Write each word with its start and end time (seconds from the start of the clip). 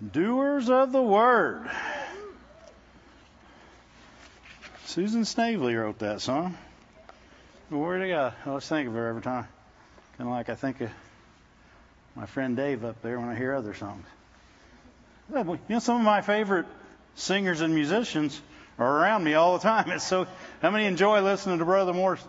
Doers 0.00 0.70
of 0.70 0.92
the 0.92 1.02
Word. 1.02 1.68
Susan 4.86 5.24
Snavely 5.24 5.74
wrote 5.74 5.98
that 5.98 6.22
song. 6.22 6.56
Word 7.70 8.02
of 8.02 8.08
God. 8.08 8.34
I 8.44 8.48
always 8.48 8.66
think 8.66 8.88
of 8.88 8.94
her 8.94 9.08
every 9.08 9.22
time. 9.22 9.46
Kind 10.16 10.28
of 10.28 10.34
like 10.34 10.48
I 10.48 10.54
think 10.54 10.80
of 10.80 10.90
my 12.16 12.26
friend 12.26 12.56
Dave 12.56 12.84
up 12.84 13.00
there 13.02 13.20
when 13.20 13.28
I 13.28 13.36
hear 13.36 13.54
other 13.54 13.74
songs. 13.74 14.04
You 15.32 15.58
know, 15.68 15.78
some 15.78 15.98
of 15.98 16.02
my 16.02 16.22
favorite 16.22 16.66
singers 17.14 17.60
and 17.60 17.74
musicians 17.74 18.40
are 18.78 19.00
around 19.00 19.22
me 19.22 19.34
all 19.34 19.58
the 19.58 19.62
time. 19.62 19.90
It's 19.90 20.04
so. 20.04 20.26
How 20.62 20.70
many 20.70 20.86
enjoy 20.86 21.20
listening 21.20 21.58
to 21.58 21.64
Brother 21.64 21.92
Moore's 21.92 22.24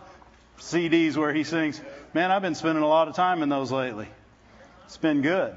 CDs 0.60 1.16
where 1.16 1.32
he 1.32 1.42
sings? 1.42 1.80
Man, 2.14 2.30
I've 2.30 2.42
been 2.42 2.54
spending 2.54 2.84
a 2.84 2.88
lot 2.88 3.08
of 3.08 3.16
time 3.16 3.42
in 3.42 3.48
those 3.48 3.72
lately. 3.72 4.08
It's 4.84 4.98
been 4.98 5.22
good. 5.22 5.56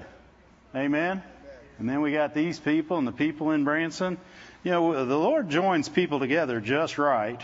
Amen. 0.74 1.22
And 1.78 1.90
then 1.90 2.02
we 2.02 2.12
got 2.12 2.34
these 2.34 2.60
people 2.60 2.98
and 2.98 3.08
the 3.08 3.12
people 3.12 3.52
in 3.52 3.64
Branson. 3.64 4.18
You 4.64 4.72
know, 4.72 5.06
the 5.06 5.18
Lord 5.18 5.50
joins 5.50 5.90
people 5.90 6.20
together 6.20 6.60
just 6.60 6.98
right. 6.98 7.42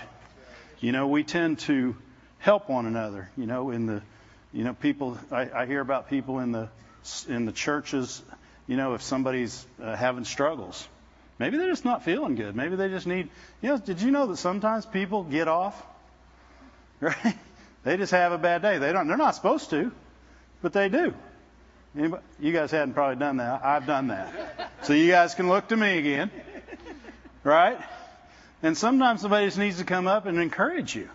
You 0.80 0.92
know, 0.92 1.08
we 1.08 1.24
tend 1.24 1.60
to 1.60 1.96
help 2.40 2.70
one 2.70 2.86
another. 2.86 3.30
You 3.38 3.46
know, 3.46 3.72
in 3.72 3.86
the, 3.86 4.02
you 4.54 4.64
know, 4.64 4.74
people. 4.74 5.18
I, 5.32 5.50
I 5.52 5.66
hear 5.66 5.82
about 5.82 6.10
people 6.10 6.40
in 6.40 6.52
the 6.52 6.70
in 7.28 7.46
the 7.46 7.52
churches. 7.52 8.22
You 8.68 8.78
know, 8.78 8.94
if 8.94 9.02
somebody's 9.02 9.66
uh, 9.82 9.96
having 9.96 10.24
struggles, 10.24 10.88
maybe 11.38 11.58
they're 11.58 11.70
just 11.70 11.86
not 11.86 12.04
feeling 12.04 12.36
good. 12.36 12.56
Maybe 12.56 12.76
they 12.78 12.88
just 12.88 13.08
need. 13.08 13.30
You 13.62 13.70
know, 13.70 13.78
did 13.78 14.02
you 14.02 14.12
know 14.12 14.28
that 14.28 14.38
sometimes 14.38 14.86
people 14.86 15.24
get 15.24 15.48
off? 15.48 15.82
Right? 17.02 17.36
They 17.84 17.98
just 17.98 18.12
have 18.12 18.32
a 18.32 18.38
bad 18.38 18.62
day. 18.62 18.78
They 18.78 18.94
don't. 18.94 19.08
They're 19.08 19.18
not 19.18 19.34
supposed 19.34 19.72
to, 19.72 19.92
but 20.62 20.72
they 20.72 20.88
do. 20.88 21.16
Anybody, 21.98 22.24
you 22.40 22.54
guys 22.54 22.72
hadn't 22.72 22.94
probably 22.94 23.18
done 23.18 23.38
that. 23.38 23.66
I've 23.66 23.86
done 23.86 24.08
that. 24.08 24.72
So 24.84 24.94
you 24.94 25.12
guys 25.12 25.36
can 25.36 25.50
look 25.50 25.68
to 25.70 25.78
me 25.78 25.98
again. 25.98 26.32
Right? 27.44 27.78
And 28.64 28.78
sometimes 28.78 29.22
somebody 29.22 29.48
just 29.48 29.58
needs 29.58 29.80
to 29.80 29.84
come 29.84 30.08
up 30.08 30.26
and 30.26 30.40
encourage 30.40 30.96
you. 30.96 31.10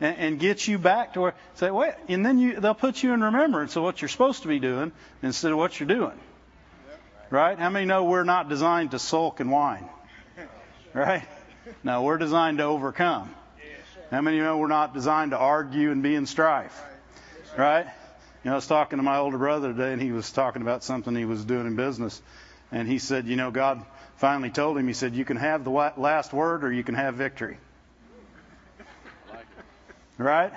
And, 0.00 0.16
and 0.16 0.38
get 0.38 0.68
you 0.68 0.78
back 0.78 1.14
to 1.14 1.20
where 1.20 1.34
say 1.54 1.72
wait 1.72 1.94
and 2.08 2.24
then 2.24 2.38
you 2.38 2.60
they'll 2.60 2.72
put 2.72 3.02
you 3.02 3.12
in 3.12 3.20
remembrance 3.20 3.74
of 3.74 3.82
what 3.82 4.00
you're 4.00 4.08
supposed 4.08 4.42
to 4.42 4.48
be 4.48 4.60
doing 4.60 4.92
instead 5.24 5.50
of 5.50 5.58
what 5.58 5.80
you're 5.80 5.88
doing. 5.88 6.16
Right? 7.30 7.58
How 7.58 7.68
many 7.68 7.84
know 7.84 8.04
we're 8.04 8.22
not 8.22 8.48
designed 8.48 8.92
to 8.92 9.00
sulk 9.00 9.40
and 9.40 9.50
whine? 9.50 9.88
Right? 10.94 11.22
No, 11.84 12.02
we're 12.02 12.16
designed 12.16 12.58
to 12.58 12.64
overcome. 12.64 13.34
How 14.10 14.22
many 14.22 14.38
know 14.38 14.56
we're 14.56 14.68
not 14.68 14.94
designed 14.94 15.32
to 15.32 15.38
argue 15.38 15.90
and 15.90 16.02
be 16.02 16.14
in 16.14 16.24
strife? 16.24 16.80
Right? 17.58 17.86
You 18.44 18.50
know, 18.50 18.52
I 18.52 18.54
was 18.56 18.66
talking 18.66 18.98
to 18.98 19.02
my 19.02 19.18
older 19.18 19.38
brother 19.38 19.72
today, 19.72 19.92
and 19.92 20.00
he 20.00 20.12
was 20.12 20.30
talking 20.30 20.62
about 20.62 20.84
something 20.84 21.14
he 21.14 21.24
was 21.24 21.44
doing 21.44 21.66
in 21.66 21.74
business. 21.74 22.22
And 22.70 22.86
he 22.86 22.98
said, 22.98 23.26
You 23.26 23.36
know, 23.36 23.50
God 23.50 23.84
finally 24.16 24.50
told 24.50 24.78
him, 24.78 24.86
He 24.86 24.94
said, 24.94 25.14
You 25.14 25.24
can 25.24 25.36
have 25.36 25.64
the 25.64 25.70
last 25.70 26.32
word 26.32 26.64
or 26.64 26.72
you 26.72 26.84
can 26.84 26.94
have 26.94 27.14
victory. 27.14 27.58
Right? 30.18 30.52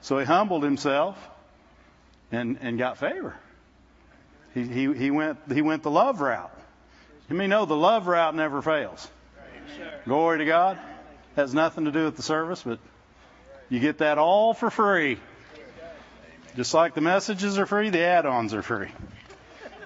So 0.00 0.18
he 0.18 0.24
humbled 0.24 0.64
himself 0.64 1.16
and, 2.30 2.58
and 2.60 2.78
got 2.78 2.98
favor. 2.98 3.34
He, 4.52 4.64
he, 4.66 4.92
he, 4.92 5.10
went, 5.10 5.38
he 5.52 5.62
went 5.62 5.82
the 5.82 5.90
love 5.90 6.20
route. 6.20 6.52
You 7.30 7.36
may 7.36 7.46
know 7.46 7.64
the 7.64 7.76
love 7.76 8.06
route 8.06 8.34
never 8.34 8.60
fails. 8.60 9.08
Glory 10.04 10.38
to 10.38 10.44
God. 10.44 10.78
Has 11.36 11.54
nothing 11.54 11.86
to 11.86 11.92
do 11.92 12.04
with 12.04 12.16
the 12.16 12.22
service, 12.22 12.62
but 12.62 12.78
you 13.68 13.80
get 13.80 13.98
that 13.98 14.18
all 14.18 14.54
for 14.54 14.70
free. 14.70 15.18
Just 16.56 16.72
like 16.72 16.94
the 16.94 17.00
messages 17.00 17.58
are 17.58 17.66
free, 17.66 17.90
the 17.90 17.98
add 18.00 18.26
ons 18.26 18.54
are 18.54 18.62
free. 18.62 18.86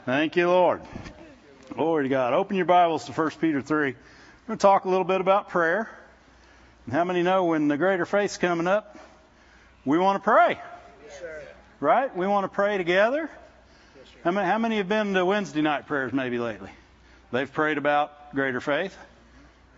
Thank 0.04 0.36
you, 0.36 0.48
Lord. 0.48 0.82
Glory 1.72 2.04
to 2.04 2.08
God. 2.10 2.34
Open 2.34 2.56
your 2.56 2.66
Bibles 2.66 3.06
to 3.06 3.12
1 3.12 3.30
Peter 3.40 3.62
3. 3.62 3.86
We're 3.86 3.94
going 4.46 4.58
to 4.58 4.62
talk 4.62 4.84
a 4.84 4.88
little 4.90 5.04
bit 5.04 5.22
about 5.22 5.48
prayer. 5.48 5.88
How 6.90 7.04
many 7.04 7.22
know 7.22 7.46
when 7.46 7.68
the 7.68 7.78
greater 7.78 8.04
faith's 8.04 8.36
coming 8.36 8.66
up, 8.66 8.98
we 9.86 9.98
want 9.98 10.22
to 10.22 10.24
pray? 10.24 10.58
Yes, 11.06 11.22
right? 11.80 12.14
We 12.14 12.26
want 12.26 12.44
to 12.44 12.48
pray 12.48 12.76
together. 12.76 13.30
Yes, 13.96 14.06
how, 14.24 14.30
many, 14.32 14.46
how 14.46 14.58
many 14.58 14.76
have 14.76 14.90
been 14.90 15.14
to 15.14 15.24
Wednesday 15.24 15.62
night 15.62 15.86
prayers 15.86 16.12
maybe 16.12 16.38
lately? 16.38 16.70
They've 17.32 17.50
prayed 17.50 17.78
about 17.78 18.34
greater 18.34 18.60
faith. 18.60 18.96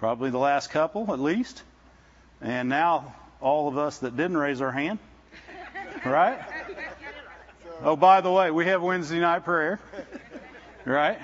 Probably 0.01 0.31
the 0.31 0.39
last 0.39 0.71
couple 0.71 1.13
at 1.13 1.21
least. 1.21 1.63
And 2.41 2.69
now 2.69 3.15
all 3.41 3.69
of 3.69 3.79
us 3.79 3.99
that 3.99 4.17
didn't 4.17 4.39
raise 4.39 4.61
our 4.61 4.73
hand. 4.73 4.99
Right? 6.05 6.41
Oh, 7.83 7.97
by 7.97 8.21
the 8.21 8.31
way, 8.31 8.51
we 8.51 8.67
have 8.67 8.83
Wednesday 8.83 9.21
night 9.21 9.43
prayer, 9.43 9.81
right? 10.85 11.19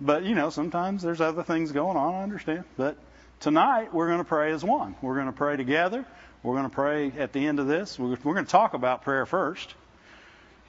But, 0.00 0.24
you 0.24 0.34
know, 0.34 0.50
sometimes 0.50 1.00
there's 1.00 1.20
other 1.20 1.44
things 1.44 1.70
going 1.70 1.96
on, 1.96 2.14
I 2.14 2.22
understand. 2.24 2.64
But 2.76 2.96
tonight, 3.38 3.94
we're 3.94 4.08
going 4.08 4.18
to 4.18 4.24
pray 4.24 4.50
as 4.50 4.64
one. 4.64 4.96
We're 5.00 5.14
going 5.14 5.26
to 5.26 5.32
pray 5.32 5.56
together. 5.56 6.04
We're 6.42 6.56
going 6.56 6.68
to 6.68 6.74
pray 6.74 7.12
at 7.16 7.32
the 7.32 7.46
end 7.46 7.60
of 7.60 7.68
this. 7.68 8.00
We're 8.00 8.16
going 8.16 8.44
to 8.44 8.50
talk 8.50 8.74
about 8.74 9.02
prayer 9.02 9.26
first, 9.26 9.72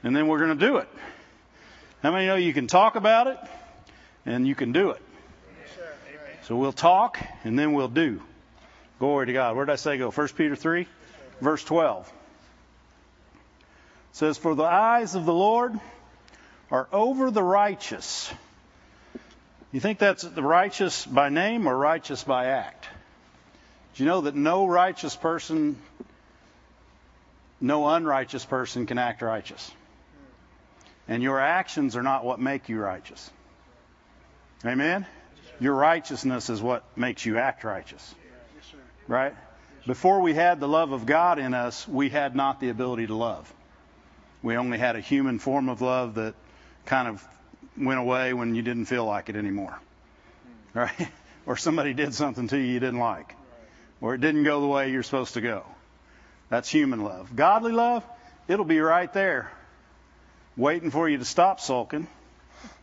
and 0.03 0.15
then 0.15 0.27
we're 0.27 0.37
going 0.37 0.59
to 0.59 0.67
do 0.67 0.77
it. 0.77 0.89
How 2.03 2.11
many 2.11 2.27
know 2.27 2.35
you 2.35 2.53
can 2.53 2.67
talk 2.67 2.95
about 2.95 3.25
it 3.25 3.39
and 4.27 4.47
you 4.47 4.53
can 4.53 4.71
do 4.71 4.91
it? 4.91 5.01
So 6.43 6.55
we'll 6.55 6.73
talk 6.73 7.17
and 7.43 7.57
then 7.57 7.73
we'll 7.73 7.87
do. 7.87 8.21
Glory 8.99 9.27
to 9.27 9.33
God. 9.33 9.55
Where 9.55 9.65
did 9.65 9.73
I 9.73 9.77
say 9.77 9.97
go? 9.97 10.11
1 10.11 10.27
Peter 10.29 10.55
3, 10.55 10.87
verse 11.39 11.63
12 11.63 12.11
says, 14.11 14.37
For 14.37 14.55
the 14.55 14.63
eyes 14.63 15.15
of 15.15 15.25
the 15.25 15.33
Lord 15.33 15.79
are 16.69 16.87
over 16.91 17.31
the 17.31 17.43
righteous. 17.43 18.31
You 19.71 19.79
think 19.79 19.99
that's 19.99 20.23
the 20.23 20.43
righteous 20.43 21.05
by 21.05 21.29
name 21.29 21.67
or 21.67 21.77
righteous 21.77 22.23
by 22.23 22.47
act? 22.47 22.87
Do 23.95 24.03
you 24.03 24.09
know 24.09 24.21
that 24.21 24.35
no 24.35 24.65
righteous 24.65 25.15
person, 25.15 25.77
no 27.59 27.87
unrighteous 27.87 28.45
person 28.45 28.85
can 28.85 28.97
act 28.97 29.21
righteous? 29.21 29.71
And 31.07 31.21
your 31.21 31.39
actions 31.39 31.95
are 31.95 32.03
not 32.03 32.23
what 32.23 32.39
make 32.39 32.69
you 32.69 32.79
righteous. 32.79 33.29
Amen? 34.65 35.05
Your 35.59 35.75
righteousness 35.75 36.49
is 36.49 36.61
what 36.61 36.83
makes 36.97 37.25
you 37.25 37.37
act 37.37 37.63
righteous. 37.63 38.15
Right? 39.07 39.35
Before 39.85 40.21
we 40.21 40.33
had 40.33 40.59
the 40.59 40.67
love 40.67 40.91
of 40.91 41.05
God 41.05 41.39
in 41.39 41.53
us, 41.53 41.87
we 41.87 42.09
had 42.09 42.35
not 42.35 42.59
the 42.59 42.69
ability 42.69 43.07
to 43.07 43.15
love. 43.15 43.51
We 44.43 44.57
only 44.57 44.77
had 44.77 44.95
a 44.95 45.01
human 45.01 45.39
form 45.39 45.69
of 45.69 45.81
love 45.81 46.15
that 46.15 46.33
kind 46.85 47.07
of 47.07 47.25
went 47.77 47.99
away 47.99 48.33
when 48.33 48.55
you 48.55 48.61
didn't 48.61 48.85
feel 48.85 49.05
like 49.05 49.29
it 49.29 49.35
anymore. 49.35 49.79
Hmm. 50.73 50.79
Right? 50.79 51.07
or 51.45 51.57
somebody 51.57 51.93
did 51.93 52.13
something 52.13 52.47
to 52.47 52.57
you 52.57 52.63
you 52.63 52.79
didn't 52.79 52.99
like. 52.99 53.35
Or 53.99 54.15
it 54.15 54.21
didn't 54.21 54.43
go 54.43 54.61
the 54.61 54.67
way 54.67 54.91
you're 54.91 55.03
supposed 55.03 55.35
to 55.35 55.41
go. 55.41 55.63
That's 56.49 56.69
human 56.69 57.03
love. 57.03 57.35
Godly 57.35 57.71
love, 57.71 58.03
it'll 58.47 58.65
be 58.65 58.79
right 58.79 59.11
there, 59.13 59.51
waiting 60.57 60.91
for 60.91 61.07
you 61.07 61.17
to 61.19 61.25
stop 61.25 61.59
sulking, 61.59 62.07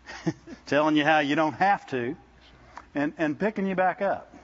telling 0.67 0.97
you 0.97 1.05
how 1.05 1.19
you 1.19 1.35
don't 1.35 1.55
have 1.55 1.87
to, 1.89 2.17
and, 2.95 3.13
and 3.19 3.39
picking 3.39 3.67
you 3.67 3.75
back 3.75 4.01
up. 4.01 4.35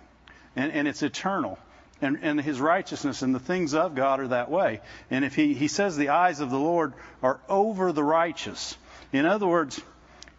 And, 0.56 0.72
and 0.72 0.86
it's 0.86 1.02
eternal 1.02 1.58
and, 2.00 2.18
and 2.22 2.40
his 2.40 2.60
righteousness 2.60 3.22
and 3.22 3.34
the 3.34 3.40
things 3.40 3.74
of 3.74 3.94
God 3.94 4.20
are 4.20 4.28
that 4.28 4.50
way. 4.50 4.80
And 5.10 5.24
if 5.24 5.34
he, 5.34 5.54
he 5.54 5.68
says 5.68 5.96
the 5.96 6.10
eyes 6.10 6.40
of 6.40 6.50
the 6.50 6.58
Lord 6.58 6.92
are 7.22 7.40
over 7.48 7.92
the 7.92 8.04
righteous, 8.04 8.76
in 9.12 9.26
other 9.26 9.46
words, 9.46 9.80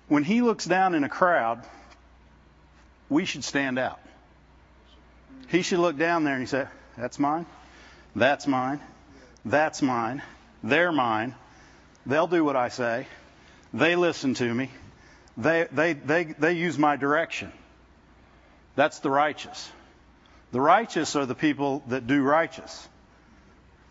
when 0.07 0.23
he 0.23 0.41
looks 0.41 0.65
down 0.65 0.95
in 0.95 1.03
a 1.03 1.09
crowd, 1.09 1.63
we 3.09 3.25
should 3.25 3.43
stand 3.43 3.79
out. 3.79 3.99
He 5.47 5.61
should 5.61 5.79
look 5.79 5.97
down 5.97 6.23
there 6.23 6.33
and 6.33 6.43
he 6.43 6.47
say, 6.47 6.67
That's 6.97 7.19
mine, 7.19 7.45
that's 8.15 8.47
mine, 8.47 8.79
that's 9.43 9.81
mine, 9.81 10.21
they're 10.63 10.91
mine. 10.91 11.35
They'll 12.05 12.27
do 12.27 12.43
what 12.43 12.55
I 12.55 12.69
say. 12.69 13.07
They 13.73 13.95
listen 13.95 14.35
to 14.35 14.53
me. 14.53 14.69
They, 15.37 15.67
they, 15.71 15.93
they, 15.93 16.23
they 16.25 16.53
use 16.53 16.77
my 16.77 16.95
direction. 16.97 17.51
That's 18.75 18.99
the 18.99 19.09
righteous. 19.09 19.69
The 20.51 20.61
righteous 20.61 21.15
are 21.15 21.25
the 21.25 21.35
people 21.35 21.83
that 21.87 22.07
do 22.07 22.21
righteous. 22.21 22.87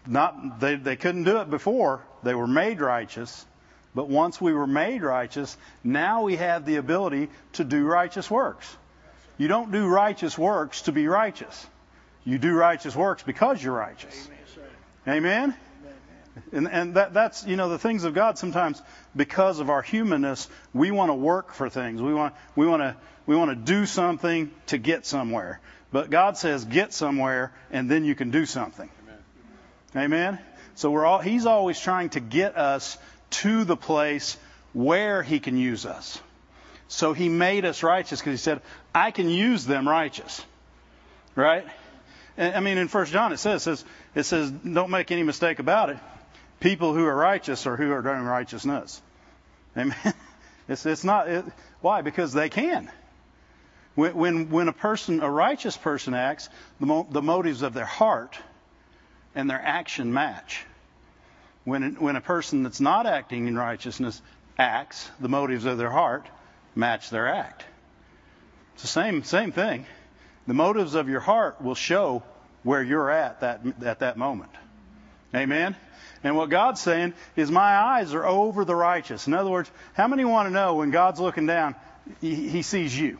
Not 0.06 0.60
they, 0.60 0.76
they 0.76 0.96
couldn't 0.96 1.24
do 1.24 1.38
it 1.38 1.50
before. 1.50 2.02
They 2.22 2.34
were 2.34 2.46
made 2.46 2.80
righteous. 2.80 3.44
But 3.94 4.08
once 4.08 4.40
we 4.40 4.52
were 4.52 4.66
made 4.66 5.02
righteous, 5.02 5.56
now 5.82 6.22
we 6.22 6.36
have 6.36 6.66
the 6.66 6.76
ability 6.76 7.30
to 7.54 7.64
do 7.64 7.84
righteous 7.84 8.30
works. 8.30 8.76
You 9.38 9.48
don't 9.48 9.70
do 9.70 9.86
righteous 9.86 10.36
works 10.36 10.82
to 10.82 10.92
be 10.92 11.06
righteous. 11.06 11.66
You 12.24 12.38
do 12.38 12.54
righteous 12.54 12.96
works 12.96 13.22
because 13.22 13.62
you're 13.62 13.74
righteous. 13.74 14.28
Amen? 15.06 15.54
And, 16.52 16.68
and 16.68 16.94
that, 16.94 17.14
that's, 17.14 17.46
you 17.46 17.56
know, 17.56 17.68
the 17.68 17.78
things 17.78 18.04
of 18.04 18.14
God 18.14 18.38
sometimes, 18.38 18.82
because 19.14 19.60
of 19.60 19.70
our 19.70 19.82
humanness, 19.82 20.48
we 20.72 20.90
want 20.90 21.10
to 21.10 21.14
work 21.14 21.52
for 21.52 21.68
things. 21.68 22.02
We 22.02 22.12
want, 22.12 22.34
we 22.56 22.66
want 22.66 22.82
to, 22.82 22.96
we 23.26 23.36
want 23.36 23.50
to 23.50 23.56
do 23.56 23.86
something 23.86 24.50
to 24.66 24.78
get 24.78 25.06
somewhere. 25.06 25.60
But 25.94 26.10
God 26.10 26.36
says, 26.36 26.64
get 26.64 26.92
somewhere, 26.92 27.52
and 27.70 27.88
then 27.88 28.04
you 28.04 28.16
can 28.16 28.32
do 28.32 28.46
something. 28.46 28.90
Amen. 29.94 30.04
Amen? 30.04 30.38
So 30.74 30.90
we're 30.90 31.06
all, 31.06 31.20
He's 31.20 31.46
always 31.46 31.78
trying 31.78 32.08
to 32.10 32.20
get 32.20 32.56
us 32.56 32.98
to 33.30 33.62
the 33.62 33.76
place 33.76 34.36
where 34.72 35.22
He 35.22 35.38
can 35.38 35.56
use 35.56 35.86
us. 35.86 36.20
So 36.88 37.12
he 37.12 37.28
made 37.28 37.64
us 37.64 37.84
righteous 37.84 38.18
because 38.18 38.32
he 38.32 38.42
said, 38.42 38.60
I 38.92 39.12
can 39.12 39.30
use 39.30 39.66
them 39.66 39.88
righteous. 39.88 40.44
Right? 41.36 41.64
I 42.36 42.58
mean, 42.58 42.76
in 42.76 42.88
First 42.88 43.12
John 43.12 43.32
it 43.32 43.36
says, 43.36 43.62
it 43.62 43.64
says, 43.64 43.84
it 44.16 44.22
says, 44.24 44.50
don't 44.50 44.90
make 44.90 45.12
any 45.12 45.22
mistake 45.22 45.60
about 45.60 45.90
it. 45.90 45.98
People 46.58 46.92
who 46.92 47.06
are 47.06 47.14
righteous 47.14 47.68
are 47.68 47.76
who 47.76 47.92
are 47.92 48.02
doing 48.02 48.22
righteousness. 48.22 49.00
Amen. 49.76 49.94
It's, 50.66 50.86
it's 50.86 51.04
not, 51.04 51.28
it, 51.28 51.44
why? 51.82 52.00
Because 52.00 52.32
they 52.32 52.48
can. 52.48 52.90
When, 53.94 54.14
when, 54.14 54.50
when 54.50 54.68
a 54.68 54.72
person, 54.72 55.22
a 55.22 55.30
righteous 55.30 55.76
person 55.76 56.14
acts, 56.14 56.48
the, 56.80 56.86
mo- 56.86 57.06
the 57.10 57.22
motives 57.22 57.62
of 57.62 57.74
their 57.74 57.84
heart 57.84 58.38
and 59.34 59.48
their 59.48 59.60
action 59.60 60.12
match. 60.12 60.64
When, 61.64 61.94
when 61.94 62.16
a 62.16 62.20
person 62.20 62.62
that's 62.62 62.80
not 62.80 63.06
acting 63.06 63.46
in 63.46 63.56
righteousness 63.56 64.20
acts, 64.58 65.10
the 65.20 65.28
motives 65.28 65.64
of 65.64 65.78
their 65.78 65.90
heart 65.90 66.26
match 66.74 67.10
their 67.10 67.28
act. 67.28 67.64
It's 68.74 68.82
the 68.82 68.88
same, 68.88 69.22
same 69.22 69.52
thing. 69.52 69.86
The 70.46 70.54
motives 70.54 70.94
of 70.94 71.08
your 71.08 71.20
heart 71.20 71.62
will 71.62 71.74
show 71.74 72.22
where 72.64 72.82
you're 72.82 73.10
at 73.10 73.40
that, 73.40 73.60
at 73.84 74.00
that 74.00 74.16
moment. 74.16 74.50
Amen? 75.34 75.76
And 76.22 76.36
what 76.36 76.50
God's 76.50 76.80
saying 76.80 77.14
is, 77.36 77.50
my 77.50 77.76
eyes 77.76 78.14
are 78.14 78.24
over 78.24 78.64
the 78.64 78.74
righteous. 78.74 79.26
In 79.26 79.34
other 79.34 79.50
words, 79.50 79.70
how 79.94 80.08
many 80.08 80.24
want 80.24 80.48
to 80.48 80.52
know 80.52 80.76
when 80.76 80.90
God's 80.90 81.20
looking 81.20 81.46
down, 81.46 81.74
he, 82.20 82.48
he 82.48 82.62
sees 82.62 82.98
you? 82.98 83.18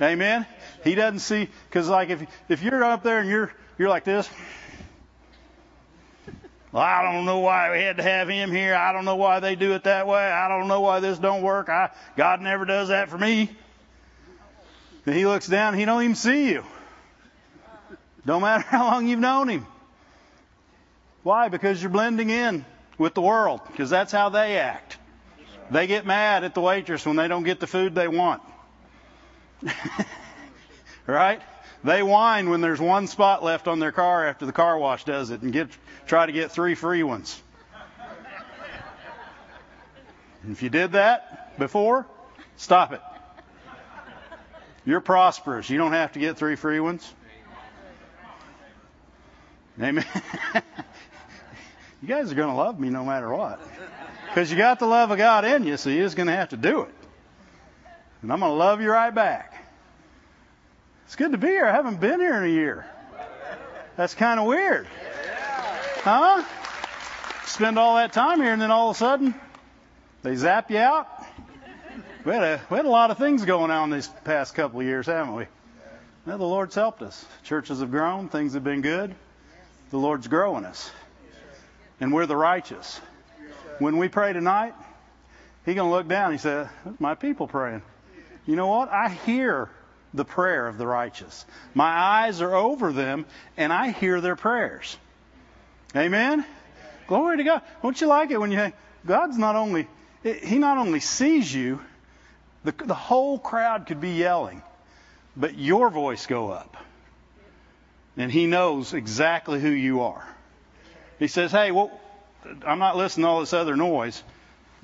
Amen? 0.00 0.46
He 0.82 0.94
doesn't 0.94 1.20
see, 1.20 1.48
because 1.68 1.88
like 1.88 2.10
if, 2.10 2.26
if 2.48 2.62
you're 2.62 2.84
up 2.84 3.02
there 3.02 3.20
and 3.20 3.28
you're, 3.28 3.52
you're 3.78 3.88
like 3.88 4.04
this, 4.04 4.28
well, 6.72 6.82
I 6.82 7.02
don't 7.02 7.24
know 7.24 7.38
why 7.38 7.70
we 7.70 7.82
had 7.82 7.98
to 7.98 8.02
have 8.02 8.28
him 8.28 8.50
here. 8.50 8.74
I 8.74 8.92
don't 8.92 9.04
know 9.04 9.14
why 9.14 9.38
they 9.38 9.54
do 9.54 9.74
it 9.74 9.84
that 9.84 10.08
way. 10.08 10.24
I 10.24 10.48
don't 10.48 10.66
know 10.66 10.80
why 10.80 10.98
this 10.98 11.18
don't 11.18 11.42
work. 11.42 11.68
I, 11.68 11.90
God 12.16 12.40
never 12.40 12.64
does 12.64 12.88
that 12.88 13.08
for 13.08 13.16
me. 13.16 13.48
He 15.04 15.26
looks 15.26 15.46
down, 15.46 15.74
he 15.74 15.84
don't 15.84 16.02
even 16.02 16.16
see 16.16 16.50
you. 16.50 16.64
Don't 18.26 18.42
matter 18.42 18.64
how 18.68 18.86
long 18.86 19.06
you've 19.06 19.20
known 19.20 19.48
him. 19.48 19.66
Why? 21.22 21.48
Because 21.48 21.80
you're 21.80 21.90
blending 21.90 22.30
in 22.30 22.64
with 22.98 23.14
the 23.14 23.22
world, 23.22 23.60
because 23.66 23.90
that's 23.90 24.12
how 24.12 24.28
they 24.28 24.58
act. 24.58 24.98
They 25.70 25.86
get 25.86 26.06
mad 26.06 26.44
at 26.44 26.54
the 26.54 26.60
waitress 26.60 27.06
when 27.06 27.16
they 27.16 27.28
don't 27.28 27.44
get 27.44 27.60
the 27.60 27.66
food 27.66 27.94
they 27.94 28.08
want. 28.08 28.42
right? 31.06 31.40
They 31.82 32.02
whine 32.02 32.48
when 32.48 32.60
there's 32.60 32.80
one 32.80 33.06
spot 33.06 33.44
left 33.44 33.68
on 33.68 33.78
their 33.78 33.92
car 33.92 34.26
after 34.26 34.46
the 34.46 34.52
car 34.52 34.78
wash 34.78 35.04
does 35.04 35.30
it 35.30 35.42
and 35.42 35.52
get 35.52 35.68
try 36.06 36.24
to 36.26 36.32
get 36.32 36.50
three 36.50 36.74
free 36.74 37.02
ones. 37.02 37.40
if 40.50 40.62
you 40.62 40.70
did 40.70 40.92
that 40.92 41.58
before, 41.58 42.06
stop 42.56 42.92
it. 42.92 43.00
You're 44.86 45.00
prosperous. 45.00 45.70
You 45.70 45.78
don't 45.78 45.92
have 45.92 46.12
to 46.12 46.18
get 46.18 46.36
three 46.36 46.56
free 46.56 46.80
ones. 46.80 47.12
Amen. 49.80 50.04
you 52.02 52.08
guys 52.08 52.30
are 52.30 52.34
going 52.34 52.50
to 52.50 52.54
love 52.54 52.78
me 52.78 52.90
no 52.90 53.04
matter 53.04 53.34
what. 53.34 53.60
Because 54.28 54.50
you 54.50 54.56
got 54.56 54.78
the 54.78 54.86
love 54.86 55.10
of 55.10 55.18
God 55.18 55.44
in 55.44 55.64
you, 55.64 55.76
so 55.76 55.90
you're 55.90 56.04
just 56.04 56.16
going 56.16 56.26
to 56.26 56.34
have 56.34 56.50
to 56.50 56.56
do 56.56 56.82
it. 56.82 56.94
And 58.24 58.32
I'm 58.32 58.40
going 58.40 58.52
to 58.52 58.56
love 58.56 58.80
you 58.80 58.90
right 58.90 59.14
back. 59.14 59.52
It's 61.04 61.14
good 61.14 61.32
to 61.32 61.38
be 61.38 61.48
here. 61.48 61.66
I 61.66 61.72
haven't 61.72 62.00
been 62.00 62.20
here 62.20 62.34
in 62.36 62.44
a 62.44 62.54
year. 62.54 62.86
That's 63.98 64.14
kind 64.14 64.40
of 64.40 64.46
weird. 64.46 64.86
Huh? 65.96 66.42
Spend 67.44 67.78
all 67.78 67.96
that 67.96 68.14
time 68.14 68.40
here 68.40 68.54
and 68.54 68.62
then 68.62 68.70
all 68.70 68.88
of 68.88 68.96
a 68.96 68.98
sudden 68.98 69.34
they 70.22 70.36
zap 70.36 70.70
you 70.70 70.78
out. 70.78 71.06
We 72.24 72.32
had 72.32 72.42
a, 72.42 72.62
we 72.70 72.78
had 72.78 72.86
a 72.86 72.90
lot 72.90 73.10
of 73.10 73.18
things 73.18 73.44
going 73.44 73.70
on 73.70 73.90
these 73.90 74.08
past 74.24 74.54
couple 74.54 74.80
of 74.80 74.86
years, 74.86 75.04
haven't 75.04 75.34
we? 75.34 75.44
Now, 76.24 76.38
the 76.38 76.46
Lord's 76.46 76.74
helped 76.74 77.02
us. 77.02 77.22
Churches 77.42 77.80
have 77.80 77.90
grown. 77.90 78.30
Things 78.30 78.54
have 78.54 78.64
been 78.64 78.80
good. 78.80 79.14
The 79.90 79.98
Lord's 79.98 80.28
growing 80.28 80.64
us. 80.64 80.90
And 82.00 82.10
we're 82.10 82.24
the 82.24 82.36
righteous. 82.36 82.98
When 83.80 83.98
we 83.98 84.08
pray 84.08 84.32
tonight, 84.32 84.72
He's 85.66 85.74
going 85.74 85.90
to 85.90 85.94
look 85.94 86.08
down. 86.08 86.32
He 86.32 86.38
said, 86.38 86.70
My 86.98 87.14
people 87.14 87.46
praying. 87.46 87.82
You 88.46 88.56
know 88.56 88.66
what? 88.66 88.90
I 88.90 89.08
hear 89.08 89.70
the 90.12 90.24
prayer 90.24 90.68
of 90.68 90.78
the 90.78 90.86
righteous. 90.86 91.44
My 91.74 91.90
eyes 91.90 92.40
are 92.40 92.54
over 92.54 92.92
them, 92.92 93.26
and 93.56 93.72
I 93.72 93.90
hear 93.90 94.20
their 94.20 94.36
prayers. 94.36 94.96
Amen? 95.96 96.44
Glory 97.06 97.38
to 97.38 97.44
God. 97.44 97.62
Don't 97.82 98.00
you 98.00 98.06
like 98.06 98.30
it 98.30 98.38
when 98.38 98.50
you 98.50 98.72
God's 99.06 99.36
not 99.36 99.56
only, 99.56 99.86
He 100.22 100.58
not 100.58 100.78
only 100.78 101.00
sees 101.00 101.52
you, 101.52 101.80
the, 102.64 102.72
the 102.72 102.94
whole 102.94 103.38
crowd 103.38 103.86
could 103.86 104.00
be 104.00 104.12
yelling, 104.12 104.62
but 105.36 105.58
your 105.58 105.90
voice 105.90 106.26
go 106.26 106.50
up. 106.50 106.76
And 108.16 108.30
He 108.30 108.46
knows 108.46 108.94
exactly 108.94 109.60
who 109.60 109.70
you 109.70 110.02
are. 110.02 110.26
He 111.18 111.28
says, 111.28 111.52
hey, 111.52 111.70
well, 111.70 111.90
I'm 112.66 112.78
not 112.78 112.96
listening 112.96 113.24
to 113.24 113.28
all 113.28 113.40
this 113.40 113.52
other 113.52 113.76
noise. 113.76 114.22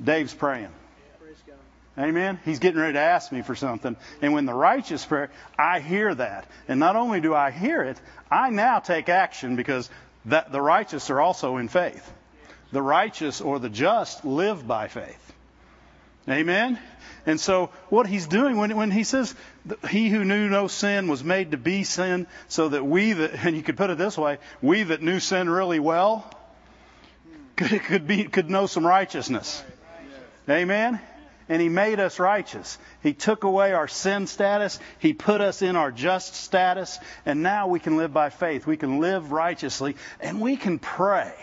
Dave's 0.03 0.35
praying. 0.35 0.71
Amen. 1.99 2.39
He's 2.45 2.61
getting 2.61 2.81
ready 2.81 2.95
to 2.95 3.01
ask 3.01 3.33
me 3.33 3.43
for 3.43 3.55
something. 3.55 3.97
And 4.23 4.33
when 4.33 4.47
the 4.47 4.55
righteous 4.55 5.05
pray, 5.05 5.29
I 5.59 5.81
hear 5.81 6.15
that. 6.15 6.47
And 6.69 6.79
not 6.79 6.97
only 6.97 7.21
do 7.21 7.35
I 7.35 7.51
hear 7.51 7.83
it, 7.83 8.01
I 8.31 8.51
now 8.51 8.79
take 8.79 9.09
action 9.09 9.57
because 9.57 9.91
that 10.27 10.53
the 10.53 10.61
righteous 10.61 11.11
are 11.11 11.21
also 11.21 11.57
in 11.57 11.69
faith. 11.69 12.11
The 12.73 12.81
righteous 12.83 13.41
or 13.41 13.59
the 13.59 13.69
just 13.69 14.25
live 14.25 14.67
by 14.67 14.87
faith. 14.87 15.33
Amen. 16.29 16.79
And 17.27 17.41
so 17.41 17.71
what 17.89 18.07
he's 18.07 18.29
doing 18.29 18.57
when, 18.57 18.77
when 18.77 18.93
he 18.93 19.03
says 19.03 19.35
he 19.89 20.09
who 20.09 20.25
knew 20.25 20.49
no 20.49 20.69
sin 20.69 21.09
was 21.09 21.25
made 21.25 21.51
to 21.51 21.57
be 21.57 21.83
sin 21.83 22.29
so 22.47 22.69
that 22.69 22.87
we 22.87 23.15
that, 23.15 23.35
and 23.45 23.57
you 23.57 23.63
could 23.63 23.77
put 23.77 23.91
it 23.91 23.99
this 23.99 24.17
way, 24.17 24.39
we 24.63 24.85
that 24.85 25.03
knew 25.03 25.19
sin 25.19 25.51
really 25.51 25.81
well 25.81 26.31
could, 27.57 27.83
could 27.83 28.07
be, 28.07 28.25
could 28.25 28.49
know 28.49 28.67
some 28.67 28.87
righteousness. 28.87 29.65
Amen 30.49 31.01
and 31.51 31.61
He 31.61 31.69
made 31.69 32.01
us 32.01 32.19
righteous. 32.19 32.79
He 33.03 33.13
took 33.13 33.45
away 33.45 33.73
our 33.73 33.89
sin 33.89 34.29
status. 34.29 34.79
He 35.01 35.13
put 35.13 35.41
us 35.43 35.61
in 35.61 35.77
our 35.77 35.91
just 35.91 36.37
status. 36.37 36.99
And 37.27 37.43
now 37.43 37.67
we 37.67 37.81
can 37.81 37.97
live 37.97 38.15
by 38.15 38.31
faith. 38.31 38.67
We 38.67 38.79
can 38.79 39.01
live 39.01 39.33
righteously 39.33 39.97
and 40.21 40.41
we 40.41 40.57
can 40.57 40.79
pray. 40.79 41.35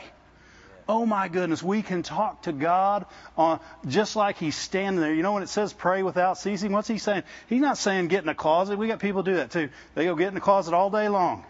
Oh 0.89 1.06
my 1.06 1.27
goodness, 1.27 1.62
we 1.62 1.81
can 1.81 2.01
talk 2.01 2.44
to 2.44 2.54
God 2.54 3.06
on, 3.38 3.59
just 3.86 4.15
like 4.15 4.38
He's 4.38 4.56
standing 4.56 5.01
there. 5.01 5.13
You 5.13 5.21
know 5.21 5.33
when 5.33 5.44
it 5.44 5.50
says 5.50 5.74
pray 5.74 6.01
without 6.01 6.38
ceasing? 6.38 6.71
What's 6.71 6.88
He 6.88 6.98
saying? 6.98 7.24
He's 7.48 7.59
not 7.59 7.77
saying 7.77 8.07
get 8.07 8.24
in 8.24 8.30
a 8.30 8.36
closet. 8.36 8.78
We 8.78 8.87
got 8.87 8.99
people 8.99 9.21
do 9.23 9.35
that 9.35 9.52
too. 9.52 9.68
They 9.95 10.06
go 10.06 10.16
get 10.16 10.30
in 10.30 10.33
the 10.33 10.40
closet 10.40 10.73
all 10.73 10.90
day 10.90 11.09
long. 11.09 11.44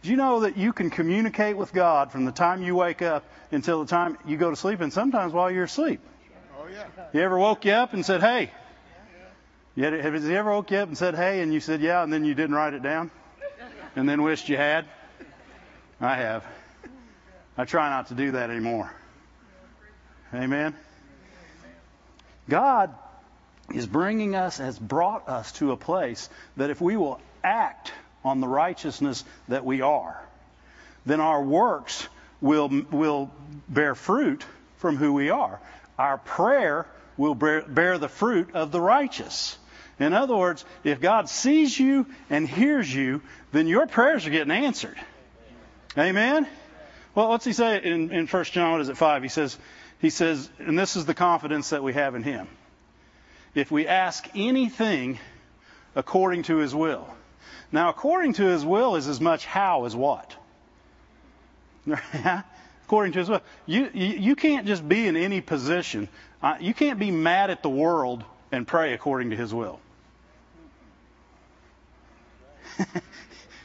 Do 0.00 0.08
you 0.10 0.16
know 0.16 0.40
that 0.40 0.56
you 0.56 0.72
can 0.72 0.88
communicate 0.88 1.58
with 1.58 1.74
God 1.74 2.12
from 2.12 2.24
the 2.24 2.32
time 2.32 2.62
you 2.62 2.74
wake 2.74 3.02
up 3.02 3.24
until 3.52 3.84
the 3.84 3.90
time 3.90 4.16
you 4.26 4.38
go 4.38 4.48
to 4.48 4.56
sleep, 4.56 4.80
and 4.80 4.90
sometimes 4.90 5.34
while 5.34 5.50
you're 5.50 5.64
asleep? 5.64 6.00
He 7.12 7.20
ever 7.20 7.38
woke 7.38 7.64
you 7.64 7.72
up 7.72 7.92
and 7.92 8.04
said, 8.04 8.20
hey? 8.20 8.50
Yeah, 9.74 9.90
has 9.90 10.24
he 10.24 10.34
ever 10.34 10.50
woke 10.50 10.70
you 10.70 10.78
up 10.78 10.88
and 10.88 10.98
said, 10.98 11.14
hey, 11.14 11.40
and 11.40 11.54
you 11.54 11.60
said, 11.60 11.80
yeah, 11.80 12.02
and 12.02 12.12
then 12.12 12.24
you 12.24 12.34
didn't 12.34 12.56
write 12.56 12.74
it 12.74 12.82
down? 12.82 13.10
And 13.94 14.08
then 14.08 14.22
wished 14.22 14.48
you 14.48 14.56
had? 14.56 14.86
I 16.00 16.16
have. 16.16 16.44
I 17.56 17.64
try 17.64 17.90
not 17.90 18.08
to 18.08 18.14
do 18.14 18.32
that 18.32 18.50
anymore. 18.50 18.92
Amen. 20.34 20.74
God 22.48 22.94
is 23.72 23.86
bringing 23.86 24.34
us, 24.34 24.58
has 24.58 24.78
brought 24.78 25.28
us 25.28 25.52
to 25.52 25.72
a 25.72 25.76
place 25.76 26.28
that 26.56 26.70
if 26.70 26.80
we 26.80 26.96
will 26.96 27.20
act 27.44 27.92
on 28.24 28.40
the 28.40 28.48
righteousness 28.48 29.24
that 29.48 29.64
we 29.64 29.80
are, 29.80 30.20
then 31.06 31.20
our 31.20 31.42
works 31.42 32.08
will, 32.40 32.68
will 32.90 33.30
bear 33.68 33.94
fruit 33.94 34.44
from 34.78 34.96
who 34.96 35.12
we 35.12 35.30
are 35.30 35.60
our 35.98 36.18
prayer 36.18 36.86
will 37.16 37.34
bear, 37.34 37.98
the 37.98 38.08
fruit 38.08 38.54
of 38.54 38.70
the 38.70 38.80
righteous. 38.80 39.58
In 39.98 40.12
other 40.12 40.36
words, 40.36 40.64
if 40.84 41.00
God 41.00 41.28
sees 41.28 41.78
you 41.78 42.06
and 42.30 42.48
hears 42.48 42.92
you, 42.92 43.20
then 43.50 43.66
your 43.66 43.86
prayers 43.86 44.26
are 44.26 44.30
getting 44.30 44.52
answered. 44.52 44.96
Amen? 45.96 46.46
Well, 47.14 47.28
what's 47.28 47.44
he 47.44 47.52
say 47.52 47.82
in, 47.82 48.12
in 48.12 48.26
1 48.28 48.44
John, 48.44 48.72
what 48.72 48.80
is 48.80 48.88
it, 48.88 48.96
5? 48.96 49.22
He 49.22 49.28
says, 49.28 49.58
he 50.00 50.10
says, 50.10 50.48
and 50.60 50.78
this 50.78 50.94
is 50.94 51.06
the 51.06 51.14
confidence 51.14 51.70
that 51.70 51.82
we 51.82 51.94
have 51.94 52.14
in 52.14 52.22
him. 52.22 52.46
If 53.54 53.72
we 53.72 53.88
ask 53.88 54.28
anything 54.36 55.18
according 55.96 56.44
to 56.44 56.58
his 56.58 56.72
will. 56.74 57.08
Now, 57.72 57.88
according 57.88 58.34
to 58.34 58.44
his 58.44 58.64
will 58.64 58.94
is 58.94 59.08
as 59.08 59.20
much 59.20 59.44
how 59.44 59.84
as 59.84 59.96
what? 59.96 60.36
according 62.88 63.12
to 63.12 63.18
his 63.18 63.28
will. 63.28 63.42
You, 63.66 63.90
you, 63.92 64.06
you 64.06 64.34
can't 64.34 64.66
just 64.66 64.88
be 64.88 65.06
in 65.06 65.14
any 65.14 65.42
position. 65.42 66.08
Uh, 66.42 66.54
you 66.58 66.72
can't 66.72 66.98
be 66.98 67.10
mad 67.10 67.50
at 67.50 67.62
the 67.62 67.68
world 67.68 68.24
and 68.50 68.66
pray 68.66 68.94
according 68.94 69.28
to 69.28 69.36
his 69.36 69.52
will. 69.52 69.78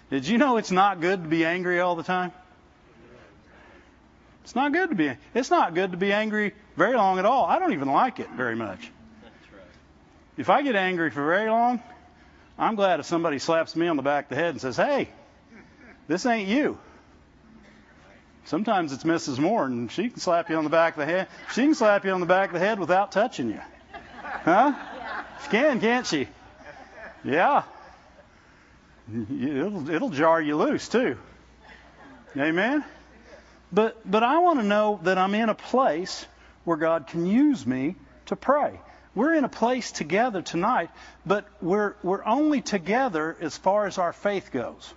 Did 0.10 0.28
you 0.28 0.38
know 0.38 0.58
it's 0.58 0.72
not 0.72 1.00
good 1.00 1.24
to 1.24 1.30
be 1.30 1.46
angry 1.46 1.80
all 1.80 1.96
the 1.96 2.04
time? 2.04 2.34
It's 4.44 4.56
not 4.56 4.74
good 4.74 4.90
to 4.90 4.96
be. 4.96 5.14
It's 5.34 5.50
not 5.50 5.74
good 5.74 5.92
to 5.92 5.98
be 5.98 6.12
angry 6.12 6.54
very 6.76 6.98
long 6.98 7.18
at 7.18 7.24
all. 7.24 7.46
I 7.46 7.60
don't 7.60 7.72
even 7.72 7.88
like 7.88 8.20
it 8.20 8.30
very 8.32 8.58
much. 8.58 8.92
if 10.36 10.50
I 10.50 10.64
get 10.64 10.76
angry 10.76 11.12
for 11.12 11.26
very 11.26 11.50
long, 11.50 11.82
I'm 12.60 12.76
glad 12.76 13.00
if 13.00 13.06
somebody 13.06 13.40
slaps 13.40 13.74
me 13.78 13.88
on 13.88 13.96
the 13.96 14.04
back 14.04 14.26
of 14.26 14.30
the 14.32 14.36
head 14.36 14.50
and 14.50 14.60
says, 14.60 14.76
"Hey, 14.76 15.08
this 16.10 16.26
ain't 16.26 16.50
you." 16.50 16.78
Sometimes 18.46 18.92
it's 18.92 19.04
Mrs. 19.04 19.40
Moore, 19.40 19.66
and 19.66 19.92
she 19.92 20.10
can 20.10 20.20
slap 20.20 20.50
you 20.50 20.58
on 20.58 20.64
the 20.64 20.70
back 20.70 20.94
of 20.94 21.00
the 21.00 21.06
head. 21.06 21.28
She 21.54 21.62
can 21.62 21.76
slap 21.76 22.04
you 22.04 22.12
on 22.12 22.20
the 22.20 22.26
back 22.26 22.50
of 22.50 22.54
the 22.54 22.60
head 22.60 22.80
without 22.80 23.12
touching 23.12 23.50
you. 23.50 23.62
Huh? 24.22 24.74
She 25.44 25.50
can, 25.50 25.80
can't 25.80 26.06
she? 26.06 26.28
Yeah. 27.24 27.64
It'll, 29.12 29.90
it'll 29.90 30.10
jar 30.10 30.42
you 30.42 30.58
loose 30.58 30.90
too. 30.90 31.18
Amen. 32.38 32.84
But 33.72 34.00
but 34.10 34.24
I 34.24 34.40
want 34.40 34.60
to 34.60 34.66
know 34.66 35.00
that 35.04 35.18
I'm 35.18 35.34
in 35.36 35.50
a 35.50 35.56
place 35.56 36.26
where 36.64 36.78
God 36.78 37.08
can 37.08 37.26
use 37.26 37.66
me 37.66 37.96
to 38.28 38.36
pray. 38.36 38.80
We're 39.16 39.36
in 39.36 39.44
a 39.44 39.50
place 39.50 39.92
together 39.92 40.42
tonight, 40.42 40.90
but 41.26 41.46
we're 41.62 41.96
we're 42.04 42.24
only 42.24 42.62
together 42.62 43.36
as 43.42 43.58
far 43.58 43.88
as 43.88 43.98
our 43.98 44.14
faith 44.14 44.52
goes. 44.52 44.94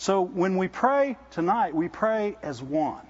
So 0.00 0.22
when 0.22 0.56
we 0.56 0.66
pray 0.66 1.18
tonight, 1.32 1.74
we 1.74 1.88
pray 1.88 2.38
as 2.42 2.62
one, 2.62 3.04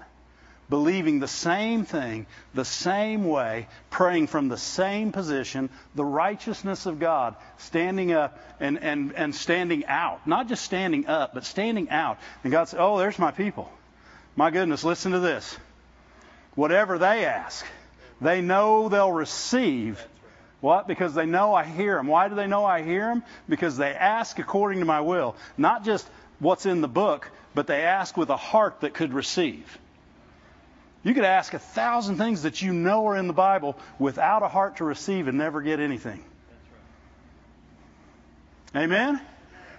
believing 0.69 1.21
the 1.21 1.29
same 1.29 1.85
thing, 1.85 2.27
the 2.53 2.65
same 2.65 3.29
way, 3.29 3.69
praying 3.91 4.27
from 4.27 4.49
the 4.49 4.57
same 4.57 5.13
position, 5.13 5.71
the 5.95 6.05
righteousness 6.05 6.87
of 6.87 6.99
God, 6.99 7.37
standing 7.59 8.11
up 8.11 8.41
and, 8.59 8.83
and, 8.83 9.13
and 9.13 9.33
standing 9.33 9.87
out. 9.87 10.27
Not 10.27 10.49
just 10.49 10.65
standing 10.65 11.07
up, 11.07 11.33
but 11.33 11.45
standing 11.45 11.91
out. 11.91 12.19
And 12.43 12.51
God 12.51 12.65
says, 12.65 12.81
Oh, 12.83 12.99
there's 12.99 13.21
my 13.21 13.31
people. 13.31 13.71
My 14.35 14.51
goodness, 14.51 14.83
listen 14.83 15.13
to 15.13 15.21
this. 15.21 15.57
Whatever 16.57 16.99
they 16.99 17.25
ask, 17.25 17.65
they 18.21 18.41
know 18.41 18.89
they'll 18.89 19.13
receive. 19.13 20.05
What? 20.61 20.89
Because 20.89 21.15
they 21.15 21.25
know 21.25 21.55
I 21.55 21.63
hear 21.63 21.95
them. 21.95 22.09
Why 22.09 22.29
do 22.29 22.35
they 22.35 22.49
know 22.49 22.65
I 22.65 22.83
hear 22.83 23.07
them? 23.07 23.23
Because 23.49 23.77
they 23.77 23.95
ask 23.95 24.41
according 24.41 24.81
to 24.81 24.87
my 24.87 25.03
will. 25.03 25.37
Not 25.57 25.85
just 25.85 26.05
what's 26.41 26.67
in 26.67 26.81
the 26.81 26.89
book, 26.89 27.31
but 27.55 27.67
they 27.67 27.83
ask 27.83 28.17
with 28.17 28.31
a 28.31 28.37
heart 28.37 28.81
that 28.81 28.95
could 28.95 29.13
receive. 29.13 29.79
You 31.03 31.15
could 31.15 31.25
ask 31.25 31.55
a 31.55 31.59
thousand 31.59 32.17
things 32.17 32.43
that 32.43 32.61
you 32.61 32.73
know 32.73 33.07
are 33.07 33.17
in 33.17 33.27
the 33.27 33.33
Bible 33.33 33.79
without 33.99 34.43
a 34.43 34.49
heart 34.49 34.77
to 34.77 34.85
receive 34.85 35.29
and 35.29 35.39
never 35.39 35.63
get 35.63 35.81
anything. 35.81 36.23
Amen? 38.75 39.21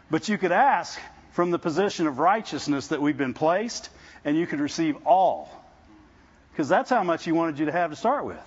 But 0.09 0.29
you 0.29 0.37
could 0.37 0.51
ask 0.51 0.99
from 1.31 1.51
the 1.51 1.59
position 1.59 2.07
of 2.07 2.19
righteousness 2.19 2.87
that 2.87 3.01
we've 3.01 3.17
been 3.17 3.33
placed, 3.33 3.89
and 4.25 4.35
you 4.35 4.47
could 4.47 4.59
receive 4.59 4.95
all. 5.05 5.49
Because 6.51 6.67
that's 6.67 6.89
how 6.89 7.03
much 7.03 7.23
he 7.23 7.31
wanted 7.31 7.59
you 7.59 7.67
to 7.67 7.71
have 7.71 7.91
to 7.91 7.95
start 7.95 8.25
with. 8.25 8.43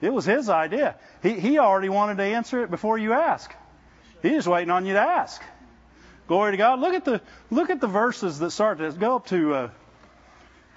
It 0.00 0.12
was 0.12 0.24
his 0.24 0.48
idea. 0.48 0.96
He, 1.22 1.38
he 1.38 1.58
already 1.58 1.88
wanted 1.88 2.16
to 2.16 2.24
answer 2.24 2.62
it 2.64 2.70
before 2.70 2.98
you 2.98 3.12
ask. 3.12 3.54
He's 4.20 4.46
waiting 4.46 4.70
on 4.70 4.84
you 4.84 4.94
to 4.94 5.00
ask. 5.00 5.40
Glory 6.28 6.52
to 6.52 6.56
God. 6.56 6.80
Look 6.80 6.94
at 6.94 7.04
the 7.04 7.20
look 7.50 7.70
at 7.70 7.80
the 7.80 7.86
verses 7.86 8.38
that 8.38 8.50
start 8.52 8.78
this. 8.78 8.94
Go 8.94 9.16
up 9.16 9.26
to 9.26 9.54
uh, 9.54 9.70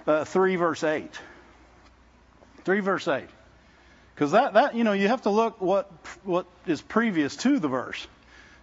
uh, 0.06 0.24
three 0.24 0.56
verse 0.56 0.84
eight. 0.84 1.18
Three 2.64 2.80
verse 2.80 3.06
eight. 3.08 3.28
Because 4.14 4.32
that, 4.32 4.54
that 4.54 4.74
you 4.74 4.82
know 4.84 4.92
you 4.92 5.08
have 5.08 5.22
to 5.22 5.30
look 5.30 5.60
what 5.60 5.90
what 6.24 6.46
is 6.66 6.82
previous 6.82 7.36
to 7.36 7.58
the 7.58 7.68
verse. 7.68 8.06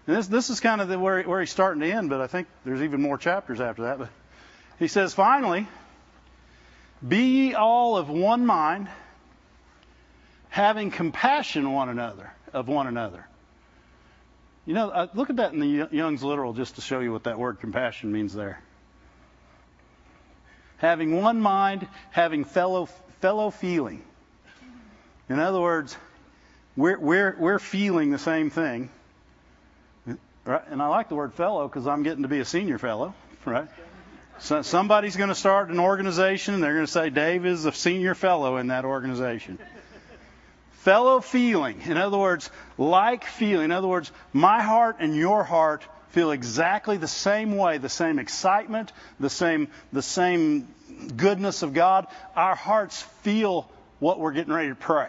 And 0.08 0.18
this 0.18 0.28
this 0.28 0.50
is 0.50 0.60
kind 0.60 0.82
of 0.82 0.90
the, 0.90 1.00
where 1.00 1.24
where 1.24 1.40
he's 1.40 1.52
starting 1.52 1.82
to 1.82 1.92
end, 1.92 2.10
but 2.10 2.22
I 2.22 2.28
think 2.28 2.48
there's 2.66 2.82
even 2.82 3.02
more 3.02 3.18
chapters 3.18 3.62
after 3.62 3.84
that. 3.84 4.00
But 4.00 4.10
he 4.78 4.88
says, 4.88 5.14
finally, 5.14 5.68
be 7.08 7.48
ye 7.48 7.54
all 7.54 7.98
of 7.98 8.10
one 8.10 8.46
mind, 8.46 8.90
having 10.50 10.92
compassion 10.92 11.72
one 11.72 11.90
another 11.90 12.32
of 12.52 12.68
one 12.68 12.88
another. 12.88 13.26
You 14.66 14.74
know, 14.74 14.90
uh, 14.90 15.08
look 15.14 15.30
at 15.30 15.38
that 15.38 15.54
in 15.54 15.60
the 15.60 15.88
Young's 15.92 16.24
literal 16.24 16.54
just 16.54 16.76
to 16.76 16.82
show 16.82 17.00
you 17.00 17.12
what 17.12 17.26
that 17.26 17.38
word 17.38 17.60
compassion 17.60 18.12
means 18.12 18.34
there. 18.34 18.62
Having 20.78 21.22
one 21.22 21.42
mind, 21.42 21.88
having 22.12 22.46
fellow 22.46 22.88
fellow 23.20 23.50
feeling. 23.50 24.04
In 25.30 25.40
other 25.40 25.60
words, 25.60 25.96
we're 26.78 27.00
we're 27.00 27.36
we're 27.38 27.60
feeling 27.60 28.12
the 28.12 28.20
same 28.20 28.50
thing. 28.50 28.90
Right? 30.46 30.62
And 30.70 30.82
I 30.82 30.88
like 30.88 31.08
the 31.10 31.16
word 31.16 31.34
fellow 31.34 31.68
because 31.68 31.88
I'm 31.88 32.04
getting 32.04 32.24
to 32.24 32.28
be 32.28 32.40
a 32.40 32.46
senior 32.46 32.78
fellow, 32.78 33.14
right? 33.46 33.68
So 34.40 34.62
somebody's 34.62 35.16
going 35.16 35.30
to 35.30 35.36
start 35.36 35.70
an 35.70 35.80
organization 35.80 36.54
and 36.54 36.64
they're 36.64 36.74
going 36.74 36.86
to 36.86 36.92
say 36.92 37.10
Dave 37.10 37.46
is 37.46 37.64
a 37.66 37.72
senior 37.72 38.14
fellow 38.14 38.58
in 38.58 38.68
that 38.68 38.84
organization. 38.84 39.58
Fellow 40.84 41.22
feeling. 41.22 41.80
In 41.86 41.96
other 41.96 42.18
words, 42.18 42.50
like 42.78 43.24
feeling. 43.24 43.66
In 43.66 43.72
other 43.72 43.88
words, 43.88 44.12
my 44.34 44.62
heart 44.62 44.98
and 45.00 45.16
your 45.16 45.46
heart 45.46 45.82
feel 46.10 46.32
exactly 46.32 46.98
the 46.98 47.08
same 47.08 47.56
way, 47.56 47.78
the 47.78 47.88
same 47.88 48.20
excitement, 48.20 48.92
the 49.18 49.30
same, 49.30 49.70
the 49.94 50.02
same 50.02 50.68
goodness 51.16 51.64
of 51.64 51.74
God. 51.74 52.08
Our 52.36 52.54
hearts 52.54 53.02
feel 53.22 53.70
what 54.00 54.20
we're 54.20 54.34
getting 54.34 54.52
ready 54.52 54.68
to 54.68 54.76
pray. 54.76 55.08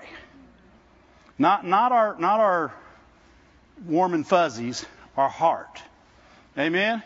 Not, 1.40 1.66
not 1.66 1.90
our, 1.90 2.16
not 2.20 2.38
our 2.38 2.72
warm 3.84 4.14
and 4.14 4.24
fuzzies, 4.24 4.86
our 5.16 5.28
heart. 5.28 5.82
Amen? 6.56 7.02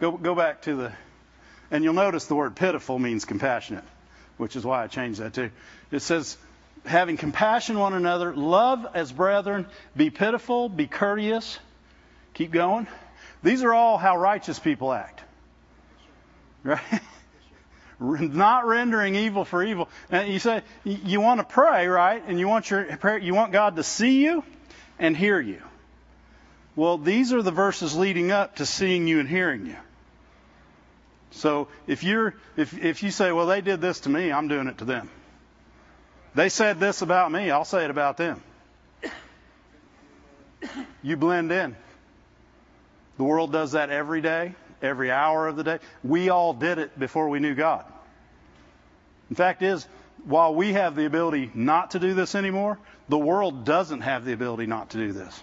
Go, 0.00 0.10
go 0.10 0.34
back 0.34 0.62
to 0.62 0.74
the, 0.74 0.92
and 1.70 1.84
you'll 1.84 1.94
notice 1.94 2.26
the 2.26 2.34
word 2.34 2.56
pitiful 2.56 2.98
means 2.98 3.24
compassionate, 3.24 3.84
which 4.36 4.56
is 4.56 4.64
why 4.64 4.82
I 4.82 4.88
changed 4.88 5.20
that 5.20 5.32
too. 5.32 5.52
It 5.92 6.00
says, 6.00 6.36
having 6.84 7.16
compassion 7.16 7.78
one 7.78 7.94
another, 7.94 8.34
love 8.34 8.86
as 8.94 9.12
brethren, 9.12 9.66
be 9.96 10.10
pitiful, 10.10 10.68
be 10.68 10.86
courteous. 10.86 11.58
Keep 12.34 12.52
going. 12.52 12.86
These 13.42 13.62
are 13.62 13.72
all 13.72 13.98
how 13.98 14.16
righteous 14.16 14.58
people 14.58 14.92
act. 14.92 15.22
Right? 16.62 16.80
Not 18.00 18.66
rendering 18.66 19.14
evil 19.14 19.44
for 19.44 19.62
evil. 19.62 19.88
Now 20.10 20.22
you 20.22 20.38
say 20.38 20.62
you 20.84 21.20
want 21.20 21.40
to 21.40 21.44
pray, 21.44 21.86
right? 21.86 22.22
And 22.26 22.38
you 22.38 22.48
want 22.48 22.70
your 22.70 22.84
prayer, 22.96 23.18
you 23.18 23.34
want 23.34 23.52
God 23.52 23.76
to 23.76 23.82
see 23.82 24.24
you 24.24 24.42
and 24.98 25.16
hear 25.16 25.38
you. 25.38 25.62
Well, 26.76 26.96
these 26.96 27.32
are 27.32 27.42
the 27.42 27.50
verses 27.50 27.94
leading 27.94 28.30
up 28.30 28.56
to 28.56 28.66
seeing 28.66 29.06
you 29.06 29.20
and 29.20 29.28
hearing 29.28 29.66
you. 29.66 29.76
So 31.32 31.68
if 31.86 32.02
you're 32.02 32.34
if 32.56 32.76
if 32.82 33.02
you 33.02 33.10
say, 33.10 33.32
well, 33.32 33.46
they 33.46 33.60
did 33.60 33.80
this 33.80 34.00
to 34.00 34.08
me, 34.08 34.32
I'm 34.32 34.48
doing 34.48 34.66
it 34.66 34.78
to 34.78 34.84
them. 34.84 35.10
They 36.34 36.48
said 36.48 36.78
this 36.78 37.02
about 37.02 37.32
me, 37.32 37.50
I'll 37.50 37.64
say 37.64 37.84
it 37.84 37.90
about 37.90 38.16
them. 38.16 38.40
You 41.02 41.16
blend 41.16 41.50
in. 41.50 41.74
The 43.16 43.24
world 43.24 43.52
does 43.52 43.72
that 43.72 43.90
every 43.90 44.20
day, 44.20 44.54
every 44.82 45.10
hour 45.10 45.48
of 45.48 45.56
the 45.56 45.64
day. 45.64 45.78
We 46.04 46.28
all 46.28 46.52
did 46.52 46.78
it 46.78 46.98
before 46.98 47.28
we 47.28 47.38
knew 47.38 47.54
God. 47.54 47.84
The 49.28 49.36
fact 49.36 49.62
is, 49.62 49.86
while 50.24 50.54
we 50.54 50.74
have 50.74 50.96
the 50.96 51.06
ability 51.06 51.50
not 51.54 51.92
to 51.92 51.98
do 51.98 52.14
this 52.14 52.34
anymore, 52.34 52.78
the 53.08 53.18
world 53.18 53.64
doesn't 53.64 54.02
have 54.02 54.24
the 54.24 54.32
ability 54.32 54.66
not 54.66 54.90
to 54.90 54.98
do 54.98 55.12
this. 55.12 55.42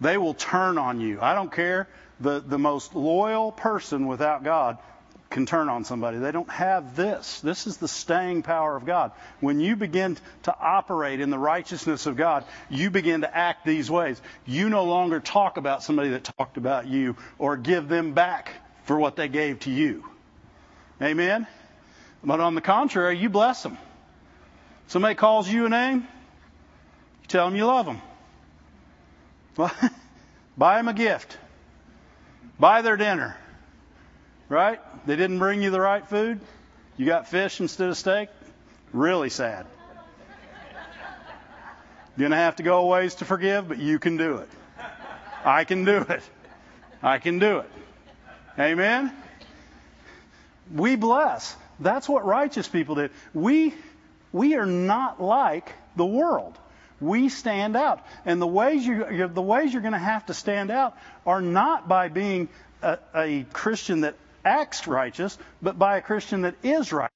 They 0.00 0.16
will 0.16 0.34
turn 0.34 0.78
on 0.78 1.00
you. 1.00 1.18
I 1.20 1.34
don't 1.34 1.52
care. 1.52 1.88
The, 2.20 2.40
the 2.40 2.58
most 2.58 2.94
loyal 2.94 3.50
person 3.50 4.06
without 4.06 4.44
God 4.44 4.78
can 5.30 5.46
turn 5.46 5.68
on 5.68 5.84
somebody. 5.84 6.18
They 6.18 6.32
don't 6.32 6.50
have 6.50 6.96
this. 6.96 7.40
This 7.40 7.68
is 7.68 7.76
the 7.76 7.86
staying 7.86 8.42
power 8.42 8.76
of 8.76 8.84
God. 8.84 9.12
When 9.38 9.60
you 9.60 9.76
begin 9.76 10.18
to 10.42 10.54
operate 10.58 11.20
in 11.20 11.30
the 11.30 11.38
righteousness 11.38 12.06
of 12.06 12.16
God, 12.16 12.44
you 12.68 12.90
begin 12.90 13.20
to 13.20 13.36
act 13.36 13.64
these 13.64 13.88
ways. 13.88 14.20
You 14.44 14.68
no 14.68 14.84
longer 14.84 15.20
talk 15.20 15.56
about 15.56 15.84
somebody 15.84 16.10
that 16.10 16.24
talked 16.24 16.56
about 16.56 16.88
you 16.88 17.16
or 17.38 17.56
give 17.56 17.88
them 17.88 18.12
back 18.12 18.52
for 18.84 18.98
what 18.98 19.14
they 19.14 19.28
gave 19.28 19.60
to 19.60 19.70
you. 19.70 20.04
Amen? 21.00 21.46
But 22.24 22.40
on 22.40 22.56
the 22.56 22.60
contrary, 22.60 23.16
you 23.16 23.28
bless 23.28 23.62
them. 23.62 23.78
Somebody 24.88 25.14
calls 25.14 25.48
you 25.48 25.66
a 25.66 25.68
name, 25.68 26.00
you 26.00 27.28
tell 27.28 27.46
them 27.46 27.54
you 27.54 27.66
love 27.66 27.86
them. 27.86 28.02
Well, 29.56 29.72
buy 30.58 30.78
them 30.78 30.88
a 30.88 30.92
gift. 30.92 31.38
Buy 32.58 32.82
their 32.82 32.96
dinner. 32.96 33.36
Right? 34.50 34.80
They 35.06 35.14
didn't 35.14 35.38
bring 35.38 35.62
you 35.62 35.70
the 35.70 35.80
right 35.80 36.04
food? 36.06 36.40
You 36.96 37.06
got 37.06 37.28
fish 37.28 37.60
instead 37.60 37.88
of 37.88 37.96
steak? 37.96 38.28
Really 38.92 39.30
sad. 39.30 39.64
You're 42.16 42.28
going 42.28 42.32
to 42.32 42.36
have 42.36 42.56
to 42.56 42.64
go 42.64 42.80
a 42.80 42.86
ways 42.86 43.14
to 43.16 43.24
forgive, 43.24 43.68
but 43.68 43.78
you 43.78 44.00
can 44.00 44.16
do 44.16 44.38
it. 44.38 44.48
I 45.44 45.62
can 45.62 45.84
do 45.84 45.98
it. 45.98 46.22
I 47.00 47.18
can 47.18 47.38
do 47.38 47.58
it. 47.58 47.70
Amen? 48.58 49.12
We 50.74 50.96
bless. 50.96 51.56
That's 51.78 52.08
what 52.08 52.26
righteous 52.26 52.66
people 52.66 52.96
did. 52.96 53.12
We, 53.32 53.72
we 54.32 54.56
are 54.56 54.66
not 54.66 55.22
like 55.22 55.72
the 55.94 56.04
world. 56.04 56.58
We 57.00 57.28
stand 57.28 57.76
out. 57.76 58.04
And 58.26 58.42
the 58.42 58.48
ways, 58.48 58.84
you, 58.84 59.28
the 59.32 59.40
ways 59.40 59.72
you're 59.72 59.80
going 59.80 59.92
to 59.92 59.98
have 59.98 60.26
to 60.26 60.34
stand 60.34 60.72
out 60.72 60.96
are 61.24 61.40
not 61.40 61.88
by 61.88 62.08
being 62.08 62.48
a, 62.82 62.98
a 63.14 63.46
Christian 63.52 64.00
that 64.00 64.16
acts 64.44 64.86
righteous, 64.86 65.38
but 65.62 65.78
by 65.78 65.96
a 65.96 66.02
Christian 66.02 66.42
that 66.42 66.54
is 66.62 66.92
righteous. 66.92 67.10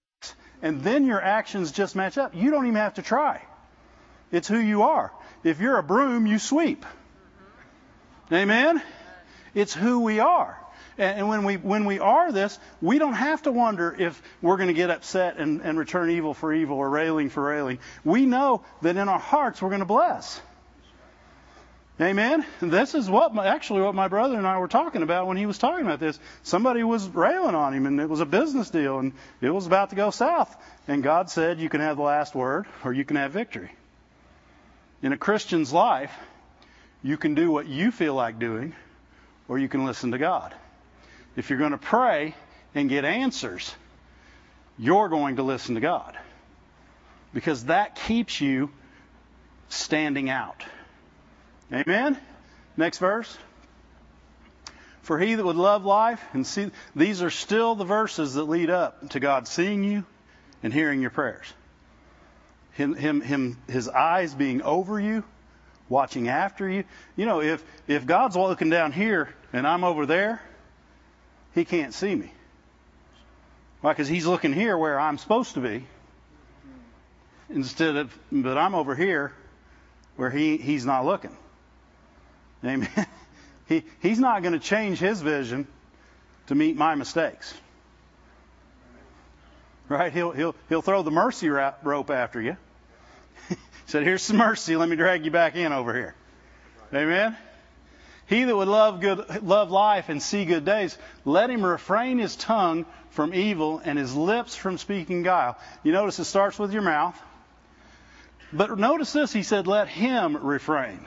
And 0.62 0.82
then 0.82 1.06
your 1.06 1.20
actions 1.20 1.72
just 1.72 1.94
match 1.94 2.16
up. 2.16 2.34
You 2.34 2.50
don't 2.50 2.66
even 2.66 2.76
have 2.76 2.94
to 2.94 3.02
try. 3.02 3.42
It's 4.32 4.48
who 4.48 4.58
you 4.58 4.82
are. 4.82 5.12
If 5.42 5.60
you're 5.60 5.78
a 5.78 5.82
broom, 5.82 6.26
you 6.26 6.38
sweep. 6.38 6.84
Amen? 8.32 8.82
It's 9.54 9.74
who 9.74 10.00
we 10.00 10.20
are. 10.20 10.58
And 10.96 11.28
when 11.28 11.44
we 11.44 11.56
when 11.56 11.86
we 11.86 11.98
are 11.98 12.30
this, 12.30 12.58
we 12.80 12.98
don't 12.98 13.14
have 13.14 13.42
to 13.42 13.52
wonder 13.52 13.94
if 13.98 14.20
we're 14.40 14.56
going 14.56 14.68
to 14.68 14.74
get 14.74 14.90
upset 14.90 15.38
and, 15.38 15.60
and 15.60 15.76
return 15.76 16.10
evil 16.10 16.34
for 16.34 16.52
evil 16.52 16.78
or 16.78 16.88
railing 16.88 17.30
for 17.30 17.42
railing. 17.42 17.80
We 18.04 18.26
know 18.26 18.62
that 18.82 18.96
in 18.96 19.08
our 19.08 19.18
hearts 19.18 19.60
we're 19.60 19.70
going 19.70 19.80
to 19.80 19.86
bless. 19.86 20.40
Amen. 22.00 22.44
This 22.60 22.96
is 22.96 23.08
what 23.08 23.32
my, 23.32 23.46
actually 23.46 23.82
what 23.82 23.94
my 23.94 24.08
brother 24.08 24.36
and 24.36 24.48
I 24.48 24.58
were 24.58 24.66
talking 24.66 25.02
about 25.02 25.28
when 25.28 25.36
he 25.36 25.46
was 25.46 25.58
talking 25.58 25.86
about 25.86 26.00
this. 26.00 26.18
Somebody 26.42 26.82
was 26.82 27.08
railing 27.08 27.54
on 27.54 27.72
him, 27.72 27.86
and 27.86 28.00
it 28.00 28.08
was 28.08 28.18
a 28.18 28.26
business 28.26 28.68
deal, 28.70 28.98
and 28.98 29.12
it 29.40 29.50
was 29.50 29.68
about 29.68 29.90
to 29.90 29.96
go 29.96 30.10
south. 30.10 30.56
And 30.88 31.04
God 31.04 31.30
said, 31.30 31.60
"You 31.60 31.68
can 31.68 31.80
have 31.80 31.96
the 31.96 32.02
last 32.02 32.34
word, 32.34 32.66
or 32.82 32.92
you 32.92 33.04
can 33.04 33.16
have 33.16 33.30
victory." 33.30 33.70
In 35.02 35.12
a 35.12 35.16
Christian's 35.16 35.72
life, 35.72 36.12
you 37.04 37.16
can 37.16 37.36
do 37.36 37.52
what 37.52 37.68
you 37.68 37.92
feel 37.92 38.14
like 38.14 38.40
doing, 38.40 38.74
or 39.46 39.60
you 39.60 39.68
can 39.68 39.84
listen 39.84 40.10
to 40.10 40.18
God. 40.18 40.52
If 41.36 41.48
you're 41.48 41.60
going 41.60 41.72
to 41.72 41.78
pray 41.78 42.34
and 42.74 42.88
get 42.88 43.04
answers, 43.04 43.72
you're 44.78 45.08
going 45.08 45.36
to 45.36 45.44
listen 45.44 45.76
to 45.76 45.80
God, 45.80 46.18
because 47.32 47.66
that 47.66 47.94
keeps 47.94 48.40
you 48.40 48.72
standing 49.68 50.28
out. 50.28 50.64
Amen? 51.72 52.18
Next 52.76 52.98
verse. 52.98 53.36
For 55.02 55.18
he 55.18 55.34
that 55.34 55.44
would 55.44 55.56
love 55.56 55.84
life 55.84 56.22
and 56.32 56.46
see, 56.46 56.70
these 56.96 57.22
are 57.22 57.30
still 57.30 57.74
the 57.74 57.84
verses 57.84 58.34
that 58.34 58.44
lead 58.44 58.70
up 58.70 59.10
to 59.10 59.20
God 59.20 59.46
seeing 59.46 59.84
you 59.84 60.04
and 60.62 60.72
hearing 60.72 61.00
your 61.00 61.10
prayers. 61.10 61.46
Him, 62.72 62.94
him, 62.94 63.20
him, 63.20 63.58
his 63.68 63.88
eyes 63.88 64.34
being 64.34 64.62
over 64.62 64.98
you, 64.98 65.22
watching 65.88 66.28
after 66.28 66.68
you. 66.68 66.84
You 67.16 67.26
know, 67.26 67.42
if, 67.42 67.62
if 67.86 68.06
God's 68.06 68.34
looking 68.34 68.70
down 68.70 68.92
here 68.92 69.28
and 69.52 69.66
I'm 69.66 69.84
over 69.84 70.06
there, 70.06 70.42
he 71.54 71.64
can't 71.64 71.92
see 71.92 72.14
me. 72.14 72.32
Why? 73.82 73.92
Because 73.92 74.08
he's 74.08 74.26
looking 74.26 74.54
here 74.54 74.78
where 74.78 74.98
I'm 74.98 75.18
supposed 75.18 75.54
to 75.54 75.60
be. 75.60 75.86
Instead 77.50 77.96
of, 77.96 78.18
but 78.32 78.56
I'm 78.56 78.74
over 78.74 78.94
here 78.94 79.34
where 80.16 80.30
he, 80.30 80.56
he's 80.56 80.86
not 80.86 81.04
looking. 81.04 81.36
Amen. 82.64 82.88
He, 83.66 83.82
he's 84.00 84.18
not 84.18 84.42
going 84.42 84.52
to 84.52 84.58
change 84.58 84.98
his 84.98 85.22
vision 85.22 85.66
to 86.48 86.54
meet 86.54 86.76
my 86.76 86.94
mistakes. 86.96 87.54
Right? 89.88 90.12
He'll, 90.12 90.32
he'll, 90.32 90.54
he'll 90.68 90.82
throw 90.82 91.02
the 91.02 91.10
mercy 91.10 91.48
rope 91.48 92.10
after 92.10 92.42
you. 92.42 92.58
he 93.48 93.56
said, 93.86 94.02
Here's 94.02 94.22
some 94.22 94.36
mercy. 94.36 94.76
Let 94.76 94.88
me 94.88 94.96
drag 94.96 95.24
you 95.24 95.30
back 95.30 95.56
in 95.56 95.72
over 95.72 95.94
here. 95.94 96.14
Amen. 96.92 97.36
He 98.26 98.44
that 98.44 98.56
would 98.56 98.68
love 98.68 99.00
good, 99.00 99.42
love 99.42 99.70
life 99.70 100.08
and 100.08 100.22
see 100.22 100.44
good 100.44 100.64
days, 100.64 100.96
let 101.24 101.50
him 101.50 101.64
refrain 101.64 102.18
his 102.18 102.36
tongue 102.36 102.86
from 103.10 103.34
evil 103.34 103.82
and 103.84 103.98
his 103.98 104.14
lips 104.14 104.56
from 104.56 104.78
speaking 104.78 105.22
guile. 105.22 105.58
You 105.82 105.92
notice 105.92 106.18
it 106.18 106.24
starts 106.24 106.58
with 106.58 106.72
your 106.72 106.82
mouth. 106.82 107.20
But 108.52 108.78
notice 108.78 109.12
this, 109.12 109.32
he 109.32 109.42
said, 109.42 109.66
let 109.66 109.88
him 109.88 110.36
refrain. 110.36 111.06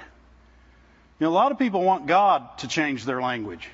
You 1.19 1.25
know, 1.25 1.31
a 1.31 1.33
lot 1.33 1.51
of 1.51 1.57
people 1.57 1.81
want 1.81 2.05
God 2.05 2.57
to 2.59 2.67
change 2.67 3.05
their 3.05 3.21
language. 3.21 3.69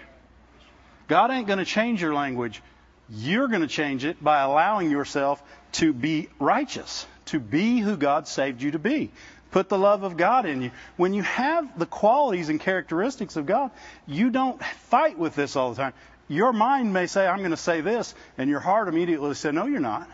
God 1.08 1.32
ain't 1.32 1.48
going 1.48 1.60
to 1.60 1.66
change 1.66 2.02
your 2.02 2.14
language. 2.14 2.62
You're 3.10 3.50
going 3.50 3.62
to 3.62 3.68
change 3.68 4.06
it 4.06 4.24
by 4.24 4.42
allowing 4.42 4.90
yourself 4.90 5.44
to 5.74 5.92
be 5.92 6.30
righteous, 6.40 7.06
to 7.26 7.40
be 7.40 7.80
who 7.80 7.98
God 7.98 8.28
saved 8.28 8.62
you 8.62 8.72
to 8.72 8.80
be. 8.80 9.12
Put 9.52 9.70
the 9.70 9.78
love 9.78 10.04
of 10.04 10.18
God 10.18 10.46
in 10.46 10.62
you. 10.62 10.72
When 10.98 11.14
you 11.14 11.22
have 11.22 11.78
the 11.78 11.86
qualities 11.86 12.50
and 12.50 12.60
characteristics 12.60 13.36
of 13.36 13.46
God, 13.46 13.72
you 14.08 14.30
don't 14.30 14.64
fight 14.64 15.20
with 15.20 15.36
this 15.36 15.56
all 15.56 15.72
the 15.72 15.76
time. 15.76 15.94
Your 16.28 16.54
mind 16.54 16.94
may 16.94 17.06
say, 17.08 17.28
I'm 17.28 17.40
going 17.40 17.52
to 17.52 17.58
say 17.58 17.82
this, 17.82 18.16
and 18.38 18.50
your 18.50 18.62
heart 18.62 18.88
immediately 18.88 19.34
says, 19.36 19.54
No, 19.54 19.66
you're 19.66 19.80
not. 19.80 20.10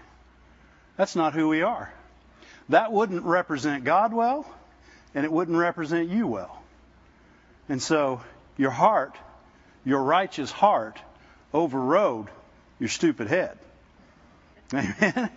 That's 0.98 1.16
not 1.16 1.34
who 1.34 1.48
we 1.48 1.62
are. 1.62 1.94
That 2.70 2.92
wouldn't 2.92 3.24
represent 3.24 3.86
God 3.86 4.14
well, 4.14 4.46
and 5.16 5.24
it 5.24 5.32
wouldn't 5.32 5.58
represent 5.58 6.10
you 6.10 6.28
well. 6.28 6.59
And 7.70 7.82
so 7.82 8.22
your 8.58 8.72
heart, 8.72 9.16
your 9.86 10.04
righteous 10.04 10.52
heart, 10.52 11.00
overrode 11.54 12.28
your 12.80 12.90
stupid 12.90 13.28
head. 13.28 13.58
Amen. 14.74 15.30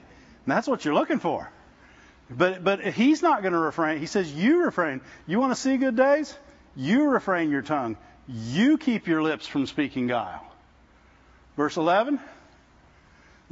That's 0.46 0.66
what 0.66 0.84
you're 0.84 0.94
looking 0.94 1.20
for. 1.20 1.48
But 2.30 2.64
but 2.64 2.80
he's 2.80 3.22
not 3.22 3.42
going 3.42 3.52
to 3.52 3.58
refrain. 3.58 3.98
He 4.00 4.06
says 4.06 4.32
you 4.32 4.64
refrain. 4.64 5.00
You 5.26 5.38
want 5.38 5.52
to 5.52 5.60
see 5.60 5.76
good 5.76 5.96
days? 5.96 6.34
You 6.74 7.04
refrain 7.08 7.50
your 7.50 7.62
tongue. 7.62 7.96
You 8.26 8.78
keep 8.78 9.06
your 9.06 9.22
lips 9.22 9.46
from 9.46 9.66
speaking 9.66 10.06
guile. 10.06 10.46
Verse 11.56 11.76
11 11.76 12.18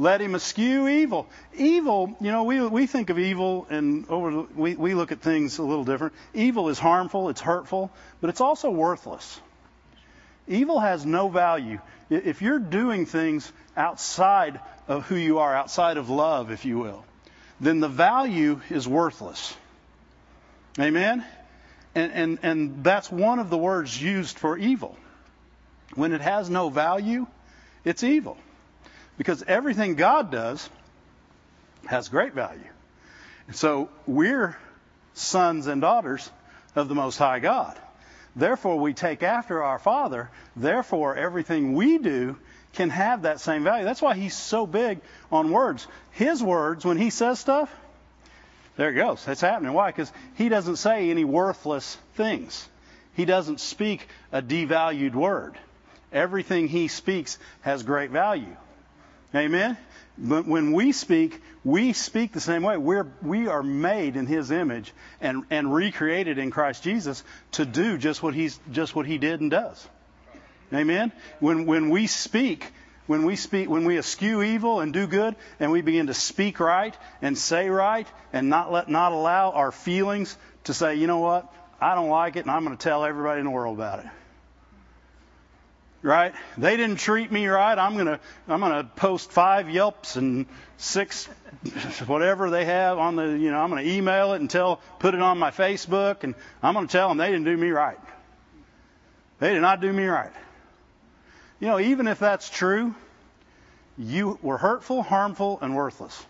let 0.01 0.23
him 0.23 0.35
eschew 0.35 0.89
evil. 0.89 1.29
Evil, 1.55 2.17
you 2.23 2.33
know, 2.33 2.45
we, 2.45 2.67
we 2.67 2.87
think 2.87 3.11
of 3.11 3.19
evil 3.19 3.67
and 3.69 4.09
over, 4.09 4.47
we, 4.57 4.75
we 4.75 4.95
look 4.95 5.13
at 5.13 5.21
things 5.21 5.59
a 5.59 5.63
little 5.63 5.85
different. 5.85 6.15
Evil 6.33 6.71
is 6.71 6.79
harmful, 6.79 7.29
it's 7.29 7.43
hurtful, 7.43 7.91
but 8.23 8.31
it's 8.31 8.41
also 8.41 8.71
worthless. 8.71 9.39
Evil 10.49 10.81
has 10.81 11.05
no 11.05 11.29
value. 11.29 11.79
If 12.09 12.41
you're 12.41 12.59
doing 12.59 13.05
things 13.05 13.53
outside 13.77 14.61
of 14.89 15.05
who 15.07 15.17
you 15.17 15.41
are, 15.41 15.55
outside 15.55 15.99
of 15.99 16.09
love, 16.09 16.51
if 16.51 16.65
you 16.65 16.79
will, 16.79 17.05
then 17.61 17.81
the 17.81 17.89
value 17.89 18.63
is 18.71 18.89
worthless. 18.89 19.55
Amen? 20.79 21.23
And, 21.95 22.13
and, 22.13 22.39
and 22.43 22.85
that's 22.85 23.13
one 23.13 23.39
of 23.39 23.51
the 23.51 23.59
words 23.59 24.01
used 24.01 24.39
for 24.39 24.57
evil. 24.57 24.97
When 25.95 26.13
it 26.13 26.23
has 26.23 26.49
no 26.49 26.71
value, 26.71 27.27
it's 27.85 28.03
evil. 28.03 28.39
Because 29.21 29.43
everything 29.43 29.97
God 29.97 30.31
does 30.31 30.67
has 31.85 32.09
great 32.09 32.33
value. 32.33 32.65
And 33.49 33.55
so 33.55 33.91
we're 34.07 34.57
sons 35.13 35.67
and 35.67 35.83
daughters 35.83 36.31
of 36.75 36.89
the 36.89 36.95
Most 36.95 37.19
High 37.19 37.39
God. 37.39 37.77
Therefore, 38.35 38.79
we 38.79 38.95
take 38.95 39.23
after 39.23 39.63
our 39.63 39.79
Father. 39.79 40.31
Therefore, 40.57 41.17
everything 41.17 41.75
we 41.75 41.99
do 41.99 42.39
can 42.73 42.89
have 42.89 43.23
that 43.23 43.41
same 43.41 43.63
value. 43.63 43.85
That's 43.85 44.01
why 44.01 44.15
he's 44.15 44.35
so 44.35 44.67
big 44.67 45.01
on 45.31 45.51
words. 45.51 45.87
His 46.13 46.43
words, 46.43 46.87
when 46.87 46.97
he 46.97 47.11
says 47.11 47.39
stuff, 47.39 47.71
there 48.79 48.89
it 48.89 48.95
goes. 48.95 49.23
That's 49.27 49.43
happening. 49.43 49.75
Why? 49.75 49.91
Because 49.91 50.11
he 50.37 50.49
doesn't 50.49 50.77
say 50.77 51.11
any 51.11 51.27
worthless 51.27 51.99
things. 52.15 52.67
He 53.17 53.27
doesn't 53.27 53.61
speak 53.61 54.09
a 54.33 54.41
devalued 54.41 55.13
word. 55.13 55.59
Everything 56.11 56.69
he 56.69 56.89
speaks 56.89 57.39
has 57.61 57.83
great 57.83 58.13
value. 58.13 58.57
Amen? 59.35 59.77
But 60.19 60.47
when 60.47 60.73
we 60.73 60.93
speak, 60.93 61.41
we 61.65 61.93
speak 61.93 62.33
the 62.33 62.41
same 62.41 62.63
way. 62.63 62.77
We're, 62.77 63.07
we 63.23 63.49
are 63.49 63.63
made 63.63 64.17
in 64.17 64.27
His 64.27 64.51
image 64.51 64.93
and, 65.21 65.45
and 65.51 65.73
recreated 65.73 66.39
in 66.39 66.51
Christ 66.51 66.83
Jesus 66.83 67.23
to 67.53 67.65
do 67.65 67.97
just 67.97 68.23
what, 68.23 68.35
he's, 68.35 68.59
just 68.73 68.95
what 68.95 69.07
He 69.07 69.19
did 69.19 69.41
and 69.41 69.51
does. 69.51 69.89
Amen? 70.73 71.13
When, 71.39 71.67
when 71.67 71.91
we 71.91 72.07
speak, 72.07 72.67
when 73.07 73.25
we 73.25 73.37
speak, 73.37 73.69
when 73.69 73.85
we 73.85 73.99
eschew 73.99 74.43
evil 74.43 74.81
and 74.81 74.93
do 74.93 75.07
good, 75.07 75.37
and 75.59 75.73
we 75.73 75.81
begin 75.81 76.09
to 76.09 76.15
speak 76.15 76.61
right 76.61 76.97
and 77.23 77.37
say 77.37 77.69
right, 77.69 78.07
and 78.33 78.49
not 78.49 78.71
let, 78.71 78.89
not 78.89 79.13
allow 79.13 79.51
our 79.51 79.73
feelings 79.73 80.37
to 80.65 80.75
say, 80.75 80.97
you 80.97 81.07
know 81.07 81.19
what, 81.19 81.53
I 81.81 81.95
don't 81.95 82.11
like 82.11 82.37
it, 82.37 82.41
and 82.41 82.51
I'm 82.51 82.65
going 82.65 82.77
to 82.77 82.83
tell 82.83 83.05
everybody 83.05 83.41
in 83.41 83.47
the 83.47 83.51
world 83.51 83.77
about 83.77 84.01
it 84.01 84.07
right? 86.03 86.35
They 86.57 86.77
didn't 86.77 86.97
treat 86.97 87.31
me 87.31 87.47
right. 87.47 87.79
I'm 87.79 87.97
gonna 87.97 88.21
I'm 88.49 88.61
gonna 88.61 88.85
post 88.85 89.31
five 89.33 89.69
Yelps 89.69 90.17
and 90.17 90.47
six 90.77 91.27
whatever 92.07 92.51
they 92.51 92.65
have 92.65 92.99
on 92.99 93.17
the 93.17 93.25
you 93.25 93.51
know 93.51 93.59
I'm 93.59 93.69
gonna 93.69 93.83
email 93.83 94.33
it 94.33 94.41
and 94.41 94.49
tell 94.49 94.81
put 94.99 95.15
it 95.15 95.21
on 95.21 95.39
my 95.39 95.51
Facebook 95.51 96.25
and 96.25 96.35
I'm 96.63 96.75
gonna 96.75 96.87
tell 96.87 97.09
them 97.09 97.19
they 97.19 97.31
didn't 97.31 97.45
do 97.45 97.57
me 97.57 97.71
right. 97.71 97.99
They 99.39 99.55
did 99.55 99.61
not 99.63 99.81
do 99.81 99.93
me 99.93 100.07
right. 100.07 100.33
You 101.61 101.69
know, 101.69 101.79
even 101.79 102.09
if 102.09 102.19
that's 102.19 102.49
true, 102.49 102.95
you 103.99 104.39
were 104.43 104.57
hurtful, 104.57 105.03
harmful, 105.03 105.59
and 105.61 105.77
worthless. 105.77 106.27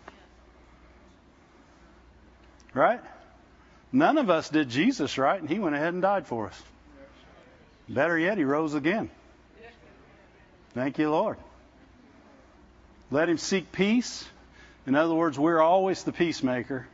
Right? 2.75 3.01
None 3.93 4.19
of 4.19 4.31
us 4.31 4.49
did 4.49 4.69
Jesus 4.69 5.19
right, 5.19 5.41
and 5.41 5.49
he 5.49 5.59
went 5.59 5.75
ahead 5.75 5.93
and 5.93 6.03
died 6.03 6.27
for 6.27 6.47
us. 6.47 6.63
Better 7.89 8.17
yet, 8.17 8.39
he 8.39 8.45
rose 8.45 8.75
again. 8.75 9.11
Thank 10.75 10.99
you, 10.99 11.11
Lord. 11.11 11.37
Let 13.11 13.29
him 13.29 13.39
seek 13.39 13.73
peace. 13.73 14.25
In 14.87 14.95
other 14.95 15.15
words, 15.15 15.39
we're 15.39 15.61
always 15.61 16.05
the 16.05 16.13
peacemaker 16.13 16.87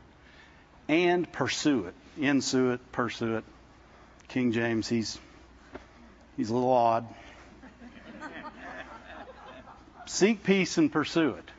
and 0.88 1.30
pursue 1.30 1.86
it. 1.86 1.94
Ensue 2.18 2.72
it, 2.72 2.92
pursue 2.92 3.36
it. 3.36 3.44
King 4.28 4.52
James, 4.52 4.88
he's 4.88 5.18
he's 6.36 6.50
a 6.50 6.54
little 6.54 6.72
odd. 6.72 7.06
seek 10.06 10.42
peace 10.42 10.78
and 10.78 10.90
pursue 10.90 11.30
it. 11.30 11.50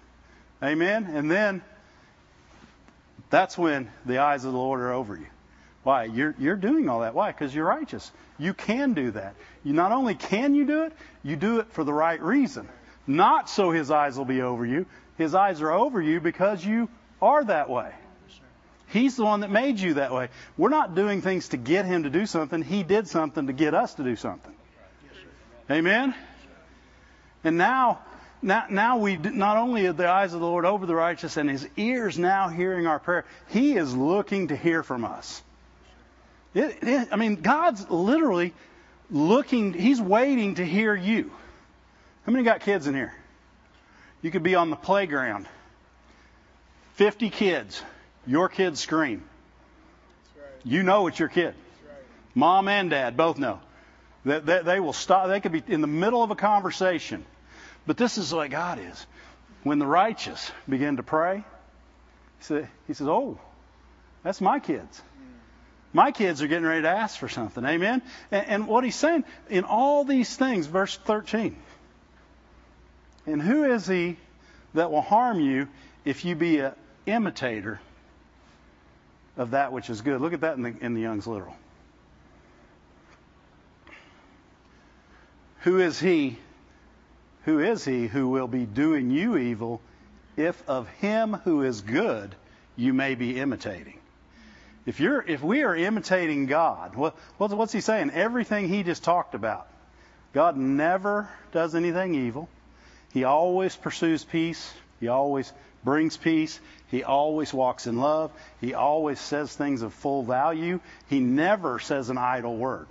Amen. 0.64 1.06
And 1.14 1.30
then 1.30 1.62
that's 3.30 3.58
when 3.58 3.92
the 4.06 4.20
eyes 4.20 4.44
of 4.44 4.54
the 4.54 4.58
Lord 4.58 4.82
are 4.82 4.94
over 4.94 5.16
you. 5.16 5.28
Why? 5.88 6.04
You're, 6.04 6.36
you're 6.38 6.58
doing 6.58 6.90
all 6.90 7.00
that. 7.00 7.16
Why? 7.16 7.32
Because 7.32 7.56
you're 7.56 7.66
righteous. 7.66 8.12
You 8.38 8.54
can 8.54 8.94
do 8.94 9.12
that. 9.12 9.36
You 9.64 9.72
not 9.72 9.94
only 9.94 10.16
can 10.16 10.54
you 10.54 10.66
do 10.66 10.84
it, 10.84 10.92
you 11.24 11.38
do 11.38 11.60
it 11.60 11.72
for 11.72 11.86
the 11.86 11.94
right 11.94 12.22
reason. 12.22 12.68
Not 13.08 13.50
so 13.50 13.72
his 13.72 13.90
eyes 13.90 14.18
will 14.18 14.26
be 14.26 14.42
over 14.42 14.66
you. 14.66 14.86
His 15.18 15.34
eyes 15.34 15.62
are 15.62 15.72
over 15.72 16.02
you 16.02 16.20
because 16.20 16.66
you 16.66 16.90
are 17.22 17.42
that 17.42 17.70
way. 17.70 17.94
He's 18.88 19.16
the 19.16 19.24
one 19.24 19.40
that 19.40 19.50
made 19.50 19.80
you 19.80 19.94
that 19.94 20.12
way. 20.12 20.28
We're 20.58 20.68
not 20.68 20.94
doing 20.94 21.22
things 21.22 21.48
to 21.50 21.58
get 21.58 21.86
him 21.86 22.04
to 22.04 22.10
do 22.10 22.26
something. 22.26 22.64
He 22.64 22.84
did 22.84 23.08
something 23.08 23.48
to 23.48 23.54
get 23.54 23.74
us 23.74 23.94
to 23.94 24.04
do 24.04 24.18
something. 24.18 24.54
Amen? 25.72 26.14
And 27.46 27.58
now, 27.58 28.02
now, 28.42 28.66
now 28.70 28.98
we 28.98 29.16
not 29.16 29.56
only 29.56 29.88
are 29.88 29.94
the 29.94 30.10
eyes 30.10 30.34
of 30.34 30.42
the 30.42 30.46
Lord 30.46 30.66
over 30.66 30.86
the 30.86 30.96
righteous 30.96 31.38
and 31.38 31.50
his 31.50 31.66
ears 31.78 32.20
now 32.20 32.50
hearing 32.50 32.88
our 32.88 33.00
prayer, 33.00 33.24
he 33.48 33.78
is 33.78 33.96
looking 33.96 34.50
to 34.50 34.58
hear 34.58 34.84
from 34.84 35.06
us. 35.06 35.44
It, 36.58 36.78
it, 36.82 37.10
I 37.12 37.18
mean, 37.18 37.36
God's 37.36 37.88
literally 37.88 38.52
looking, 39.12 39.74
he's 39.74 40.02
waiting 40.02 40.56
to 40.56 40.66
hear 40.66 40.96
you. 40.96 41.32
How 42.26 42.32
many 42.32 42.44
got 42.44 42.62
kids 42.62 42.88
in 42.88 42.96
here? 42.96 43.14
You 44.24 44.32
could 44.32 44.42
be 44.42 44.56
on 44.56 44.72
the 44.72 44.76
playground. 44.76 45.46
50 46.96 47.30
kids. 47.30 47.84
Your 48.26 48.50
kids 48.50 48.80
scream. 48.80 49.24
You 50.64 50.82
know 50.82 51.06
it's 51.06 51.20
your 51.20 51.30
kid. 51.30 51.54
Mom 52.34 52.68
and 52.68 52.90
dad 52.90 53.16
both 53.16 53.38
know. 53.38 53.60
That 54.26 54.48
they, 54.48 54.62
they, 54.64 54.80
will 54.80 54.94
stop. 54.94 55.28
They 55.28 55.40
could 55.40 55.52
be 55.52 55.64
in 55.68 55.82
the 55.82 55.88
middle 55.88 56.24
of 56.24 56.32
a 56.32 56.36
conversation. 56.36 57.24
But 57.86 57.98
this 57.98 58.18
is 58.18 58.34
way 58.34 58.48
God 58.48 58.80
is. 58.80 59.06
When 59.62 59.78
the 59.78 59.86
righteous 59.86 60.52
begin 60.68 60.98
to 60.98 61.04
pray, 61.04 61.44
he 62.40 62.44
says, 62.94 63.08
Oh, 63.08 63.40
that's 64.24 64.42
my 64.42 64.60
kids. 64.60 65.04
My 65.94 66.12
kids 66.12 66.42
are 66.42 66.48
getting 66.48 66.66
ready 66.66 66.82
to 66.82 66.90
ask 66.90 67.18
for 67.18 67.30
something. 67.30 67.64
Amen? 67.66 68.02
And, 68.32 68.48
and 68.48 68.68
what 68.68 68.84
he's 68.84 68.96
saying, 68.96 69.24
in 69.50 69.64
all 69.64 70.04
these 70.04 70.36
things, 70.36 70.68
verse 70.68 70.98
13, 70.98 71.56
and 73.26 73.42
who 73.42 73.66
is 73.66 73.88
he 73.88 74.18
that 74.74 74.92
will 74.92 75.02
harm 75.02 75.40
you 75.40 75.68
if 76.06 76.24
you 76.24 76.36
be 76.36 76.60
an 76.60 76.74
imitator 77.06 77.80
of 79.36 79.52
that 79.52 79.72
which 79.72 79.90
is 79.90 80.02
good? 80.02 80.22
Look 80.22 80.34
at 80.34 80.42
that 80.42 80.58
in 80.58 80.64
the, 80.64 80.76
in 80.82 80.94
the 80.94 81.02
Young's 81.02 81.28
Literal. 81.28 81.56
Who 85.62 85.80
is 85.80 86.00
he? 86.00 86.38
Who 87.44 87.60
is 87.60 87.84
he 87.84 88.08
who 88.08 88.30
will 88.30 88.48
be 88.48 88.66
doing 88.66 89.10
you 89.10 89.38
evil 89.38 89.82
if 90.36 90.62
of 90.68 90.88
him 90.90 91.34
who 91.34 91.64
is 91.64 91.82
good 91.82 92.36
you 92.76 92.94
may 92.94 93.16
be 93.16 93.40
imitating? 93.40 93.97
If 94.88 95.02
you're, 95.02 95.22
if 95.22 95.44
we 95.44 95.64
are 95.64 95.76
imitating 95.76 96.46
God, 96.46 96.96
what, 96.96 97.14
what's 97.38 97.74
he 97.74 97.82
saying? 97.82 98.10
Everything 98.12 98.70
he 98.70 98.84
just 98.84 99.04
talked 99.04 99.36
about. 99.36 99.68
God 100.32 100.56
never 100.56 101.30
does 101.52 101.76
anything 101.76 102.16
evil. 102.16 102.48
He 103.12 103.26
always 103.26 103.76
pursues 103.76 104.24
peace. 104.24 104.74
He 105.02 105.10
always 105.10 105.52
brings 105.84 106.16
peace. 106.16 106.58
He 106.90 107.04
always 107.04 107.54
walks 107.54 107.86
in 107.86 107.98
love. 107.98 108.32
He 108.62 108.74
always 108.76 109.20
says 109.20 109.54
things 109.54 109.82
of 109.82 109.94
full 109.94 110.24
value. 110.24 110.80
He 111.10 111.20
never 111.20 111.80
says 111.80 112.10
an 112.10 112.18
idle 112.18 112.56
word. 112.56 112.88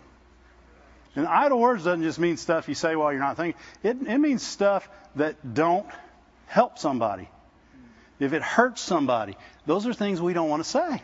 And 1.14 1.26
idle 1.26 1.58
words 1.58 1.84
doesn't 1.84 2.02
just 2.02 2.18
mean 2.18 2.36
stuff 2.36 2.68
you 2.68 2.74
say 2.74 2.94
while 2.94 3.10
you're 3.10 3.22
not 3.22 3.38
thinking. 3.38 3.58
It, 3.82 3.96
it 4.06 4.18
means 4.18 4.42
stuff 4.42 4.86
that 5.14 5.54
don't 5.54 5.86
help 6.46 6.78
somebody. 6.78 7.30
If 8.20 8.34
it 8.34 8.42
hurts 8.42 8.82
somebody, 8.82 9.38
those 9.64 9.86
are 9.86 9.94
things 9.94 10.20
we 10.20 10.34
don't 10.34 10.50
want 10.50 10.62
to 10.62 10.68
say. 10.68 11.02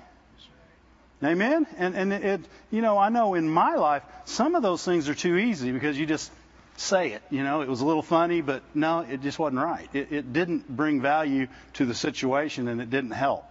Amen? 1.24 1.66
And, 1.78 1.94
and 1.94 2.12
it, 2.12 2.40
you 2.70 2.82
know, 2.82 2.98
I 2.98 3.08
know 3.08 3.35
in 3.35 3.48
my 3.48 3.76
life, 3.76 4.02
some 4.24 4.54
of 4.54 4.62
those 4.62 4.85
things 4.85 5.08
are 5.08 5.14
too 5.14 5.37
easy 5.37 5.70
because 5.70 5.98
you 5.98 6.06
just 6.06 6.32
say 6.76 7.12
it. 7.12 7.22
You 7.30 7.44
know, 7.44 7.61
it 7.61 7.68
was 7.68 7.80
a 7.80 7.87
little 7.87 8.02
funny, 8.02 8.40
but 8.40 8.62
no, 8.74 9.00
it 9.00 9.22
just 9.22 9.38
wasn't 9.38 9.62
right. 9.62 9.88
It, 9.92 10.12
it 10.12 10.32
didn't 10.32 10.68
bring 10.68 11.00
value 11.00 11.46
to 11.74 11.85
the 11.85 11.94
situation 11.94 12.68
and 12.68 12.80
it 12.80 12.90
didn't 12.90 13.12
help. 13.12 13.44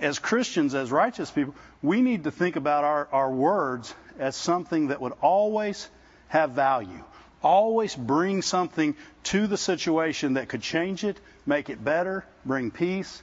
As 0.00 0.18
Christians, 0.18 0.74
as 0.74 0.90
righteous 0.90 1.30
people, 1.30 1.54
we 1.82 2.02
need 2.02 2.24
to 2.24 2.30
think 2.30 2.56
about 2.56 2.84
our, 2.84 3.08
our 3.12 3.30
words 3.30 3.94
as 4.18 4.36
something 4.36 4.88
that 4.88 5.00
would 5.00 5.14
always 5.20 5.88
have 6.28 6.52
value, 6.52 7.04
always 7.42 7.94
bring 7.94 8.42
something 8.42 8.96
to 9.24 9.46
the 9.46 9.56
situation 9.56 10.34
that 10.34 10.48
could 10.48 10.62
change 10.62 11.04
it, 11.04 11.18
make 11.46 11.68
it 11.68 11.82
better, 11.82 12.24
bring 12.46 12.70
peace, 12.70 13.22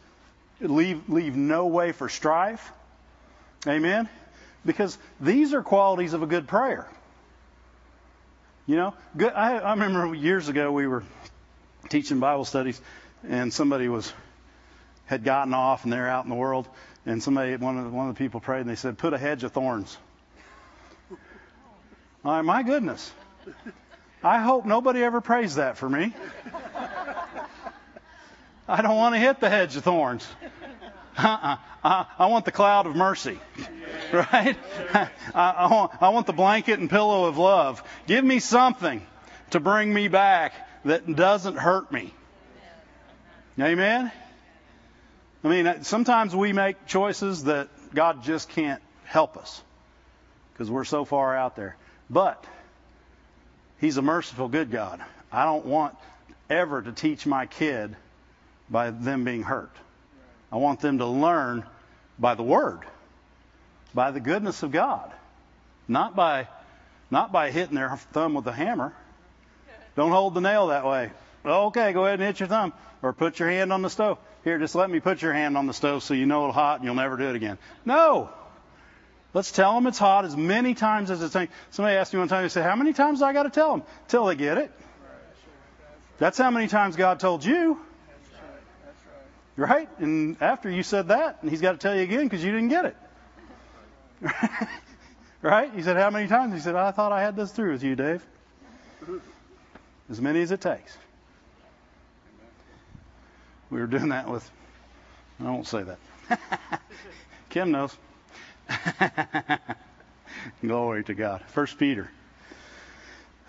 leave, 0.60 1.10
leave 1.10 1.36
no 1.36 1.68
way 1.68 1.92
for 1.92 2.10
strife. 2.10 2.72
Amen? 3.68 4.08
Because 4.66 4.98
these 5.20 5.54
are 5.54 5.62
qualities 5.62 6.14
of 6.14 6.24
a 6.24 6.28
good 6.28 6.48
prayer. 6.48 6.88
You 8.68 8.76
know, 8.76 8.94
good, 9.18 9.34
I, 9.34 9.58
I 9.58 9.72
remember 9.72 10.14
years 10.14 10.48
ago 10.48 10.72
we 10.72 10.86
were 10.86 11.04
teaching 11.90 12.20
Bible 12.20 12.46
studies, 12.46 12.80
and 13.28 13.52
somebody 13.52 13.88
was 13.88 14.14
had 15.06 15.24
gotten 15.24 15.56
off, 15.56 15.86
and 15.86 15.92
they're 15.92 16.08
out 16.08 16.24
in 16.24 16.30
the 16.30 16.36
world, 16.36 16.68
and 17.06 17.24
somebody, 17.24 17.56
one 17.56 17.80
of 17.80 17.86
the, 17.86 17.90
one 17.90 18.10
of 18.10 18.16
the 18.16 18.20
people 18.20 18.40
prayed, 18.40 18.62
and 18.62 18.70
they 18.70 18.76
said, 18.76 18.98
"Put 18.98 19.14
a 19.14 19.18
hedge 19.18 19.44
of 19.44 19.54
thorns." 19.54 19.98
My 22.24 22.64
goodness. 22.64 23.12
I 24.24 24.40
hope 24.40 24.66
nobody 24.66 25.02
ever 25.02 25.22
prays 25.22 25.56
that 25.56 25.78
for 25.78 25.90
me. 25.90 26.14
I 28.68 28.82
don't 28.82 28.98
want 28.98 29.16
to 29.16 29.20
hit 29.20 29.40
the 29.40 29.50
hedge 29.50 29.76
of 29.78 29.84
thorns. 29.84 30.28
Uh-uh. 31.20 31.58
I, 31.84 32.06
I 32.18 32.26
want 32.28 32.46
the 32.46 32.52
cloud 32.52 32.88
of 32.88 32.96
mercy. 32.96 33.40
Right? 34.12 34.58
I, 34.92 35.10
I, 35.36 35.68
want, 35.72 35.92
I 36.02 36.10
want 36.10 36.26
the 36.26 36.34
blanket 36.34 36.80
and 36.80 36.90
pillow 36.90 37.26
of 37.26 37.38
love. 37.38 37.84
Give 38.08 38.26
me 38.26 38.40
something 38.40 39.06
to 39.52 39.60
bring 39.60 39.94
me 39.94 40.08
back 40.08 40.54
that 40.86 41.16
doesn't 41.16 41.58
hurt 41.58 41.92
me. 41.92 42.12
Amen? 43.60 44.12
I 45.44 45.48
mean, 45.48 45.68
uh, 45.68 45.84
sometimes 45.84 46.36
we 46.36 46.54
make 46.54 46.88
choices 46.88 47.44
that 47.44 47.70
God 47.94 48.24
just 48.24 48.50
can't 48.50 48.82
help 49.06 49.38
us 49.38 49.62
because 50.54 50.72
we're 50.72 50.86
so 50.86 51.06
far 51.06 51.36
out 51.36 51.56
there. 51.56 51.76
But 52.10 52.44
He's 53.80 53.98
a 53.98 54.02
merciful, 54.02 54.48
good 54.48 54.72
God. 54.72 55.02
I 55.32 55.46
don't 55.46 55.66
want 55.66 55.96
ever 56.50 56.82
to 56.82 56.92
teach 56.92 57.26
my 57.28 57.46
kid 57.46 57.96
by 58.70 58.90
them 58.90 59.24
being 59.24 59.44
hurt. 59.44 59.72
I 60.52 60.58
want 60.58 60.80
them 60.80 60.98
to 60.98 61.06
learn 61.06 61.66
by 62.18 62.36
the 62.36 62.44
Word, 62.44 62.82
by 63.94 64.12
the 64.12 64.20
goodness 64.20 64.64
of 64.64 64.72
God, 64.72 65.12
not 65.88 66.16
by 66.16 66.48
not 67.12 67.32
by 67.32 67.50
hitting 67.52 67.76
their 67.76 67.96
thumb 68.14 68.36
with 68.36 68.46
a 68.48 68.52
hammer. 68.52 68.94
Don't 69.96 70.12
hold 70.12 70.34
the 70.34 70.42
nail 70.42 70.68
that 70.68 70.86
way. 70.86 71.12
Okay, 71.46 71.94
go 71.94 72.06
ahead 72.06 72.20
and 72.20 72.28
hit 72.28 72.40
your 72.40 72.50
thumb 72.50 72.74
or 73.02 73.14
put 73.14 73.40
your 73.40 73.50
hand 73.50 73.74
on 73.74 73.82
the 73.82 73.90
stove. 73.90 74.18
Here, 74.44 74.58
just 74.60 74.76
let 74.76 74.90
me 74.90 75.00
put 75.00 75.22
your 75.22 75.34
hand 75.34 75.58
on 75.58 75.68
the 75.68 75.74
stove 75.74 76.04
so 76.04 76.14
you 76.14 76.26
know 76.26 76.48
it's 76.48 76.56
hot 76.56 76.78
and 76.78 76.86
you'll 76.86 76.96
never 76.96 77.18
do 77.18 77.30
it 77.30 77.36
again. 77.36 77.58
No. 77.86 78.30
Let's 79.34 79.52
tell 79.52 79.76
them 79.76 79.88
it's 79.88 79.98
hot 80.00 80.26
as 80.26 80.36
many 80.36 80.74
times 80.74 81.12
as 81.12 81.22
it's. 81.22 81.34
Somebody 81.72 81.98
asked 81.98 82.14
me 82.14 82.20
one 82.20 82.28
time, 82.28 82.44
they 82.44 82.50
said, 82.50 82.64
How 82.64 82.76
many 82.76 82.94
times 82.94 83.20
do 83.20 83.26
I 83.26 83.34
got 83.34 83.44
to 83.44 83.50
tell 83.50 83.72
them? 83.72 83.84
Till 84.08 84.26
they 84.26 84.36
get 84.36 84.58
it. 84.58 84.72
That's 86.18 86.38
how 86.38 86.52
many 86.52 86.68
times 86.68 86.96
God 86.96 87.20
told 87.20 87.46
you. 87.46 87.80
Right? 89.60 89.90
And 90.00 90.38
after 90.42 90.70
you 90.70 90.84
said 90.84 91.10
that, 91.10 91.40
and 91.42 91.52
he's 91.52 91.60
got 91.60 91.74
to 91.74 91.78
tell 91.78 91.94
you 91.94 92.04
again 92.04 92.24
because 92.24 92.42
you 92.42 92.50
didn't 92.50 92.70
get 92.70 92.86
it. 92.86 92.98
right? 95.42 95.70
He 95.76 95.84
said, 95.84 95.98
How 95.98 96.10
many 96.10 96.30
times? 96.30 96.54
He 96.54 96.62
said, 96.62 96.76
I 96.76 96.92
thought 96.92 97.12
I 97.12 97.22
had 97.22 97.36
this 97.36 97.52
through 97.52 97.74
with 97.74 97.84
you, 97.84 97.98
Dave. 97.98 98.26
As 100.10 100.22
many 100.22 100.42
as 100.42 100.52
it 100.52 100.62
takes. 100.62 100.98
We 103.70 103.80
were 103.82 103.86
doing 103.86 104.10
that 104.10 104.30
with, 104.30 104.50
I 105.42 105.44
won't 105.44 105.68
say 105.68 105.84
that. 105.84 106.00
Kim 107.50 107.72
knows. 107.72 107.96
glory 110.62 111.04
to 111.04 111.14
God. 111.14 111.44
First 111.48 111.78
Peter. 111.78 112.10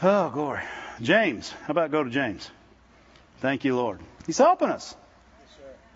Oh, 0.03 0.29
glory. 0.29 0.61
James. 1.01 1.51
How 1.51 1.70
about 1.70 1.92
go 1.92 2.03
to 2.03 2.11
James? 2.11 2.51
Thank 3.38 3.64
you, 3.64 3.77
Lord. 3.77 4.01
He's 4.27 4.37
helping 4.38 4.68
us. 4.68 4.94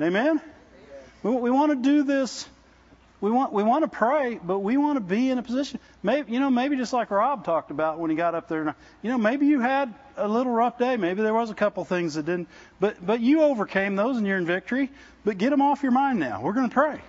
Amen? 0.01 0.41
We, 1.23 1.31
we 1.31 1.51
want 1.51 1.71
to 1.73 1.77
do 1.77 2.03
this. 2.03 2.49
We 3.21 3.31
want 3.31 3.53
we 3.53 3.63
want 3.63 3.85
to 3.85 3.89
pray, 3.89 4.39
but 4.43 4.59
we 4.59 4.77
want 4.77 4.97
to 4.97 5.01
be 5.01 5.31
in 5.31 5.39
a 5.39 5.43
position. 5.43 5.81
Maybe 6.03 6.33
you 6.33 6.41
know, 6.41 6.51
maybe 6.51 6.77
just 6.77 6.93
like 6.93 7.11
Rob 7.11 7.45
talked 7.45 7.71
about 7.71 7.99
when 7.99 8.11
he 8.11 8.17
got 8.17 8.35
up 8.35 8.49
there. 8.49 8.75
You 9.03 9.11
know, 9.11 9.17
maybe 9.17 9.47
you 9.47 9.61
had 9.61 9.95
a 10.17 10.29
little 10.29 10.53
rough 10.53 10.79
day. 10.79 10.99
Maybe 10.99 11.23
there 11.23 11.33
was 11.33 11.49
a 11.49 11.55
couple 11.55 11.85
things 11.87 12.15
that 12.15 12.27
didn't, 12.27 12.49
but 12.81 13.05
but 13.05 13.21
you 13.21 13.43
overcame 13.43 13.97
those 13.97 14.19
and 14.19 14.27
you're 14.27 14.37
in 14.37 14.45
victory. 14.45 14.91
But 15.25 15.39
get 15.39 15.51
them 15.51 15.63
off 15.63 15.83
your 15.83 15.93
mind 15.93 16.19
now. 16.19 16.43
We're 16.43 16.53
going 16.53 16.69
to 16.69 16.75
pray. 16.75 17.01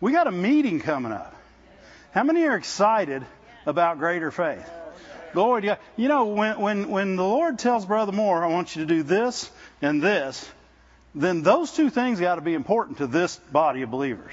We 0.00 0.10
got 0.10 0.26
a 0.26 0.32
meeting 0.32 0.80
coming 0.80 1.12
up. 1.12 1.34
How 2.10 2.24
many 2.24 2.44
are 2.44 2.56
excited 2.56 3.24
about 3.64 3.98
greater 3.98 4.32
faith? 4.32 4.68
Lord. 5.34 5.64
You 5.64 6.08
know, 6.08 6.24
when 6.24 6.58
when 6.58 6.88
when 6.88 7.16
the 7.16 7.22
Lord 7.22 7.58
tells 7.60 7.86
Brother 7.86 8.12
Moore, 8.12 8.42
I 8.42 8.48
want 8.48 8.74
you 8.74 8.82
to 8.82 8.88
do 8.88 9.02
this 9.04 9.48
and 9.80 10.02
this, 10.02 10.50
then 11.16 11.42
those 11.42 11.72
two 11.72 11.88
things 11.88 12.20
got 12.20 12.34
to 12.34 12.42
be 12.42 12.52
important 12.52 12.98
to 12.98 13.06
this 13.06 13.36
body 13.50 13.82
of 13.82 13.90
believers. 13.90 14.32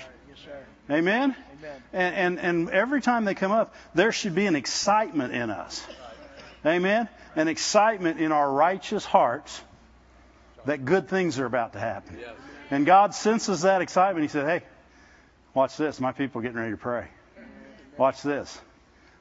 Amen? 0.91 1.33
Amen. 1.59 1.83
And, 1.93 2.15
and, 2.15 2.39
and 2.39 2.69
every 2.69 3.01
time 3.01 3.23
they 3.23 3.35
come 3.35 3.53
up, 3.53 3.73
there 3.95 4.11
should 4.11 4.35
be 4.35 4.47
an 4.47 4.57
excitement 4.57 5.33
in 5.33 5.49
us. 5.49 5.85
Amen? 6.65 7.07
An 7.37 7.47
excitement 7.47 8.19
in 8.19 8.33
our 8.33 8.51
righteous 8.51 9.05
hearts 9.05 9.61
that 10.65 10.83
good 10.83 11.07
things 11.07 11.39
are 11.39 11.45
about 11.45 11.73
to 11.73 11.79
happen. 11.79 12.19
And 12.69 12.85
God 12.85 13.15
senses 13.15 13.61
that 13.61 13.81
excitement. 13.81 14.23
He 14.23 14.29
said, 14.29 14.45
Hey, 14.45 14.65
watch 15.53 15.77
this. 15.77 16.01
My 16.01 16.11
people 16.11 16.39
are 16.39 16.41
getting 16.43 16.57
ready 16.57 16.71
to 16.71 16.77
pray. 16.77 17.07
Watch 17.97 18.21
this. 18.23 18.59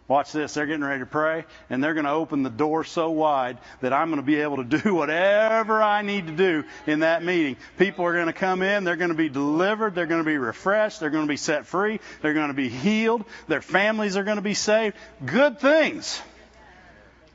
Watch 0.08 0.32
this. 0.32 0.54
They're 0.54 0.66
getting 0.66 0.84
ready 0.84 1.00
to 1.00 1.06
pray, 1.06 1.44
and 1.70 1.82
they're 1.82 1.94
going 1.94 2.06
to 2.06 2.12
open 2.12 2.42
the 2.42 2.50
door 2.50 2.82
so 2.82 3.10
wide 3.10 3.58
that 3.80 3.92
I'm 3.92 4.08
going 4.08 4.20
to 4.20 4.26
be 4.26 4.36
able 4.36 4.56
to 4.56 4.64
do 4.82 4.94
whatever 4.94 5.82
I 5.82 6.02
need 6.02 6.26
to 6.26 6.32
do 6.32 6.64
in 6.86 7.00
that 7.00 7.24
meeting. 7.24 7.56
People 7.78 8.04
are 8.04 8.12
going 8.12 8.26
to 8.26 8.32
come 8.32 8.62
in. 8.62 8.84
They're 8.84 8.96
going 8.96 9.10
to 9.10 9.16
be 9.16 9.28
delivered. 9.28 9.94
They're 9.94 10.06
going 10.06 10.20
to 10.22 10.28
be 10.28 10.38
refreshed. 10.38 11.00
They're 11.00 11.10
going 11.10 11.26
to 11.26 11.32
be 11.32 11.36
set 11.36 11.66
free. 11.66 12.00
They're 12.20 12.34
going 12.34 12.48
to 12.48 12.54
be 12.54 12.68
healed. 12.68 13.24
Their 13.46 13.62
families 13.62 14.16
are 14.16 14.24
going 14.24 14.36
to 14.36 14.42
be 14.42 14.54
saved. 14.54 14.96
Good 15.24 15.60
things. 15.60 16.20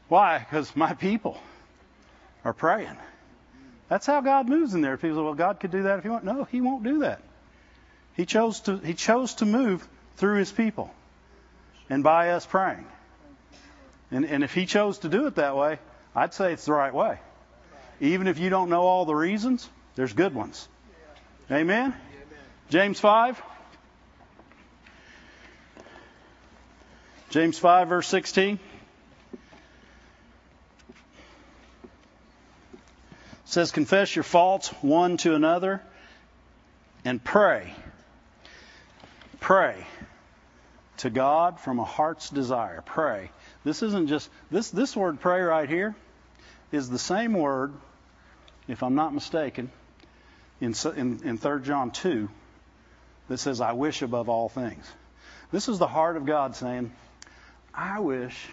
Why? 0.09 0.39
Because 0.39 0.75
my 0.75 0.93
people 0.93 1.37
are 2.43 2.53
praying. 2.53 2.97
That's 3.87 4.05
how 4.05 4.19
God 4.19 4.49
moves 4.49 4.73
in 4.73 4.81
there. 4.81 4.97
People 4.97 5.17
say, 5.17 5.23
well, 5.23 5.33
God 5.33 5.61
could 5.61 5.71
do 5.71 5.83
that 5.83 5.99
if 5.99 6.03
He 6.03 6.09
want. 6.09 6.25
No, 6.25 6.43
He 6.43 6.59
won't 6.59 6.83
do 6.83 6.99
that. 6.99 7.21
He 8.15 8.25
chose 8.25 8.59
to, 8.61 8.77
he 8.77 8.93
chose 8.93 9.35
to 9.35 9.45
move 9.45 9.87
through 10.17 10.39
His 10.39 10.51
people 10.51 10.91
and 11.89 12.03
by 12.03 12.31
us 12.31 12.45
praying. 12.45 12.85
And, 14.11 14.25
and 14.25 14.43
if 14.43 14.53
He 14.53 14.65
chose 14.65 14.99
to 14.99 15.09
do 15.09 15.27
it 15.27 15.35
that 15.35 15.55
way, 15.55 15.79
I'd 16.15 16.33
say 16.33 16.53
it's 16.53 16.65
the 16.65 16.73
right 16.73 16.93
way. 16.93 17.19
Even 17.99 18.27
if 18.27 18.39
you 18.39 18.49
don't 18.49 18.69
know 18.69 18.81
all 18.81 19.05
the 19.05 19.15
reasons, 19.15 19.67
there's 19.95 20.13
good 20.13 20.33
ones. 20.33 20.67
Amen? 21.51 21.93
James 22.69 22.99
5. 22.99 23.41
James 27.29 27.59
5, 27.59 27.87
verse 27.87 28.07
16. 28.07 28.59
says, 33.45 33.71
Confess 33.71 34.15
your 34.15 34.23
faults 34.23 34.67
one 34.81 35.17
to 35.17 35.33
another 35.33 35.81
and 37.05 37.23
pray. 37.23 37.73
Pray 39.39 39.85
to 40.97 41.09
God 41.09 41.59
from 41.59 41.79
a 41.79 41.83
heart's 41.83 42.29
desire. 42.29 42.81
Pray. 42.85 43.29
This 43.63 43.83
isn't 43.83 44.07
just, 44.07 44.29
this, 44.51 44.69
this 44.69 44.95
word 44.95 45.19
pray 45.19 45.41
right 45.41 45.69
here 45.69 45.95
is 46.71 46.89
the 46.89 46.99
same 46.99 47.33
word, 47.33 47.73
if 48.67 48.83
I'm 48.83 48.95
not 48.95 49.13
mistaken, 49.13 49.71
in, 50.59 50.73
in, 50.95 51.21
in 51.23 51.37
3 51.37 51.61
John 51.61 51.91
2 51.91 52.29
that 53.29 53.37
says, 53.37 53.61
I 53.61 53.73
wish 53.73 54.01
above 54.01 54.29
all 54.29 54.49
things. 54.49 54.89
This 55.51 55.69
is 55.69 55.79
the 55.79 55.87
heart 55.87 56.17
of 56.17 56.25
God 56.25 56.55
saying, 56.55 56.91
I 57.73 57.99
wish 57.99 58.47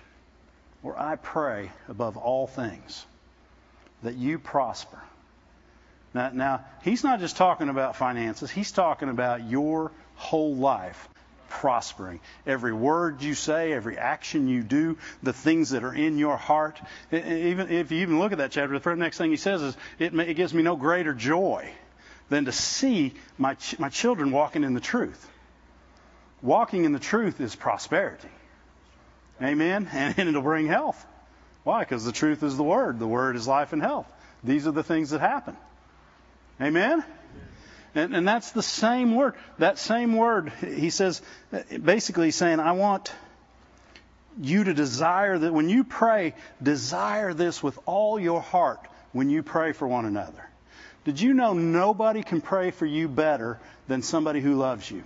or 0.83 0.99
I 0.99 1.17
pray 1.17 1.71
above 1.89 2.17
all 2.17 2.47
things 2.47 3.05
that 4.03 4.15
you 4.15 4.39
prosper. 4.39 5.01
Now, 6.13 6.31
now, 6.33 6.65
he's 6.83 7.03
not 7.03 7.21
just 7.21 7.37
talking 7.37 7.69
about 7.69 7.97
finances, 7.97 8.51
he's 8.51 8.71
talking 8.71 9.09
about 9.09 9.49
your 9.49 9.91
whole 10.15 10.55
life 10.55 11.09
prospering. 11.49 12.21
Every 12.47 12.73
word 12.73 13.23
you 13.23 13.35
say, 13.35 13.73
every 13.73 13.99
action 13.99 14.49
you 14.49 14.63
do, 14.63 14.99
the 15.23 15.33
things 15.33 15.71
that 15.71 15.85
are 15.85 15.95
in 15.95 16.19
your 16.19 16.37
heart. 16.37 16.81
Even 17.13 17.71
if 17.71 17.91
you 17.91 18.03
even 18.03 18.19
look 18.19 18.33
at 18.33 18.39
that 18.39 18.51
chapter, 18.51 18.79
the 18.79 18.97
next 18.97 19.19
thing 19.19 19.31
he 19.31 19.37
says 19.37 19.63
is, 19.63 19.77
"It, 19.99 20.15
it 20.15 20.35
gives 20.35 20.53
me 20.55 20.63
no 20.63 20.77
greater 20.77 21.15
joy 21.15 21.71
than 22.29 22.47
to 22.47 22.53
see 22.53 23.15
my 23.39 23.55
ch- 23.55 23.79
my 23.79 23.89
children 23.89 24.31
walking 24.31 24.65
in 24.65 24.75
the 24.75 24.81
truth." 24.81 25.31
Walking 26.43 26.85
in 26.85 26.93
the 26.93 26.99
truth 26.99 27.41
is 27.41 27.57
prosperity. 27.57 28.29
Amen, 29.43 29.89
and, 29.93 30.15
and 30.19 30.29
it'll 30.29 30.43
bring 30.43 30.67
health. 30.67 31.05
Why? 31.65 31.81
Because 31.81 32.05
the 32.05 32.13
truth 32.13 32.43
is 32.43 32.57
the 32.57 32.63
Word. 32.63 32.99
The 32.99 33.07
Word 33.07 33.37
is 33.37 33.49
life 33.49 33.73
and 33.73 33.81
health. 33.81 34.07
These 34.45 34.67
are 34.67 34.73
the 34.73 34.83
things 34.83 35.11
that 35.11 35.21
happen. 35.21 35.57
Amen? 36.61 37.03
And, 37.95 38.15
and 38.15 38.27
that's 38.27 38.51
the 38.53 38.63
same 38.63 39.15
word. 39.15 39.35
That 39.59 39.79
same 39.79 40.17
word, 40.17 40.53
he 40.61 40.91
says, 40.91 41.23
basically 41.83 42.31
saying, 42.31 42.61
I 42.61 42.73
want 42.73 43.13
you 44.41 44.65
to 44.65 44.75
desire 44.75 45.39
that 45.39 45.53
when 45.53 45.69
you 45.69 45.85
pray, 45.85 46.35
desire 46.63 47.35
this 47.35 47.63
with 47.63 47.79
all 47.87 48.19
your 48.19 48.41
heart 48.41 48.81
when 49.13 49.31
you 49.31 49.43
pray 49.43 49.73
for 49.73 49.87
one 49.87 50.07
another. 50.07 50.49
Did 51.05 51.21
you 51.21 51.35
know 51.35 51.53
nobody 51.53 52.23
can 52.23 52.41
pray 52.41 52.71
for 52.71 52.87
you 52.87 53.09
better 53.09 53.61
than 53.87 54.03
somebody 54.03 54.41
who 54.41 54.55
loves 54.55 54.91
you? 54.91 55.05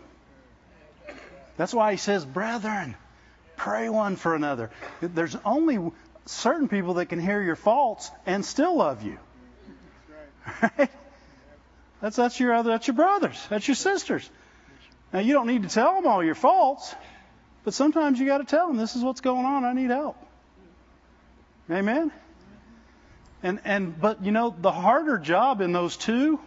That's 1.56 1.74
why 1.74 1.90
he 1.90 1.98
says, 1.98 2.24
brethren, 2.24 2.94
pray 3.56 3.88
one 3.88 4.16
for 4.16 4.34
another. 4.34 4.70
There's 5.02 5.36
only 5.44 5.90
certain 6.24 6.68
people 6.68 6.94
that 6.94 7.06
can 7.06 7.18
hear 7.18 7.42
your 7.42 7.56
faults 7.56 8.10
and 8.24 8.44
still 8.44 8.76
love 8.76 9.02
you. 9.02 9.18
Right? 10.78 10.90
That's 12.00 12.16
that's 12.16 12.38
your 12.38 12.54
other 12.54 12.70
that's 12.70 12.86
your 12.86 12.94
brothers. 12.94 13.44
That's 13.50 13.66
your 13.66 13.74
sisters. 13.74 14.28
Now 15.12 15.20
you 15.20 15.32
don't 15.32 15.46
need 15.46 15.62
to 15.62 15.68
tell 15.68 15.94
them 15.94 16.06
all 16.06 16.22
your 16.22 16.34
faults, 16.34 16.94
but 17.64 17.74
sometimes 17.74 18.20
you 18.20 18.26
got 18.26 18.38
to 18.38 18.44
tell 18.44 18.68
them 18.68 18.76
this 18.76 18.94
is 18.96 19.02
what's 19.02 19.20
going 19.20 19.44
on. 19.44 19.64
I 19.64 19.72
need 19.72 19.90
help. 19.90 20.16
Amen. 21.70 22.12
And 23.42 23.60
and 23.64 24.00
but 24.00 24.24
you 24.24 24.32
know 24.32 24.54
the 24.58 24.72
harder 24.72 25.18
job 25.18 25.60
in 25.60 25.72
those 25.72 25.96
two 25.96 26.40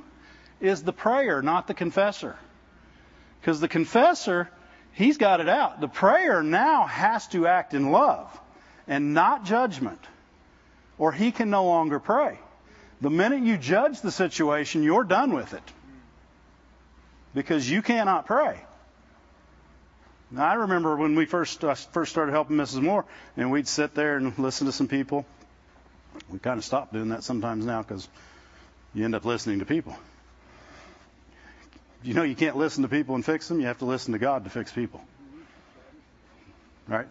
is 0.59 0.83
the 0.83 0.93
prayer, 0.93 1.41
not 1.41 1.67
the 1.67 1.73
confessor. 1.73 2.37
Because 3.39 3.59
the 3.59 3.67
confessor, 3.67 4.49
he's 4.93 5.17
got 5.17 5.41
it 5.41 5.49
out. 5.49 5.81
The 5.81 5.87
prayer 5.87 6.43
now 6.43 6.85
has 6.85 7.27
to 7.29 7.47
act 7.47 7.73
in 7.73 7.91
love 7.91 8.39
and 8.87 9.13
not 9.13 9.45
judgment, 9.45 9.99
or 10.97 11.11
he 11.11 11.31
can 11.31 11.49
no 11.49 11.65
longer 11.65 11.99
pray. 11.99 12.39
The 13.01 13.09
minute 13.09 13.43
you 13.43 13.57
judge 13.57 14.01
the 14.01 14.11
situation, 14.11 14.83
you're 14.83 15.03
done 15.03 15.33
with 15.33 15.53
it 15.53 15.63
because 17.33 17.69
you 17.69 17.81
cannot 17.81 18.27
pray. 18.27 18.61
Now, 20.29 20.45
I 20.45 20.53
remember 20.53 20.95
when 20.95 21.15
we 21.15 21.25
first 21.25 21.63
uh, 21.63 21.73
first 21.73 22.11
started 22.11 22.31
helping 22.31 22.55
Mrs. 22.55 22.81
Moore, 22.81 23.05
and 23.35 23.51
we'd 23.51 23.67
sit 23.67 23.95
there 23.95 24.17
and 24.17 24.37
listen 24.37 24.67
to 24.67 24.71
some 24.71 24.87
people. 24.87 25.25
We 26.29 26.39
kind 26.39 26.57
of 26.57 26.63
stopped 26.63 26.93
doing 26.93 27.09
that 27.09 27.23
sometimes 27.23 27.65
now 27.65 27.81
because 27.81 28.07
you 28.93 29.03
end 29.03 29.15
up 29.15 29.25
listening 29.25 29.59
to 29.59 29.65
people. 29.65 29.95
You 32.03 32.13
know, 32.13 32.23
you 32.23 32.35
can't 32.35 32.55
listen 32.55 32.83
to 32.83 32.89
people 32.89 33.15
and 33.15 33.25
fix 33.25 33.47
them. 33.47 33.59
You 33.59 33.67
have 33.67 33.79
to 33.79 33.85
listen 33.85 34.13
to 34.13 34.19
God 34.19 34.45
to 34.45 34.49
fix 34.49 34.71
people. 34.71 35.01
Right? 36.87 37.07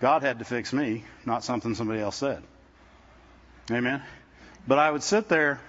God 0.00 0.22
had 0.22 0.38
to 0.38 0.44
fix 0.44 0.72
me, 0.72 1.04
not 1.26 1.44
something 1.44 1.74
somebody 1.74 2.00
else 2.00 2.16
said. 2.16 2.42
Amen. 3.70 4.02
But 4.68 4.78
I 4.78 4.90
would 4.90 5.02
sit 5.02 5.30
there 5.30 5.60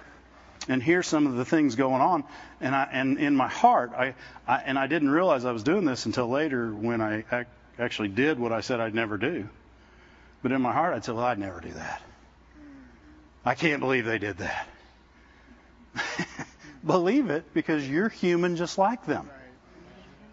and 0.68 0.84
hear 0.84 1.02
some 1.02 1.26
of 1.26 1.36
the 1.36 1.46
things 1.46 1.76
going 1.76 2.02
on, 2.02 2.26
and 2.60 2.76
I 2.76 2.90
and 2.92 3.18
in 3.18 3.34
my 3.34 3.48
heart, 3.48 3.94
I, 3.98 4.14
I 4.46 4.58
and 4.58 4.78
I 4.78 4.88
didn't 4.88 5.10
realize 5.10 5.46
I 5.46 5.54
was 5.54 5.64
doing 5.64 5.86
this 5.86 6.06
until 6.06 6.28
later 6.28 6.70
when 6.70 7.00
I 7.00 7.24
ac- 7.32 7.50
actually 7.80 8.10
did 8.10 8.38
what 8.38 8.52
I 8.52 8.60
said 8.60 8.82
I'd 8.82 8.94
never 8.94 9.18
do. 9.18 9.48
But 10.44 10.52
in 10.52 10.62
my 10.62 10.74
heart, 10.74 10.94
I'd 10.94 11.06
say, 11.06 11.14
"Well, 11.14 11.24
I'd 11.24 11.40
never 11.40 11.62
do 11.62 11.72
that. 11.72 12.02
I 13.46 13.56
can't 13.56 13.80
believe 13.80 14.06
they 14.06 14.20
did 14.20 14.40
that." 14.40 14.68
believe 16.86 17.30
it 17.30 17.54
because 17.54 17.88
you're 17.88 18.10
human 18.10 18.58
just 18.58 18.78
like 18.78 19.06
them, 19.06 19.30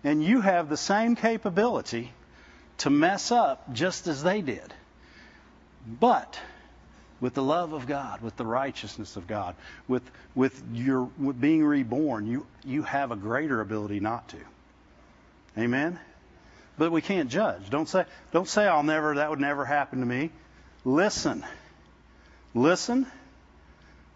and 0.03 0.25
you 0.25 0.41
have 0.41 0.69
the 0.69 0.77
same 0.77 1.15
capability 1.15 2.13
to 2.79 2.91
mess 2.91 3.31
up 3.31 3.73
just 3.73 4.09
as 4.09 4.25
they 4.25 4.43
did. 4.43 4.75
But 5.87 6.37
with 7.21 7.35
the 7.35 7.43
love 7.43 7.73
of 7.73 7.87
God, 7.87 8.21
with 8.21 8.37
the 8.37 8.47
righteousness 8.47 9.17
of 9.17 9.27
God, 9.27 9.55
with 9.89 10.03
with 10.35 10.63
your 10.73 11.09
with 11.19 11.41
being 11.41 11.65
reborn, 11.65 12.27
you 12.27 12.47
you 12.65 12.83
have 12.83 13.11
a 13.11 13.17
greater 13.17 13.61
ability 13.61 14.01
not 14.01 14.29
to. 14.29 14.39
Amen. 15.59 15.99
But 16.79 16.93
we 16.93 17.01
can't 17.01 17.31
judge. 17.31 17.71
Don't 17.71 17.89
say 17.89 18.05
don't 18.33 18.49
say 18.49 18.67
I'll 18.67 18.83
never 18.83 19.15
that 19.15 19.31
would 19.31 19.41
never 19.41 19.65
happen 19.65 20.01
to 20.01 20.07
me. 20.07 20.31
Listen. 20.85 21.45
Listen 22.55 23.07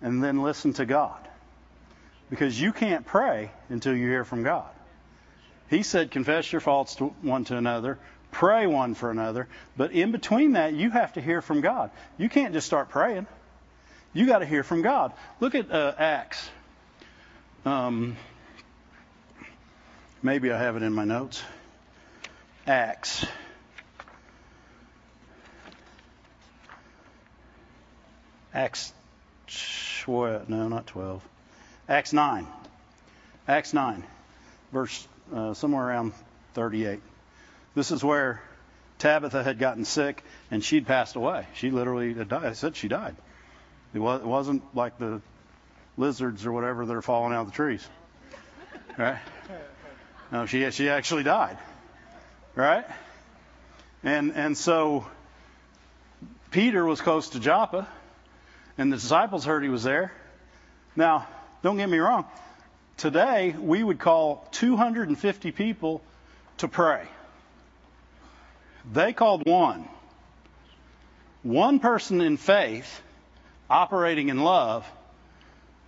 and 0.02 0.22
then 0.22 0.42
listen 0.42 0.72
to 0.74 0.86
God. 0.86 1.28
Because 2.30 2.60
you 2.60 2.72
can't 2.72 3.04
pray 3.04 3.50
until 3.68 3.94
you 3.94 4.06
hear 4.06 4.24
from 4.24 4.42
God. 4.42 4.70
He 5.68 5.82
said 5.82 6.10
confess 6.10 6.50
your 6.50 6.60
faults 6.60 6.96
to 6.96 7.06
one 7.22 7.44
to 7.46 7.56
another, 7.56 7.98
pray 8.30 8.66
one 8.66 8.94
for 8.94 9.10
another. 9.10 9.48
But 9.76 9.92
in 9.92 10.12
between 10.12 10.52
that, 10.52 10.72
you 10.74 10.90
have 10.90 11.14
to 11.14 11.20
hear 11.20 11.42
from 11.42 11.60
God. 11.60 11.90
You 12.18 12.28
can't 12.28 12.52
just 12.52 12.66
start 12.66 12.88
praying. 12.90 13.26
You 14.12 14.26
got 14.26 14.38
to 14.40 14.46
hear 14.46 14.62
from 14.62 14.82
God. 14.82 15.12
Look 15.38 15.54
at 15.54 15.70
uh, 15.70 15.94
Acts. 15.98 16.48
Um, 17.64 18.16
maybe 20.22 20.50
I 20.50 20.58
have 20.58 20.76
it 20.76 20.82
in 20.82 20.92
my 20.92 21.04
notes. 21.04 21.42
Acts. 22.66 23.26
Acts, 28.52 28.92
no, 30.08 30.68
not 30.68 30.86
12. 30.88 31.22
Acts 31.88 32.12
9. 32.12 32.46
Acts 33.46 33.72
9, 33.72 34.04
verse 34.72 35.08
uh, 35.34 35.54
somewhere 35.54 35.88
around 35.88 36.12
38. 36.54 37.00
This 37.74 37.90
is 37.90 38.02
where 38.02 38.42
Tabitha 38.98 39.42
had 39.42 39.58
gotten 39.58 39.84
sick 39.84 40.22
and 40.50 40.62
she'd 40.62 40.86
passed 40.86 41.16
away. 41.16 41.46
She 41.54 41.70
literally 41.70 42.14
died. 42.14 42.44
I 42.44 42.52
said 42.52 42.76
she 42.76 42.88
died. 42.88 43.16
It, 43.94 43.98
was, 43.98 44.20
it 44.20 44.26
wasn't 44.26 44.62
like 44.74 44.98
the 44.98 45.20
lizards 45.96 46.46
or 46.46 46.52
whatever 46.52 46.86
that 46.86 46.94
are 46.94 47.02
falling 47.02 47.32
out 47.32 47.42
of 47.42 47.46
the 47.46 47.52
trees. 47.52 47.86
Right? 48.98 49.18
No, 50.32 50.46
she 50.46 50.70
she 50.70 50.88
actually 50.88 51.22
died. 51.22 51.58
Right? 52.54 52.84
And 54.02 54.32
and 54.34 54.56
so 54.56 55.06
Peter 56.50 56.84
was 56.84 57.00
close 57.00 57.30
to 57.30 57.40
Joppa, 57.40 57.88
and 58.76 58.92
the 58.92 58.96
disciples 58.96 59.44
heard 59.44 59.62
he 59.62 59.68
was 59.68 59.82
there. 59.82 60.12
Now, 60.96 61.26
don't 61.62 61.76
get 61.76 61.88
me 61.88 61.98
wrong. 61.98 62.26
Today 62.96 63.54
we 63.58 63.82
would 63.82 63.98
call 63.98 64.46
250 64.52 65.52
people 65.52 66.02
to 66.58 66.68
pray. 66.68 67.06
They 68.92 69.12
called 69.12 69.46
one. 69.46 69.88
One 71.42 71.80
person 71.80 72.20
in 72.20 72.36
faith, 72.36 73.02
operating 73.68 74.28
in 74.28 74.42
love, 74.42 74.86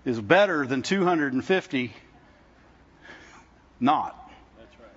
is 0.04 0.20
better 0.20 0.66
than 0.66 0.82
250 0.82 1.92
not. 3.82 4.30
That's 4.58 4.78
right. 4.78 4.88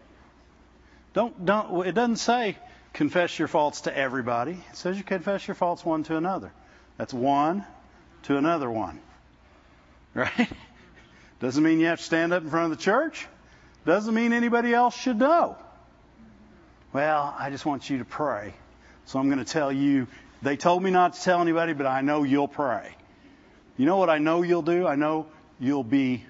Don't 1.13 1.45
don't 1.45 1.87
it 1.87 1.93
doesn't 1.93 2.17
say 2.17 2.57
confess 2.93 3.37
your 3.37 3.47
faults 3.47 3.81
to 3.81 3.97
everybody. 3.97 4.51
It 4.51 4.77
says 4.77 4.97
you 4.97 5.03
confess 5.03 5.47
your 5.47 5.55
faults 5.55 5.83
one 5.83 6.03
to 6.03 6.15
another. 6.15 6.51
That's 6.97 7.13
one 7.13 7.65
to 8.23 8.37
another 8.37 8.69
one. 8.69 8.99
Right? 10.13 10.49
Doesn't 11.41 11.61
mean 11.61 11.81
you 11.81 11.87
have 11.87 11.99
to 11.99 12.03
stand 12.03 12.31
up 12.31 12.43
in 12.43 12.49
front 12.49 12.71
of 12.71 12.77
the 12.77 12.83
church. 12.83 13.27
Doesn't 13.85 14.13
mean 14.13 14.31
anybody 14.31 14.73
else 14.73 14.95
should 14.95 15.19
know. 15.19 15.57
Well, 16.95 17.35
I 17.37 17.49
just 17.49 17.65
want 17.65 17.89
you 17.89 17.97
to 17.97 18.05
pray. 18.05 18.53
So 19.03 19.19
I'm 19.19 19.27
going 19.27 19.43
to 19.43 19.51
tell 19.51 19.69
you. 19.69 20.07
They 20.41 20.55
told 20.55 20.81
me 20.81 20.91
not 20.91 21.11
to 21.15 21.21
tell 21.21 21.41
anybody, 21.41 21.73
but 21.73 21.85
I 21.85 21.99
know 21.99 22.23
you'll 22.23 22.47
pray. 22.47 22.95
You 23.75 23.85
know 23.85 23.97
what 23.97 24.09
I 24.09 24.17
know 24.17 24.43
you'll 24.43 24.61
do? 24.61 24.87
I 24.87 24.95
know 24.95 25.27
you'll 25.59 25.83
be 25.83 26.23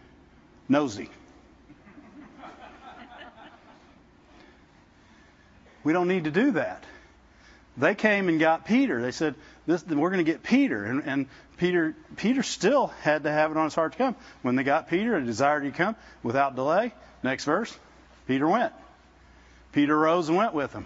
nosy. 0.67 1.11
We 5.83 5.93
don't 5.93 6.07
need 6.07 6.23
to 6.23 6.31
do 6.31 6.53
that. 6.53 6.83
They 7.77 7.93
came 7.93 8.27
and 8.27 8.39
got 8.39 8.65
Peter. 8.65 9.03
They 9.03 9.11
said, 9.11 9.35
this, 9.67 9.85
"We're 9.85 10.09
going 10.09 10.25
to 10.25 10.31
get 10.31 10.41
Peter," 10.41 10.83
and, 10.83 11.03
and 11.05 11.27
Peter 11.57 11.95
Peter 12.15 12.41
still 12.41 12.87
had 12.87 13.25
to 13.25 13.31
have 13.31 13.51
it 13.51 13.57
on 13.57 13.65
his 13.65 13.75
heart 13.75 13.91
to 13.91 13.97
come. 13.99 14.15
When 14.41 14.55
they 14.55 14.63
got 14.63 14.89
Peter 14.89 15.15
and 15.15 15.27
desired 15.27 15.61
to 15.61 15.69
come 15.69 15.95
without 16.23 16.55
delay, 16.55 16.91
next 17.21 17.45
verse, 17.45 17.77
Peter 18.25 18.47
went. 18.47 18.73
Peter 19.75 19.95
rose 19.95 20.29
and 20.29 20.37
went 20.37 20.53
with 20.53 20.71
them. 20.71 20.85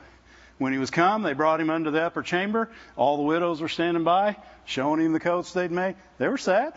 When 0.58 0.73
he 0.73 0.80
was 0.80 0.89
come, 0.89 1.21
they 1.21 1.34
brought 1.34 1.62
him 1.62 1.69
unto 1.69 1.91
the 1.91 2.02
upper 2.02 2.23
chamber. 2.23 2.71
All 2.97 3.17
the 3.17 3.23
widows 3.23 3.62
were 3.62 3.69
standing 3.69 4.04
by, 4.04 4.36
showing 4.65 4.99
him 4.99 5.13
the 5.13 5.19
coats 5.19 5.54
they'd 5.54 5.71
made. 5.71 5.95
They 6.17 6.28
were 6.28 6.39
sad. 6.39 6.73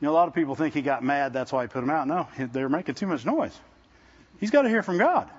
You 0.00 0.06
know, 0.06 0.12
a 0.12 0.14
lot 0.14 0.28
of 0.28 0.34
people 0.34 0.54
think 0.54 0.74
he 0.74 0.82
got 0.82 1.02
mad, 1.02 1.32
that's 1.32 1.50
why 1.50 1.62
he 1.62 1.68
put 1.68 1.80
them 1.80 1.88
out. 1.88 2.06
No, 2.06 2.28
they 2.38 2.62
were 2.62 2.68
making 2.68 2.94
too 2.94 3.06
much 3.06 3.24
noise. 3.24 3.58
He's 4.38 4.50
got 4.50 4.62
to 4.62 4.68
hear 4.68 4.82
from 4.82 4.98
God. 4.98 5.30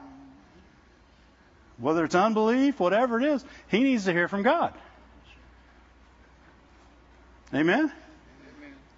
Whether 1.77 2.03
it's 2.03 2.15
unbelief, 2.15 2.79
whatever 2.79 3.19
it 3.19 3.25
is, 3.25 3.45
he 3.67 3.83
needs 3.83 4.05
to 4.05 4.13
hear 4.13 4.27
from 4.27 4.41
God. 4.41 4.73
Amen? 7.53 7.91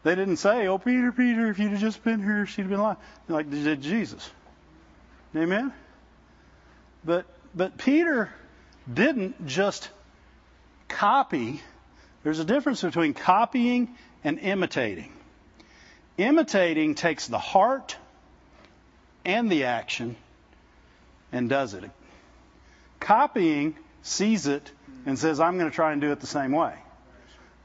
They 0.04 0.16
didn't 0.16 0.38
say, 0.38 0.68
Oh, 0.68 0.78
Peter, 0.78 1.12
Peter, 1.12 1.50
if 1.50 1.60
you'd 1.60 1.72
have 1.72 1.82
just 1.82 2.02
been 2.02 2.24
here, 2.24 2.46
she'd 2.46 2.62
have 2.62 2.72
been 2.72 2.80
alive. 2.80 2.98
Like 3.28 3.52
they 3.52 3.62
did 3.62 3.82
Jesus. 3.82 4.32
Amen? 5.36 5.74
But, 7.04 7.26
but 7.56 7.78
Peter 7.78 8.30
didn't 8.92 9.48
just 9.48 9.90
copy. 10.88 11.62
There's 12.24 12.40
a 12.40 12.46
difference 12.46 12.82
between 12.82 13.14
copying 13.14 13.96
and 14.24 14.40
imitating. 14.40 15.12
Imitating 16.18 16.96
takes 16.96 17.28
the 17.28 17.40
heart 17.40 17.96
and 19.24 19.52
the 19.52 19.66
action 19.66 20.16
and 21.32 21.50
does 21.50 21.74
it. 21.74 21.90
Copying 23.00 23.76
sees 24.02 24.48
it 24.48 24.72
and 25.06 25.18
says, 25.18 25.40
I'm 25.40 25.58
going 25.58 25.70
to 25.70 25.76
try 25.76 25.94
and 25.94 26.02
do 26.02 26.12
it 26.12 26.20
the 26.20 26.28
same 26.28 26.52
way. 26.52 26.74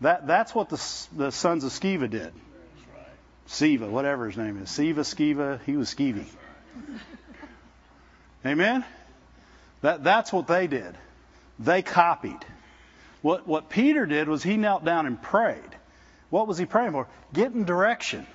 That, 0.00 0.26
that's 0.26 0.54
what 0.54 0.68
the, 0.68 1.06
the 1.16 1.30
sons 1.30 1.64
of 1.64 1.72
Sceva 1.72 2.08
did. 2.08 2.32
Siva, 3.46 3.86
whatever 3.86 4.26
his 4.26 4.36
name 4.36 4.62
is. 4.62 4.70
Siva, 4.70 5.02
Skiva, 5.02 5.60
he 5.64 5.76
was 5.76 5.92
Skeevy. 5.92 6.24
Amen? 8.46 8.84
That, 9.84 10.02
that's 10.02 10.32
what 10.32 10.46
they 10.46 10.66
did. 10.66 10.96
They 11.58 11.82
copied. 11.82 12.42
What, 13.20 13.46
what 13.46 13.68
Peter 13.68 14.06
did 14.06 14.30
was 14.30 14.42
he 14.42 14.56
knelt 14.56 14.82
down 14.82 15.04
and 15.04 15.20
prayed. 15.20 15.60
What 16.30 16.48
was 16.48 16.56
he 16.56 16.64
praying 16.64 16.92
for? 16.92 17.06
Getting 17.34 17.64
direction. 17.64 18.26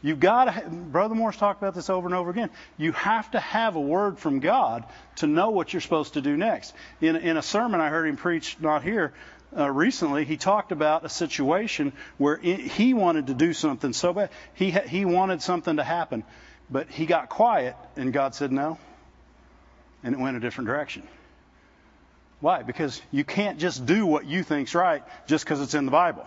You've 0.00 0.20
got 0.20 0.44
to, 0.44 0.70
Brother 0.70 1.16
Morris 1.16 1.38
talked 1.38 1.60
about 1.60 1.74
this 1.74 1.90
over 1.90 2.06
and 2.06 2.14
over 2.14 2.30
again. 2.30 2.50
You 2.78 2.92
have 2.92 3.28
to 3.32 3.40
have 3.40 3.74
a 3.74 3.80
word 3.80 4.20
from 4.20 4.38
God 4.38 4.84
to 5.16 5.26
know 5.26 5.50
what 5.50 5.72
you're 5.72 5.80
supposed 5.80 6.14
to 6.14 6.20
do 6.20 6.36
next. 6.36 6.72
In, 7.00 7.16
in 7.16 7.36
a 7.36 7.42
sermon 7.42 7.80
I 7.80 7.88
heard 7.88 8.06
him 8.06 8.16
preach, 8.16 8.56
not 8.60 8.84
here, 8.84 9.12
uh, 9.56 9.68
recently, 9.68 10.24
he 10.24 10.36
talked 10.36 10.70
about 10.70 11.04
a 11.04 11.08
situation 11.08 11.94
where 12.16 12.38
it, 12.40 12.60
he 12.60 12.94
wanted 12.94 13.26
to 13.26 13.34
do 13.34 13.52
something 13.54 13.92
so 13.92 14.12
bad. 14.12 14.30
He, 14.54 14.70
ha- 14.70 14.86
he 14.86 15.04
wanted 15.04 15.42
something 15.42 15.78
to 15.78 15.84
happen, 15.84 16.22
but 16.70 16.88
he 16.90 17.06
got 17.06 17.28
quiet, 17.28 17.74
and 17.96 18.12
God 18.12 18.36
said 18.36 18.52
no, 18.52 18.78
and 20.06 20.14
it 20.14 20.20
went 20.20 20.36
a 20.36 20.40
different 20.40 20.68
direction. 20.68 21.02
Why? 22.40 22.62
Because 22.62 23.02
you 23.10 23.24
can't 23.24 23.58
just 23.58 23.84
do 23.86 24.06
what 24.06 24.24
you 24.24 24.44
think's 24.44 24.72
right 24.72 25.02
just 25.26 25.44
because 25.44 25.60
it's 25.60 25.74
in 25.74 25.84
the 25.84 25.90
Bible. 25.90 26.24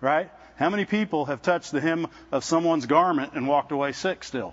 Right? 0.00 0.28
How 0.56 0.68
many 0.68 0.84
people 0.84 1.26
have 1.26 1.42
touched 1.42 1.70
the 1.70 1.80
hem 1.80 2.08
of 2.32 2.42
someone's 2.42 2.86
garment 2.86 3.34
and 3.34 3.46
walked 3.46 3.70
away 3.70 3.92
sick 3.92 4.24
still? 4.24 4.52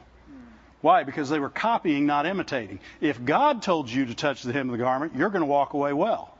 Why? 0.81 1.03
Because 1.03 1.29
they 1.29 1.39
were 1.39 1.49
copying, 1.49 2.05
not 2.05 2.27
imitating. 2.27 2.81
If 3.01 3.25
God 3.25 3.63
told 3.63 3.89
you 3.89 4.05
to 4.05 4.13
touch 4.13 4.43
the 4.43 4.53
hem 4.53 4.69
of 4.69 4.77
the 4.77 4.83
garment, 4.83 5.15
you're 5.15 5.29
going 5.29 5.41
to 5.41 5.47
walk 5.47 5.73
away 5.73 5.91
well. 5.91 6.37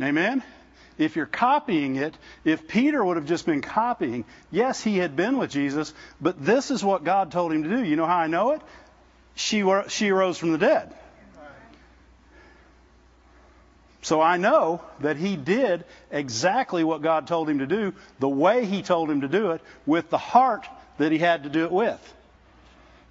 Amen? 0.00 0.44
If 0.96 1.16
you're 1.16 1.26
copying 1.26 1.96
it, 1.96 2.16
if 2.44 2.68
Peter 2.68 3.04
would 3.04 3.16
have 3.16 3.26
just 3.26 3.46
been 3.46 3.62
copying, 3.62 4.24
yes, 4.52 4.80
he 4.80 4.98
had 4.98 5.16
been 5.16 5.38
with 5.38 5.50
Jesus, 5.50 5.92
but 6.20 6.42
this 6.42 6.70
is 6.70 6.84
what 6.84 7.02
God 7.02 7.32
told 7.32 7.52
him 7.52 7.64
to 7.64 7.68
do. 7.68 7.82
You 7.82 7.96
know 7.96 8.06
how 8.06 8.18
I 8.18 8.28
know 8.28 8.52
it? 8.52 8.62
She, 9.40 9.64
she 9.88 10.10
arose 10.10 10.36
from 10.36 10.52
the 10.52 10.58
dead. 10.58 10.94
So 14.02 14.20
I 14.20 14.36
know 14.36 14.82
that 15.00 15.16
he 15.16 15.36
did 15.36 15.84
exactly 16.10 16.84
what 16.84 17.00
God 17.00 17.26
told 17.26 17.48
him 17.48 17.58
to 17.60 17.66
do, 17.66 17.94
the 18.18 18.28
way 18.28 18.66
he 18.66 18.82
told 18.82 19.10
him 19.10 19.22
to 19.22 19.28
do 19.28 19.52
it, 19.52 19.62
with 19.86 20.10
the 20.10 20.18
heart 20.18 20.66
that 20.98 21.10
he 21.10 21.18
had 21.18 21.44
to 21.44 21.48
do 21.48 21.64
it 21.64 21.72
with. 21.72 22.14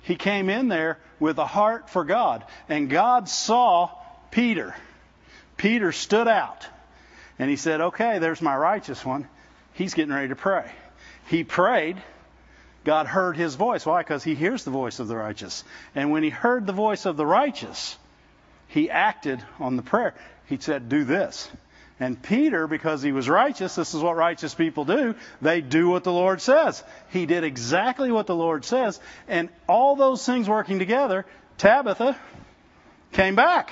He 0.04 0.16
came 0.16 0.50
in 0.50 0.68
there 0.68 1.00
with 1.20 1.38
a 1.40 1.46
heart 1.46 1.90
for 1.90 2.04
God, 2.04 2.44
and 2.68 2.90
God 2.90 3.28
saw 3.28 3.90
Peter. 4.30 4.76
Peter 5.58 5.92
stood 5.92 6.28
out, 6.28 6.66
and 7.40 7.50
he 7.50 7.56
said, 7.56 7.82
Okay, 7.82 8.20
there's 8.20 8.42
my 8.42 8.56
righteous 8.56 9.04
one. 9.04 9.28
He's 9.74 9.96
getting 9.96 10.14
ready 10.14 10.30
to 10.30 10.36
pray. 10.36 10.72
He 11.28 11.44
prayed. 11.44 11.98
God 12.84 13.08
heard 13.08 13.36
his 13.36 13.56
voice. 13.56 13.86
Why? 13.86 14.02
Because 14.02 14.24
he 14.24 14.36
hears 14.36 14.64
the 14.64 14.72
voice 14.72 15.00
of 15.00 15.08
the 15.08 15.18
righteous. 15.18 15.64
And 15.96 16.12
when 16.12 16.24
he 16.24 16.30
heard 16.30 16.66
the 16.66 16.74
voice 16.74 17.06
of 17.06 17.18
the 17.18 17.26
righteous, 17.26 17.98
he 18.68 18.90
acted 18.90 19.44
on 19.60 19.76
the 19.76 19.82
prayer 19.82 20.14
he 20.50 20.58
said, 20.58 20.90
Do 20.90 21.04
this. 21.04 21.50
And 22.00 22.22
Peter, 22.22 22.66
because 22.66 23.02
he 23.02 23.12
was 23.12 23.30
righteous, 23.30 23.76
this 23.76 23.94
is 23.94 24.02
what 24.02 24.16
righteous 24.16 24.56
people 24.56 24.86
do, 24.86 25.16
they 25.42 25.62
do 25.62 25.90
what 25.90 26.04
the 26.04 26.14
Lord 26.14 26.42
says. 26.42 26.82
He 27.12 27.26
did 27.26 27.44
exactly 27.44 28.12
what 28.12 28.26
the 28.26 28.36
Lord 28.36 28.66
says. 28.66 29.00
And 29.28 29.50
all 29.68 29.96
those 29.96 30.26
things 30.26 30.50
working 30.50 30.80
together, 30.80 31.26
Tabitha 31.58 32.18
came 33.12 33.36
back. 33.36 33.72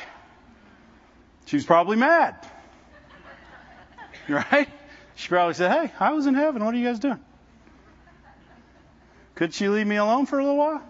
She 1.45 1.55
was 1.55 1.65
probably 1.65 1.97
mad. 1.97 2.35
Right? 4.29 4.67
She 5.15 5.29
probably 5.29 5.53
said, 5.53 5.71
Hey, 5.71 5.93
I 6.01 6.11
was 6.11 6.25
in 6.25 6.33
heaven. 6.35 6.65
What 6.65 6.73
are 6.73 6.77
you 6.77 6.85
guys 6.85 6.99
doing? 6.99 7.19
Could 9.37 9.53
she 9.53 9.69
leave 9.69 9.85
me 9.85 9.97
alone 9.97 10.25
for 10.25 10.39
a 10.39 10.43
little 10.43 10.57
while? 10.57 10.81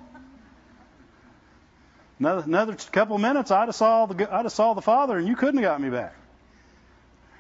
Another, 2.18 2.44
another 2.44 2.78
couple 2.94 3.18
minutes, 3.18 3.52
I'd 3.52 3.66
have 3.66 3.76
saw 3.76 4.06
the 4.06 4.34
I'd 4.34 4.46
have 4.46 4.52
saw 4.54 4.74
the 4.74 4.82
Father, 4.82 5.18
and 5.18 5.28
you 5.28 5.36
couldn't 5.36 5.62
have 5.62 5.64
got 5.64 5.82
me 5.82 5.90
back. 5.90 6.16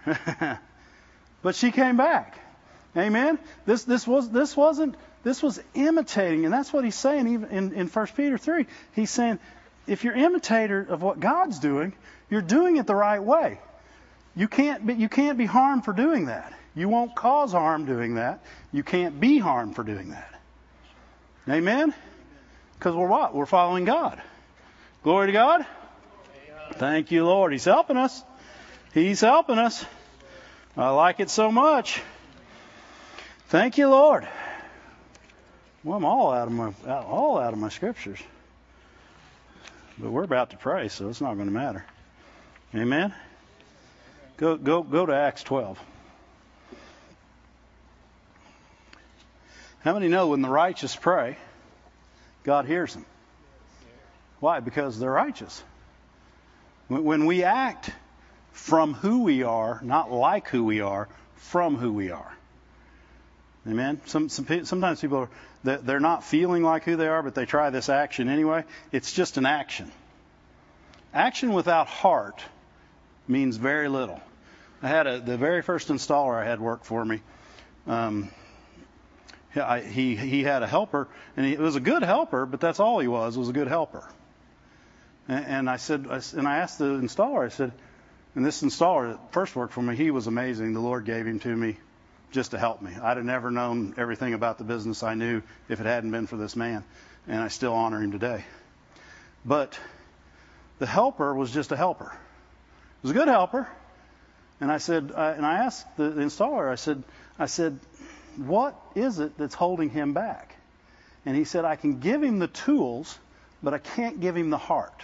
but 1.41 1.55
she 1.55 1.72
came 1.72 1.95
back. 1.95 2.38
Amen. 2.95 3.39
This 3.66 3.86
this 3.86 4.05
was 4.05 4.30
this 4.30 4.58
wasn't 4.58 4.95
this 5.24 5.41
was 5.41 5.62
imitating, 5.74 6.43
and 6.43 6.53
that's 6.53 6.74
what 6.74 6.84
he's 6.84 6.95
saying 6.95 7.30
even 7.30 7.49
in, 7.51 7.74
in 7.74 7.88
1 7.88 8.08
Peter 8.08 8.38
3. 8.38 8.66
He's 8.93 9.10
saying, 9.10 9.39
if 9.88 10.03
you're 10.03 10.14
imitator 10.14 10.82
of 10.82 11.01
what 11.01 11.22
God's 11.22 11.60
doing, 11.60 11.93
you're 12.30 12.41
doing 12.41 12.76
it 12.76 12.86
the 12.86 12.95
right 12.95 13.24
way. 13.24 13.62
You 14.36 14.49
can't 14.49 14.86
be, 14.86 14.95
you 14.95 15.08
can't 15.08 15.38
be 15.38 15.45
harmed 15.45 15.86
for 15.86 15.93
doing 15.93 16.26
that. 16.26 16.51
You 16.76 16.89
won't 16.89 17.16
cause 17.16 17.53
harm 17.53 17.86
doing 17.86 18.16
that. 18.16 18.43
You 18.74 18.84
can't 18.84 19.22
be 19.22 19.38
harmed 19.38 19.76
for 19.76 19.84
doing 19.84 20.10
that. 20.10 20.37
Amen? 21.50 21.93
Because 22.78 22.95
we're 22.95 23.08
what? 23.08 23.34
We're 23.34 23.45
following 23.45 23.86
God. 23.86 24.22
Glory 25.04 25.28
to 25.28 25.34
God. 25.34 25.66
Thank 26.74 27.12
you, 27.12 27.26
Lord. 27.26 27.54
He's 27.54 27.66
helping 27.66 27.98
us. 27.98 28.24
He's 28.93 29.22
helping 29.22 29.58
us. 29.58 29.86
I 30.76 30.89
like 30.89 31.20
it 31.20 31.30
so 31.30 31.52
much. 31.52 32.02
Thank 33.48 33.78
you, 33.78 33.89
Lord. 33.89 34.28
Well, 35.84 35.98
I'm 35.98 36.06
all 36.06 36.34
out 36.34 36.48
of 36.48 36.54
my 36.54 36.74
all 36.86 37.39
out 37.39 37.54
of 37.54 37.60
my 37.60 37.70
scriptures. 37.70 38.20
But 39.98 40.12
we're 40.12 40.24
about 40.24 40.50
to 40.52 40.58
pray, 40.58 40.89
so 40.89 41.10
it's 41.10 41.22
not 41.22 41.36
going 41.36 41.48
to 41.48 41.54
matter. 41.54 41.86
Amen. 42.76 43.14
Go 44.36 44.58
go 44.58 44.84
go 44.84 45.06
to 45.06 45.16
Acts 45.16 45.43
12. 45.43 45.80
How 49.88 49.94
many 49.94 50.10
know 50.10 50.28
when 50.28 50.42
the 50.42 50.50
righteous 50.50 50.94
pray, 50.98 51.38
God 52.44 52.66
hears 52.66 52.94
them? 52.94 53.06
Why? 54.42 54.60
Because 54.60 55.00
they're 55.00 55.10
righteous. 55.10 55.64
When 56.90 57.26
we 57.26 57.46
act 57.46 57.90
from 58.52 58.96
who 58.96 59.24
we 59.24 59.44
are, 59.44 59.80
not 59.82 60.12
like 60.12 60.50
who 60.50 60.66
we 60.66 60.82
are, 60.82 61.08
from 61.38 61.78
who 61.78 61.94
we 61.94 62.12
are. 62.12 62.34
Amen. 63.66 64.02
Some, 64.08 64.28
some, 64.28 64.66
sometimes 64.66 65.00
people 65.00 65.20
are 65.20 65.30
they're 65.64 66.02
not 66.02 66.26
feeling 66.26 66.64
like 66.64 66.84
who 66.84 66.98
they 66.98 67.08
are, 67.08 67.24
but 67.24 67.34
they 67.34 67.46
try 67.46 67.70
this 67.70 67.88
action 67.88 68.28
anyway. 68.28 68.66
It's 68.92 69.14
just 69.14 69.38
an 69.38 69.46
action. 69.46 69.90
Action 71.14 71.54
without 71.54 71.88
heart 71.88 72.44
means 73.26 73.56
very 73.56 73.88
little. 73.88 74.20
I 74.84 74.90
had 74.90 75.08
a, 75.08 75.22
the 75.22 75.38
very 75.38 75.62
first 75.62 75.88
installer 75.88 76.36
I 76.36 76.44
had 76.44 76.60
work 76.60 76.84
for 76.84 77.06
me. 77.06 77.22
Um, 77.88 78.32
I, 79.58 79.82
he 79.82 80.16
he 80.16 80.43
had 80.43 80.64
a 80.64 80.68
helper, 80.68 81.08
and 81.36 81.45
he 81.45 81.55
was 81.55 81.76
a 81.76 81.80
good 81.80 82.03
helper, 82.03 82.45
but 82.45 82.60
that's 82.60 82.80
all 82.80 82.99
he 82.99 83.08
was 83.08 83.38
was 83.38 83.49
a 83.49 83.53
good 83.53 83.68
helper. 83.68 84.08
And, 85.28 85.45
and 85.45 85.70
I 85.70 85.78
said, 85.78 86.05
and 86.05 86.47
I 86.47 86.58
asked 86.58 86.80
the 86.80 86.86
installer, 86.86 87.45
I 87.45 87.49
said, 87.49 87.72
and 88.36 88.45
this 88.45 88.62
installer 88.62 89.20
first 89.32 89.55
worked 89.55 89.74
for 89.74 89.82
me, 89.82 89.95
he 89.95 90.12
was 90.12 90.28
amazing. 90.28 90.74
The 90.74 90.80
Lord 90.80 91.05
gave 91.05 91.26
him 91.26 91.39
to 91.39 91.55
me 91.55 91.78
just 92.32 92.51
to 92.51 92.60
help 92.60 92.82
me. 92.82 92.91
I'd 92.93 93.18
have 93.18 93.26
never 93.26 93.51
known 93.51 93.95
everything 93.97 94.34
about 94.34 94.58
the 94.58 94.64
business 94.64 95.01
I 95.03 95.14
knew 95.14 95.41
if 95.70 95.80
it 95.80 95.86
hadn't 95.86 96.12
been 96.12 96.28
for 96.28 96.38
this 96.38 96.55
man, 96.55 96.84
and 97.28 97.41
I 97.41 97.47
still 97.47 97.74
honor 97.74 98.01
him 98.01 98.12
today. 98.12 98.43
But 99.45 99.80
the 100.80 100.86
helper 100.86 101.34
was 101.34 101.51
just 101.51 101.72
a 101.72 101.78
helper. 101.78 102.12
It 102.12 103.03
was 103.03 103.12
a 103.12 103.16
good 103.16 103.28
helper. 103.28 103.68
And 104.60 104.72
I 104.72 104.78
said, 104.78 105.12
and 105.16 105.45
I 105.45 105.66
asked 105.66 105.86
the, 105.97 106.10
the 106.10 106.22
installer, 106.22 106.70
I 106.70 106.76
said, 106.76 107.03
I 107.38 107.45
said, 107.45 107.80
what 108.38 108.80
is 108.96 109.20
it 109.20 109.38
that's 109.38 109.56
holding 109.56 109.90
him 109.90 110.14
back? 110.14 110.56
And 111.26 111.36
he 111.36 111.44
said, 111.44 111.66
I 111.66 111.76
can 111.76 112.00
give 112.00 112.24
him 112.24 112.40
the 112.40 112.48
tools, 112.48 113.18
but 113.62 113.74
I 113.74 113.80
can't 113.80 114.22
give 114.22 114.36
him 114.38 114.50
the 114.50 114.58
heart. 114.58 115.04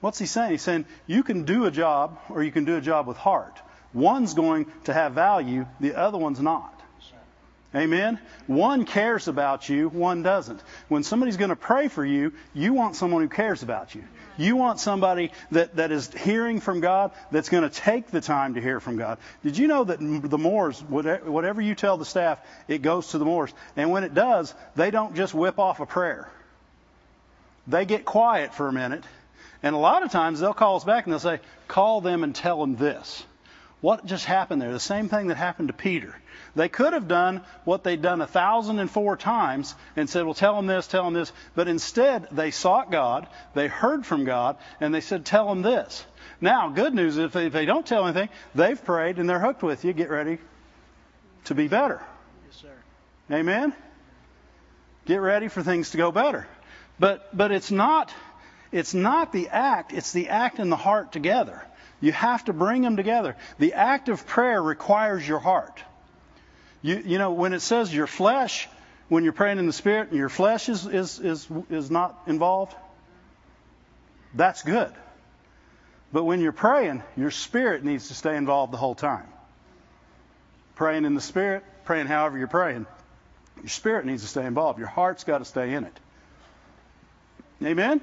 What's 0.00 0.18
he 0.18 0.26
saying? 0.26 0.52
He's 0.52 0.62
saying 0.62 0.86
you 1.06 1.22
can 1.22 1.44
do 1.44 1.66
a 1.66 1.70
job 1.70 2.18
or 2.30 2.42
you 2.42 2.50
can 2.50 2.64
do 2.64 2.76
a 2.76 2.80
job 2.80 3.06
with 3.06 3.18
heart. 3.18 3.60
One's 3.92 4.34
going 4.34 4.66
to 4.84 4.94
have 4.94 5.12
value, 5.12 5.66
the 5.80 5.94
other 5.94 6.16
one's 6.16 6.40
not. 6.40 6.79
Amen? 7.74 8.18
One 8.48 8.84
cares 8.84 9.28
about 9.28 9.68
you, 9.68 9.88
one 9.88 10.22
doesn't. 10.22 10.60
When 10.88 11.04
somebody's 11.04 11.36
going 11.36 11.50
to 11.50 11.56
pray 11.56 11.86
for 11.86 12.04
you, 12.04 12.32
you 12.52 12.72
want 12.72 12.96
someone 12.96 13.22
who 13.22 13.28
cares 13.28 13.62
about 13.62 13.94
you. 13.94 14.02
You 14.36 14.56
want 14.56 14.80
somebody 14.80 15.30
that, 15.52 15.76
that 15.76 15.92
is 15.92 16.12
hearing 16.12 16.60
from 16.60 16.80
God, 16.80 17.12
that's 17.30 17.48
going 17.48 17.62
to 17.62 17.70
take 17.70 18.10
the 18.10 18.20
time 18.20 18.54
to 18.54 18.60
hear 18.60 18.80
from 18.80 18.96
God. 18.96 19.18
Did 19.44 19.56
you 19.56 19.68
know 19.68 19.84
that 19.84 20.00
the 20.00 20.38
Moores, 20.38 20.80
whatever 20.80 21.60
you 21.60 21.76
tell 21.76 21.96
the 21.96 22.04
staff, 22.04 22.40
it 22.66 22.82
goes 22.82 23.08
to 23.08 23.18
the 23.18 23.24
Moores. 23.24 23.52
And 23.76 23.90
when 23.92 24.02
it 24.02 24.14
does, 24.14 24.52
they 24.74 24.90
don't 24.90 25.14
just 25.14 25.32
whip 25.32 25.58
off 25.60 25.78
a 25.78 25.86
prayer. 25.86 26.28
They 27.68 27.84
get 27.84 28.04
quiet 28.04 28.52
for 28.52 28.66
a 28.66 28.72
minute. 28.72 29.04
And 29.62 29.76
a 29.76 29.78
lot 29.78 30.02
of 30.02 30.10
times 30.10 30.40
they'll 30.40 30.54
call 30.54 30.76
us 30.76 30.84
back 30.84 31.04
and 31.04 31.12
they'll 31.12 31.20
say, 31.20 31.38
call 31.68 32.00
them 32.00 32.24
and 32.24 32.34
tell 32.34 32.58
them 32.60 32.74
this. 32.74 33.24
What 33.80 34.04
just 34.04 34.26
happened 34.26 34.60
there? 34.60 34.72
The 34.72 34.80
same 34.80 35.08
thing 35.08 35.28
that 35.28 35.36
happened 35.36 35.68
to 35.68 35.74
Peter. 35.74 36.14
They 36.54 36.68
could 36.68 36.92
have 36.92 37.08
done 37.08 37.42
what 37.64 37.82
they'd 37.82 38.02
done 38.02 38.20
a 38.20 38.26
thousand 38.26 38.78
and 38.78 38.90
four 38.90 39.16
times 39.16 39.74
and 39.96 40.08
said, 40.08 40.24
Well, 40.24 40.34
tell 40.34 40.56
them 40.56 40.66
this, 40.66 40.86
tell 40.86 41.04
them 41.04 41.14
this. 41.14 41.32
But 41.54 41.68
instead, 41.68 42.28
they 42.30 42.50
sought 42.50 42.90
God, 42.90 43.26
they 43.54 43.68
heard 43.68 44.04
from 44.04 44.24
God, 44.24 44.56
and 44.80 44.94
they 44.94 45.00
said, 45.00 45.24
Tell 45.24 45.48
them 45.48 45.62
this. 45.62 46.04
Now, 46.40 46.68
good 46.68 46.94
news 46.94 47.16
is 47.16 47.24
if 47.26 47.32
they, 47.32 47.46
if 47.46 47.52
they 47.52 47.66
don't 47.66 47.86
tell 47.86 48.06
anything, 48.06 48.28
they've 48.54 48.82
prayed 48.82 49.18
and 49.18 49.28
they're 49.28 49.40
hooked 49.40 49.62
with 49.62 49.84
you. 49.84 49.92
Get 49.92 50.10
ready 50.10 50.38
to 51.44 51.54
be 51.54 51.68
better. 51.68 52.02
Yes, 52.46 52.56
sir. 52.56 53.34
Amen? 53.34 53.72
Get 55.06 55.18
ready 55.18 55.48
for 55.48 55.62
things 55.62 55.90
to 55.90 55.96
go 55.96 56.12
better. 56.12 56.46
But, 56.98 57.34
but 57.34 57.50
it's 57.50 57.70
not. 57.70 58.12
It's 58.72 58.94
not 58.94 59.32
the 59.32 59.48
act, 59.48 59.92
it's 59.92 60.12
the 60.12 60.28
act 60.28 60.58
and 60.58 60.70
the 60.70 60.76
heart 60.76 61.10
together. 61.12 61.64
You 62.00 62.12
have 62.12 62.44
to 62.46 62.52
bring 62.52 62.82
them 62.82 62.96
together. 62.96 63.36
The 63.58 63.74
act 63.74 64.08
of 64.08 64.26
prayer 64.26 64.62
requires 64.62 65.26
your 65.26 65.38
heart. 65.38 65.82
You, 66.82 67.02
you 67.04 67.18
know, 67.18 67.32
when 67.32 67.52
it 67.52 67.60
says 67.60 67.94
your 67.94 68.06
flesh, 68.06 68.68
when 69.08 69.24
you're 69.24 69.34
praying 69.34 69.58
in 69.58 69.66
the 69.66 69.72
Spirit 69.72 70.08
and 70.08 70.16
your 70.16 70.30
flesh 70.30 70.68
is, 70.68 70.86
is, 70.86 71.18
is, 71.18 71.46
is 71.68 71.90
not 71.90 72.18
involved, 72.26 72.74
that's 74.34 74.62
good. 74.62 74.92
But 76.12 76.24
when 76.24 76.40
you're 76.40 76.52
praying, 76.52 77.02
your 77.16 77.30
spirit 77.30 77.84
needs 77.84 78.08
to 78.08 78.14
stay 78.14 78.36
involved 78.36 78.72
the 78.72 78.78
whole 78.78 78.94
time. 78.94 79.26
Praying 80.74 81.04
in 81.04 81.14
the 81.14 81.20
Spirit, 81.20 81.64
praying 81.84 82.06
however 82.06 82.38
you're 82.38 82.48
praying, 82.48 82.86
your 83.58 83.68
spirit 83.68 84.06
needs 84.06 84.22
to 84.22 84.28
stay 84.28 84.46
involved. 84.46 84.78
Your 84.78 84.88
heart's 84.88 85.24
got 85.24 85.38
to 85.38 85.44
stay 85.44 85.74
in 85.74 85.84
it. 85.84 86.00
Amen? 87.62 88.00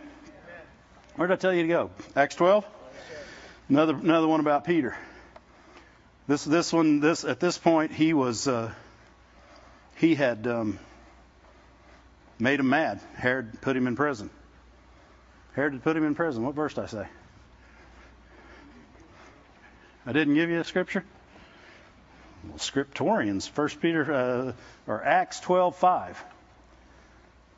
Where 1.16 1.28
did 1.28 1.34
I 1.34 1.38
tell 1.38 1.54
you 1.54 1.64
to 1.64 1.68
go? 1.68 1.90
Acts 2.16 2.36
12? 2.36 2.66
Another 3.70 3.96
another 3.96 4.28
one 4.28 4.40
about 4.40 4.64
Peter. 4.64 4.98
This 6.28 6.46
this 6.46 6.72
one 6.72 7.02
this 7.02 7.26
at 7.26 7.42
this 7.42 7.58
point 7.58 7.92
he 7.92 8.14
was 8.14 8.48
uh, 8.48 8.72
he 9.98 10.16
had 10.16 10.48
um, 10.48 10.80
made 12.40 12.62
him 12.62 12.70
mad. 12.70 13.02
Herod 13.16 13.60
put 13.60 13.76
him 13.76 13.88
in 13.88 13.98
prison. 13.98 14.30
Herod 15.54 15.74
had 15.74 15.84
put 15.84 15.98
him 15.98 16.06
in 16.06 16.16
prison. 16.16 16.46
What 16.46 16.56
verse 16.56 16.76
did 16.76 16.86
I 16.86 16.88
say? 16.88 17.08
I 20.06 20.14
didn't 20.14 20.36
give 20.36 20.50
you 20.50 20.62
a 20.62 20.64
scripture. 20.64 21.04
Well, 22.48 22.60
scriptorians, 22.60 23.50
First 23.50 23.82
Peter 23.82 24.14
uh, 24.14 24.54
or 24.88 25.04
Acts 25.04 25.42
twelve 25.42 25.76
five. 25.76 26.24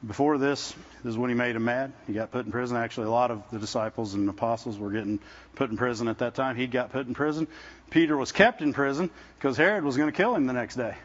Before 0.06 0.38
this, 0.38 0.74
this 1.04 1.12
is 1.12 1.18
when 1.18 1.30
he 1.30 1.36
made 1.36 1.58
him 1.58 1.66
mad. 1.66 1.92
He 2.08 2.14
got 2.14 2.32
put 2.32 2.46
in 2.46 2.52
prison. 2.54 2.78
Actually, 2.78 3.08
a 3.08 3.12
lot 3.12 3.32
of 3.32 3.44
the 3.52 3.60
disciples 3.60 4.14
and 4.14 4.30
apostles 4.30 4.78
were 4.78 4.92
getting 4.92 5.20
put 5.56 5.70
in 5.70 5.78
prison 5.78 6.08
at 6.08 6.20
that 6.20 6.36
time. 6.36 6.56
He 6.56 6.68
got 6.68 6.94
put 6.94 7.06
in 7.06 7.14
prison. 7.14 7.48
Peter 7.90 8.16
was 8.16 8.32
kept 8.32 8.62
in 8.62 8.72
prison 8.72 9.10
because 9.38 9.58
Herod 9.58 9.84
was 9.84 9.98
going 9.98 10.10
to 10.10 10.16
kill 10.16 10.34
him 10.34 10.46
the 10.46 10.54
next 10.54 10.76
day. 10.76 10.96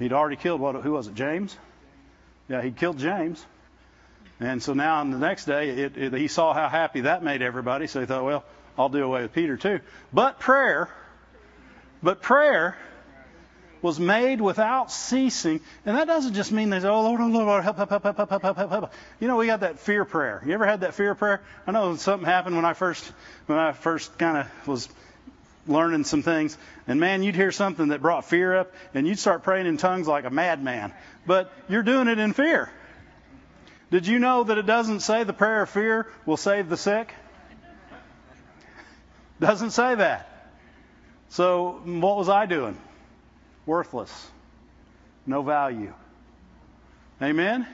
He'd 0.00 0.12
already 0.12 0.34
killed 0.34 0.60
what? 0.60 0.74
Who 0.76 0.92
was 0.92 1.06
it? 1.06 1.14
James. 1.14 1.56
Yeah, 2.48 2.62
he 2.62 2.72
killed 2.72 2.98
James. 2.98 3.44
And 4.40 4.60
so 4.60 4.72
now, 4.72 4.96
on 4.96 5.12
the 5.12 5.18
next 5.18 5.44
day, 5.44 5.68
it, 5.70 5.96
it, 5.96 6.12
he 6.14 6.26
saw 6.26 6.52
how 6.52 6.68
happy 6.68 7.02
that 7.02 7.22
made 7.22 7.42
everybody. 7.42 7.86
So 7.86 8.00
he 8.00 8.06
thought, 8.06 8.24
well, 8.24 8.44
I'll 8.76 8.88
do 8.88 9.04
away 9.04 9.22
with 9.22 9.32
Peter 9.32 9.56
too. 9.56 9.78
But 10.12 10.40
prayer, 10.40 10.88
but 12.02 12.22
prayer 12.22 12.76
was 13.82 13.98
made 13.98 14.40
without 14.40 14.90
ceasing. 14.90 15.60
And 15.84 15.98
that 15.98 16.06
doesn't 16.06 16.34
just 16.34 16.52
mean 16.52 16.70
they 16.70 16.80
say, 16.80 16.88
oh, 16.88 17.02
Lord, 17.02 17.20
oh, 17.20 17.26
Lord, 17.26 17.64
help, 17.64 17.76
help, 17.76 17.90
help, 17.90 18.02
help, 18.04 18.16
help, 18.16 18.30
help, 18.30 18.42
help, 18.42 18.56
help, 18.56 18.70
help. 18.70 18.92
You 19.20 19.28
know, 19.28 19.36
we 19.36 19.46
got 19.46 19.60
that 19.60 19.80
fear 19.80 20.04
prayer. 20.04 20.40
You 20.46 20.54
ever 20.54 20.64
had 20.64 20.80
that 20.80 20.94
fear 20.94 21.14
prayer? 21.14 21.42
I 21.66 21.72
know 21.72 21.96
something 21.96 22.24
happened 22.24 22.56
when 22.56 22.64
I 22.64 22.72
first, 22.72 23.04
when 23.46 23.58
I 23.58 23.72
first 23.72 24.16
kind 24.18 24.38
of 24.38 24.68
was 24.68 24.88
learning 25.66 26.04
some 26.04 26.22
things. 26.22 26.56
And 26.86 27.00
man, 27.00 27.22
you'd 27.22 27.34
hear 27.34 27.52
something 27.52 27.88
that 27.88 28.00
brought 28.00 28.24
fear 28.24 28.56
up 28.56 28.72
and 28.94 29.06
you'd 29.06 29.18
start 29.18 29.42
praying 29.42 29.66
in 29.66 29.76
tongues 29.76 30.06
like 30.06 30.24
a 30.24 30.30
madman. 30.30 30.92
But 31.26 31.52
you're 31.68 31.82
doing 31.82 32.08
it 32.08 32.18
in 32.18 32.32
fear. 32.32 32.70
Did 33.90 34.06
you 34.06 34.18
know 34.18 34.44
that 34.44 34.58
it 34.58 34.66
doesn't 34.66 35.00
say 35.00 35.24
the 35.24 35.34
prayer 35.34 35.62
of 35.62 35.70
fear 35.70 36.06
will 36.24 36.36
save 36.38 36.68
the 36.68 36.76
sick? 36.76 37.12
Doesn't 39.38 39.72
say 39.72 39.96
that. 39.96 40.28
So 41.30 41.80
what 41.84 42.16
was 42.16 42.28
I 42.28 42.46
doing? 42.46 42.78
Worthless, 43.66 44.30
no 45.26 45.42
value. 45.42 45.92
Amen? 47.20 47.66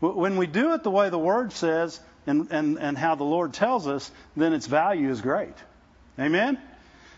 When 0.00 0.36
we 0.36 0.46
do 0.46 0.74
it 0.74 0.82
the 0.82 0.90
way 0.90 1.10
the 1.10 1.18
Word 1.18 1.52
says 1.52 2.00
and, 2.26 2.50
and, 2.50 2.78
and 2.78 2.98
how 2.98 3.14
the 3.14 3.24
Lord 3.24 3.52
tells 3.52 3.86
us, 3.86 4.10
then 4.36 4.52
its 4.52 4.66
value 4.66 5.10
is 5.10 5.20
great. 5.20 5.54
Amen? 6.18 6.58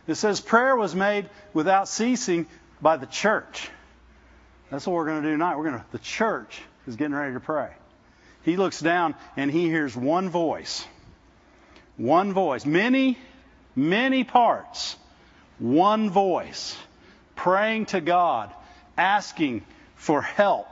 It 0.07 0.17
says 0.17 0.41
prayer 0.41 0.77
was 0.77 0.95
made 0.95 1.31
without 1.55 1.89
ceasing 1.89 2.47
by 2.83 2.99
the 2.99 3.07
church. 3.07 3.71
That's 4.71 4.87
what 4.87 4.95
we're 4.95 5.07
going 5.07 5.23
to 5.23 5.29
do 5.29 5.33
tonight. 5.33 5.57
We're 5.57 5.65
going 5.65 5.79
to, 5.79 5.85
the 5.93 5.99
church 5.99 6.61
is 6.87 6.97
getting 6.97 7.15
ready 7.15 7.33
to 7.33 7.41
pray. 7.41 7.71
He 8.43 8.59
looks 8.59 8.81
down 8.81 9.15
and 9.37 9.51
he 9.51 9.69
hears 9.69 9.97
one 9.97 10.29
voice. 10.29 10.87
One 11.97 12.35
voice. 12.35 12.67
Many, 12.67 13.17
many 13.75 14.25
parts. 14.25 14.97
One 15.59 16.11
voice 16.11 16.77
praying 17.37 17.87
to 17.87 18.01
God, 18.01 18.53
asking 18.97 19.65
for 19.97 20.23
help 20.23 20.69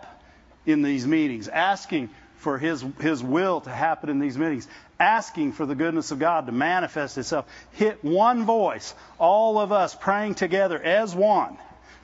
in 0.66 0.82
these 0.82 1.06
meetings, 1.06 1.48
asking 1.48 2.10
for 2.36 2.58
his, 2.58 2.84
his 3.00 3.22
will 3.22 3.60
to 3.60 3.70
happen 3.70 4.10
in 4.10 4.18
these 4.18 4.36
meetings, 4.36 4.66
asking 4.98 5.52
for 5.52 5.66
the 5.66 5.74
goodness 5.74 6.10
of 6.10 6.18
God 6.18 6.46
to 6.46 6.52
manifest 6.52 7.18
itself. 7.18 7.46
Hit 7.72 8.04
one 8.04 8.44
voice, 8.44 8.94
all 9.18 9.58
of 9.58 9.72
us 9.72 9.94
praying 9.94 10.34
together 10.34 10.80
as 10.80 11.14
one, 11.14 11.56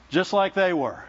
just 0.09 0.33
like 0.33 0.53
they 0.53 0.73
were. 0.73 1.03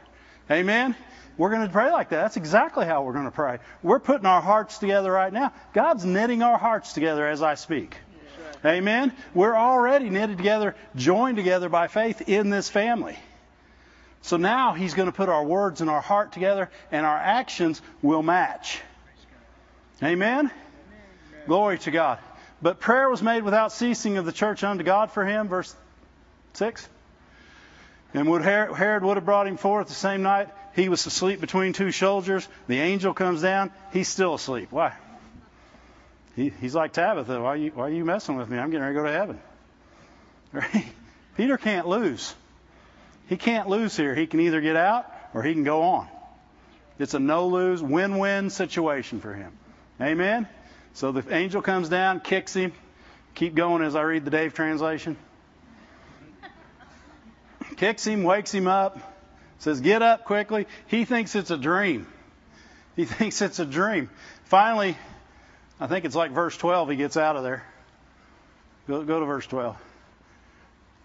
Amen? 0.50 0.96
We're 1.36 1.50
going 1.50 1.66
to 1.66 1.72
pray 1.72 1.90
like 1.90 2.10
that. 2.10 2.22
That's 2.22 2.36
exactly 2.36 2.84
how 2.84 3.02
we're 3.02 3.12
going 3.12 3.24
to 3.24 3.30
pray. 3.30 3.58
We're 3.82 4.00
putting 4.00 4.26
our 4.26 4.42
hearts 4.42 4.78
together 4.78 5.10
right 5.10 5.32
now. 5.32 5.52
God's 5.72 6.04
knitting 6.04 6.42
our 6.42 6.58
hearts 6.58 6.92
together 6.92 7.26
as 7.26 7.40
I 7.40 7.54
speak. 7.54 7.96
Amen? 8.64 9.12
We're 9.32 9.56
already 9.56 10.10
knitted 10.10 10.36
together, 10.36 10.76
joined 10.96 11.36
together 11.36 11.68
by 11.68 11.88
faith 11.88 12.28
in 12.28 12.50
this 12.50 12.68
family. 12.68 13.18
So 14.22 14.36
now 14.36 14.74
He's 14.74 14.94
going 14.94 15.06
to 15.06 15.12
put 15.12 15.28
our 15.28 15.44
words 15.44 15.80
and 15.80 15.90
our 15.90 16.00
heart 16.00 16.32
together, 16.32 16.70
and 16.92 17.06
our 17.06 17.16
actions 17.16 17.80
will 18.02 18.22
match. 18.22 18.80
Amen? 20.02 20.38
Amen? 20.38 20.50
Glory 21.46 21.78
to 21.80 21.90
God. 21.90 22.18
But 22.62 22.80
prayer 22.80 23.08
was 23.08 23.22
made 23.22 23.42
without 23.42 23.72
ceasing 23.72 24.18
of 24.18 24.26
the 24.26 24.32
church 24.32 24.62
unto 24.64 24.84
God 24.84 25.10
for 25.12 25.24
him, 25.24 25.48
verse 25.48 25.74
6. 26.54 26.86
And 28.12 28.28
would 28.28 28.42
Herod 28.42 29.04
would 29.04 29.16
have 29.16 29.24
brought 29.24 29.46
him 29.46 29.56
forth 29.56 29.88
the 29.88 29.94
same 29.94 30.22
night. 30.22 30.48
He 30.74 30.88
was 30.88 31.04
asleep 31.06 31.40
between 31.40 31.72
two 31.72 31.92
soldiers. 31.92 32.46
The 32.66 32.78
angel 32.78 33.14
comes 33.14 33.42
down. 33.42 33.72
He's 33.92 34.08
still 34.08 34.34
asleep. 34.34 34.68
Why? 34.70 34.92
He, 36.36 36.50
he's 36.60 36.74
like 36.74 36.92
Tabitha. 36.92 37.40
Why 37.40 37.48
are, 37.48 37.56
you, 37.56 37.70
why 37.74 37.84
are 37.84 37.92
you 37.92 38.04
messing 38.04 38.36
with 38.36 38.48
me? 38.48 38.58
I'm 38.58 38.70
getting 38.70 38.82
ready 38.82 38.94
to 38.94 39.00
go 39.00 39.06
to 39.06 39.12
heaven. 39.12 39.40
Right? 40.52 40.86
Peter 41.36 41.56
can't 41.56 41.86
lose. 41.86 42.34
He 43.30 43.36
can't 43.36 43.68
lose 43.68 43.96
here. 43.96 44.12
He 44.12 44.26
can 44.26 44.40
either 44.40 44.60
get 44.60 44.74
out 44.74 45.06
or 45.32 45.44
he 45.44 45.54
can 45.54 45.62
go 45.62 45.82
on. 45.82 46.08
It's 46.98 47.14
a 47.14 47.20
no 47.20 47.46
lose, 47.46 47.80
win 47.80 48.18
win 48.18 48.50
situation 48.50 49.20
for 49.20 49.32
him. 49.32 49.52
Amen? 50.00 50.48
So 50.94 51.12
the 51.12 51.34
angel 51.34 51.62
comes 51.62 51.88
down, 51.88 52.18
kicks 52.20 52.52
him. 52.52 52.72
Keep 53.36 53.54
going 53.54 53.84
as 53.84 53.94
I 53.94 54.02
read 54.02 54.24
the 54.24 54.32
Dave 54.32 54.52
translation. 54.54 55.16
Kicks 57.76 58.04
him, 58.04 58.24
wakes 58.24 58.52
him 58.52 58.66
up, 58.66 58.98
says, 59.60 59.80
Get 59.80 60.02
up 60.02 60.24
quickly. 60.24 60.66
He 60.88 61.04
thinks 61.04 61.36
it's 61.36 61.52
a 61.52 61.56
dream. 61.56 62.08
He 62.96 63.04
thinks 63.06 63.40
it's 63.40 63.60
a 63.60 63.64
dream. 63.64 64.10
Finally, 64.42 64.98
I 65.78 65.86
think 65.86 66.04
it's 66.04 66.16
like 66.16 66.32
verse 66.32 66.56
12, 66.56 66.90
he 66.90 66.96
gets 66.96 67.16
out 67.16 67.36
of 67.36 67.44
there. 67.44 67.62
Go, 68.88 69.04
go 69.04 69.20
to 69.20 69.24
verse 69.24 69.46
12. 69.46 69.76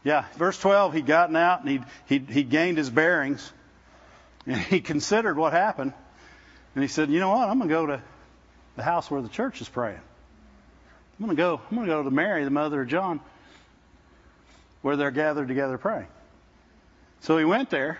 Yeah, 0.05 0.25
verse 0.37 0.57
12, 0.59 0.93
he'd 0.93 1.07
gotten 1.07 1.35
out 1.35 1.61
and 1.61 1.69
he'd, 1.69 1.83
he'd, 2.05 2.29
he 2.29 2.43
gained 2.43 2.77
his 2.77 2.89
bearings. 2.89 3.51
And 4.45 4.61
he 4.61 4.79
considered 4.79 5.35
what 5.35 5.51
happened. 5.51 5.91
And 6.75 6.83
he 6.83 6.87
said, 6.87 7.09
You 7.09 7.19
know 7.19 7.29
what? 7.29 7.49
I'm 7.49 7.57
going 7.57 7.67
to 7.67 7.73
go 7.73 7.85
to 7.87 8.01
the 8.75 8.83
house 8.83 9.09
where 9.09 9.23
the 9.23 9.29
church 9.29 9.59
is 9.59 9.67
praying. 9.67 9.99
I'm 11.19 11.25
going 11.25 11.35
to 11.35 11.41
go. 11.41 11.59
I'm 11.71 11.75
going 11.75 11.87
to 11.87 11.93
go 11.93 12.03
to 12.03 12.11
Mary, 12.11 12.43
the 12.43 12.51
mother 12.51 12.83
of 12.83 12.87
John, 12.87 13.19
where 14.83 14.95
they're 14.95 15.09
gathered 15.09 15.47
together 15.47 15.79
praying. 15.79 16.07
So 17.21 17.39
he 17.39 17.45
went 17.45 17.71
there, 17.71 17.97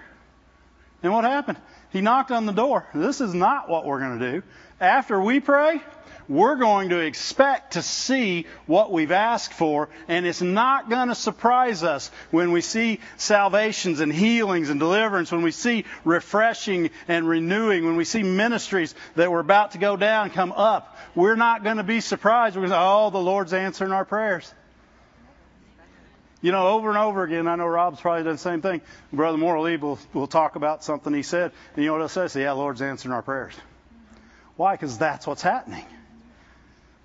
and 1.02 1.12
what 1.12 1.24
happened? 1.24 1.58
He 1.92 2.02
knocked 2.02 2.30
on 2.30 2.46
the 2.46 2.52
door. 2.52 2.86
This 2.94 3.22
is 3.22 3.34
not 3.34 3.68
what 3.68 3.86
we're 3.86 4.00
going 4.00 4.20
to 4.20 4.32
do. 4.34 4.44
After 4.80 5.22
we 5.22 5.40
pray, 5.40 5.82
we're 6.28 6.56
going 6.56 6.90
to 6.90 7.00
expect 7.00 7.74
to 7.74 7.82
see 7.82 8.48
what 8.66 8.92
we've 8.92 9.12
asked 9.12 9.54
for, 9.54 9.90
and 10.08 10.26
it's 10.26 10.42
not 10.42 10.90
going 10.90 11.10
to 11.10 11.16
surprise 11.16 11.84
us 11.84 12.10
when 12.32 12.52
we 12.52 12.62
see 12.62 13.00
salvations 13.16 14.00
and 14.00 14.12
healings 14.12 14.70
and 14.70 14.80
deliverance, 14.80 15.32
when 15.32 15.44
we 15.44 15.52
see 15.52 15.86
refreshing 16.04 16.90
and 17.08 17.28
renewing, 17.28 17.86
when 17.86 17.96
we 17.96 18.06
see 18.06 18.24
ministries 18.24 18.96
that 19.16 19.32
were 19.32 19.40
about 19.40 19.72
to 19.72 19.78
go 19.78 19.96
down 19.96 20.30
come 20.30 20.52
up. 20.52 20.98
We're 21.14 21.36
not 21.36 21.64
going 21.64 21.78
to 21.78 21.84
be 21.84 22.02
surprised. 22.02 22.56
We're 22.56 22.62
going 22.62 22.72
to 22.72 22.76
say, 22.76 22.82
oh, 22.82 23.10
the 23.12 23.20
Lord's 23.20 23.54
answering 23.54 23.92
our 23.92 24.06
prayers. 24.06 24.52
You 26.42 26.52
know, 26.52 26.68
over 26.68 26.90
and 26.90 26.98
over 26.98 27.24
again, 27.24 27.48
I 27.48 27.56
know 27.56 27.66
Rob's 27.66 28.02
probably 28.02 28.24
done 28.24 28.34
the 28.34 28.40
same 28.40 28.62
thing. 28.62 28.82
Brother 29.14 29.38
Morley 29.38 29.78
will, 29.78 29.98
will 30.14 30.28
talk 30.28 30.56
about 30.56 30.84
something 30.84 31.14
he 31.14 31.24
said, 31.24 31.52
and 31.76 31.84
you 31.84 31.90
know 31.90 31.94
what 31.94 32.00
he'll 32.02 32.10
say? 32.10 32.28
Say, 32.28 32.42
yeah, 32.42 32.50
the 32.50 32.56
Lord's 32.56 32.82
answering 32.82 33.14
our 33.14 33.22
prayers. 33.22 33.56
Why? 34.58 34.74
Because 34.74 34.98
that's 34.98 35.28
what's 35.28 35.42
happening. 35.42 35.86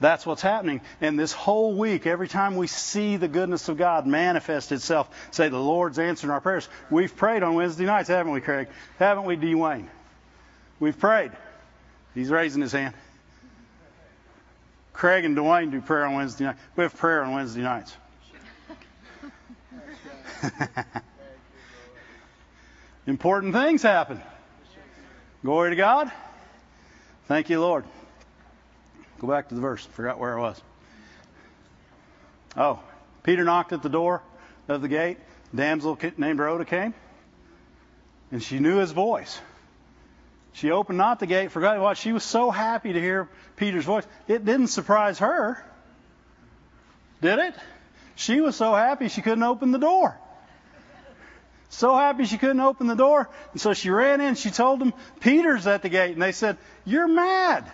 That's 0.00 0.24
what's 0.24 0.40
happening. 0.40 0.80
And 1.02 1.18
this 1.18 1.32
whole 1.32 1.74
week, 1.74 2.06
every 2.06 2.26
time 2.26 2.56
we 2.56 2.66
see 2.66 3.16
the 3.16 3.28
goodness 3.28 3.68
of 3.68 3.76
God 3.76 4.06
manifest 4.06 4.72
itself, 4.72 5.10
say, 5.30 5.50
the 5.50 5.58
Lord's 5.58 5.98
answering 5.98 6.30
our 6.30 6.40
prayers. 6.40 6.68
We've 6.90 7.14
prayed 7.14 7.42
on 7.42 7.54
Wednesday 7.54 7.84
nights, 7.84 8.08
haven't 8.08 8.32
we, 8.32 8.40
Craig? 8.40 8.68
Haven't 8.98 9.24
we, 9.24 9.36
Dwayne? 9.36 9.88
We've 10.78 10.98
prayed. 10.98 11.32
He's 12.14 12.30
raising 12.30 12.62
his 12.62 12.72
hand. 12.72 12.94
Craig 14.94 15.26
and 15.26 15.36
Dwayne 15.36 15.70
do 15.70 15.82
prayer 15.82 16.06
on 16.06 16.14
Wednesday 16.14 16.44
night. 16.44 16.56
We 16.76 16.82
have 16.82 16.96
prayer 16.96 17.22
on 17.22 17.32
Wednesday 17.32 17.62
nights. 17.62 17.94
Important 23.06 23.52
things 23.52 23.82
happen. 23.82 24.22
Glory 25.42 25.70
to 25.70 25.76
God. 25.76 26.10
Thank 27.30 27.48
you, 27.48 27.60
Lord. 27.60 27.84
Go 29.20 29.28
back 29.28 29.50
to 29.50 29.54
the 29.54 29.60
verse. 29.60 29.86
Forgot 29.86 30.18
where 30.18 30.36
I 30.36 30.42
was. 30.42 30.60
Oh, 32.56 32.80
Peter 33.22 33.44
knocked 33.44 33.72
at 33.72 33.82
the 33.82 33.88
door 33.88 34.20
of 34.66 34.82
the 34.82 34.88
gate. 34.88 35.16
Damsel 35.54 35.96
named 36.16 36.40
Rhoda 36.40 36.64
came, 36.64 36.92
and 38.32 38.42
she 38.42 38.58
knew 38.58 38.78
his 38.78 38.90
voice. 38.90 39.40
She 40.54 40.72
opened 40.72 40.98
not 40.98 41.20
the 41.20 41.26
gate. 41.28 41.52
Forgot 41.52 41.78
what? 41.78 41.98
She 41.98 42.12
was 42.12 42.24
so 42.24 42.50
happy 42.50 42.92
to 42.94 43.00
hear 43.00 43.28
Peter's 43.54 43.84
voice. 43.84 44.04
It 44.26 44.44
didn't 44.44 44.66
surprise 44.66 45.20
her, 45.20 45.64
did 47.22 47.38
it? 47.38 47.54
She 48.16 48.40
was 48.40 48.56
so 48.56 48.74
happy 48.74 49.06
she 49.06 49.22
couldn't 49.22 49.44
open 49.44 49.70
the 49.70 49.78
door. 49.78 50.18
So 51.70 51.96
happy 51.96 52.24
she 52.24 52.36
couldn't 52.36 52.60
open 52.60 52.88
the 52.88 52.96
door. 52.96 53.28
And 53.52 53.60
so 53.60 53.72
she 53.72 53.90
ran 53.90 54.20
in. 54.20 54.34
She 54.34 54.50
told 54.50 54.80
them, 54.80 54.92
Peter's 55.20 55.66
at 55.66 55.82
the 55.82 55.88
gate. 55.88 56.12
And 56.12 56.20
they 56.20 56.32
said, 56.32 56.58
You're 56.84 57.08
mad. 57.08 57.70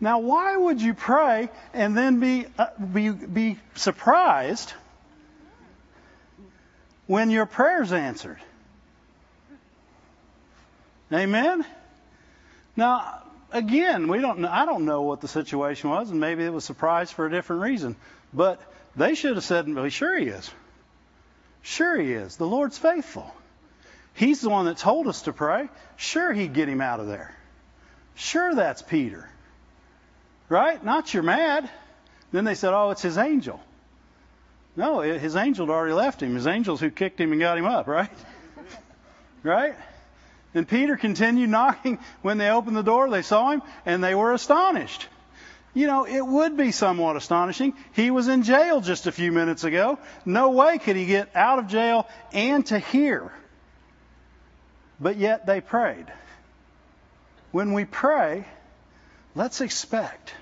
Now, 0.00 0.20
why 0.20 0.56
would 0.56 0.80
you 0.80 0.94
pray 0.94 1.50
and 1.74 1.96
then 1.96 2.20
be, 2.20 2.46
uh, 2.58 2.68
be, 2.78 3.10
be 3.10 3.58
surprised 3.74 4.72
when 7.06 7.28
your 7.28 7.44
prayer's 7.44 7.92
answered? 7.92 8.38
Amen? 11.12 11.66
Now, 12.76 13.22
again, 13.52 14.08
we 14.08 14.20
don't 14.20 14.44
I 14.46 14.64
don't 14.64 14.86
know 14.86 15.02
what 15.02 15.20
the 15.20 15.28
situation 15.28 15.90
was, 15.90 16.10
and 16.10 16.18
maybe 16.20 16.44
it 16.44 16.52
was 16.52 16.64
surprised 16.64 17.12
for 17.12 17.26
a 17.26 17.30
different 17.30 17.60
reason. 17.62 17.96
But 18.32 18.60
they 18.96 19.14
should 19.14 19.34
have 19.34 19.44
said, 19.44 19.72
well, 19.72 19.88
sure 19.90 20.16
he 20.16 20.26
is. 20.26 20.50
Sure 21.62 21.96
he 21.96 22.12
is. 22.12 22.36
The 22.36 22.46
Lord's 22.46 22.78
faithful. 22.78 23.34
He's 24.14 24.40
the 24.40 24.50
one 24.50 24.66
that 24.66 24.76
told 24.76 25.06
us 25.08 25.22
to 25.22 25.32
pray. 25.32 25.68
Sure 25.96 26.32
he'd 26.32 26.52
get 26.52 26.68
him 26.68 26.80
out 26.80 27.00
of 27.00 27.06
there. 27.06 27.34
Sure 28.14 28.54
that's 28.54 28.82
Peter. 28.82 29.28
Right? 30.48 30.82
Not 30.84 31.14
you're 31.14 31.22
mad. 31.22 31.70
Then 32.32 32.44
they 32.44 32.54
said, 32.54 32.72
oh, 32.74 32.90
it's 32.90 33.02
his 33.02 33.18
angel. 33.18 33.60
No, 34.76 35.00
his 35.00 35.36
angel 35.36 35.66
had 35.66 35.72
already 35.72 35.94
left 35.94 36.22
him. 36.22 36.34
His 36.34 36.46
angels 36.46 36.80
who 36.80 36.90
kicked 36.90 37.20
him 37.20 37.32
and 37.32 37.40
got 37.40 37.58
him 37.58 37.66
up, 37.66 37.86
right? 37.86 38.10
right? 39.42 39.74
And 40.54 40.66
Peter 40.66 40.96
continued 40.96 41.50
knocking. 41.50 41.98
When 42.22 42.38
they 42.38 42.50
opened 42.50 42.76
the 42.76 42.82
door, 42.82 43.08
they 43.10 43.22
saw 43.22 43.50
him 43.50 43.62
and 43.84 44.02
they 44.02 44.14
were 44.14 44.32
astonished. 44.32 45.06
You 45.72 45.86
know, 45.86 46.04
it 46.04 46.26
would 46.26 46.56
be 46.56 46.72
somewhat 46.72 47.16
astonishing. 47.16 47.74
He 47.92 48.10
was 48.10 48.26
in 48.28 48.42
jail 48.42 48.80
just 48.80 49.06
a 49.06 49.12
few 49.12 49.30
minutes 49.30 49.62
ago. 49.64 49.98
No 50.24 50.50
way 50.50 50.78
could 50.78 50.96
he 50.96 51.06
get 51.06 51.34
out 51.36 51.60
of 51.60 51.68
jail 51.68 52.08
and 52.32 52.66
to 52.66 52.78
hear. 52.78 53.32
But 55.00 55.16
yet 55.16 55.46
they 55.46 55.60
prayed. 55.60 56.06
When 57.52 57.72
we 57.72 57.84
pray, 57.84 58.44
let's 59.34 59.60
expect 59.60 60.34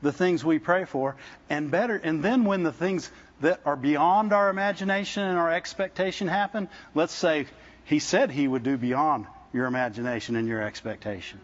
the 0.00 0.12
things 0.12 0.44
we 0.44 0.58
pray 0.58 0.84
for 0.84 1.16
and 1.48 1.70
better 1.70 1.96
and 1.96 2.22
then 2.22 2.44
when 2.44 2.64
the 2.64 2.72
things 2.72 3.10
that 3.40 3.60
are 3.64 3.76
beyond 3.76 4.32
our 4.32 4.50
imagination 4.50 5.22
and 5.22 5.38
our 5.38 5.52
expectation 5.52 6.26
happen 6.28 6.68
let's 6.94 7.12
say 7.12 7.46
he 7.84 8.00
said 8.00 8.30
he 8.30 8.46
would 8.46 8.64
do 8.64 8.76
beyond 8.76 9.26
your 9.52 9.66
imagination 9.66 10.34
and 10.34 10.48
your 10.48 10.60
expectation 10.60 11.38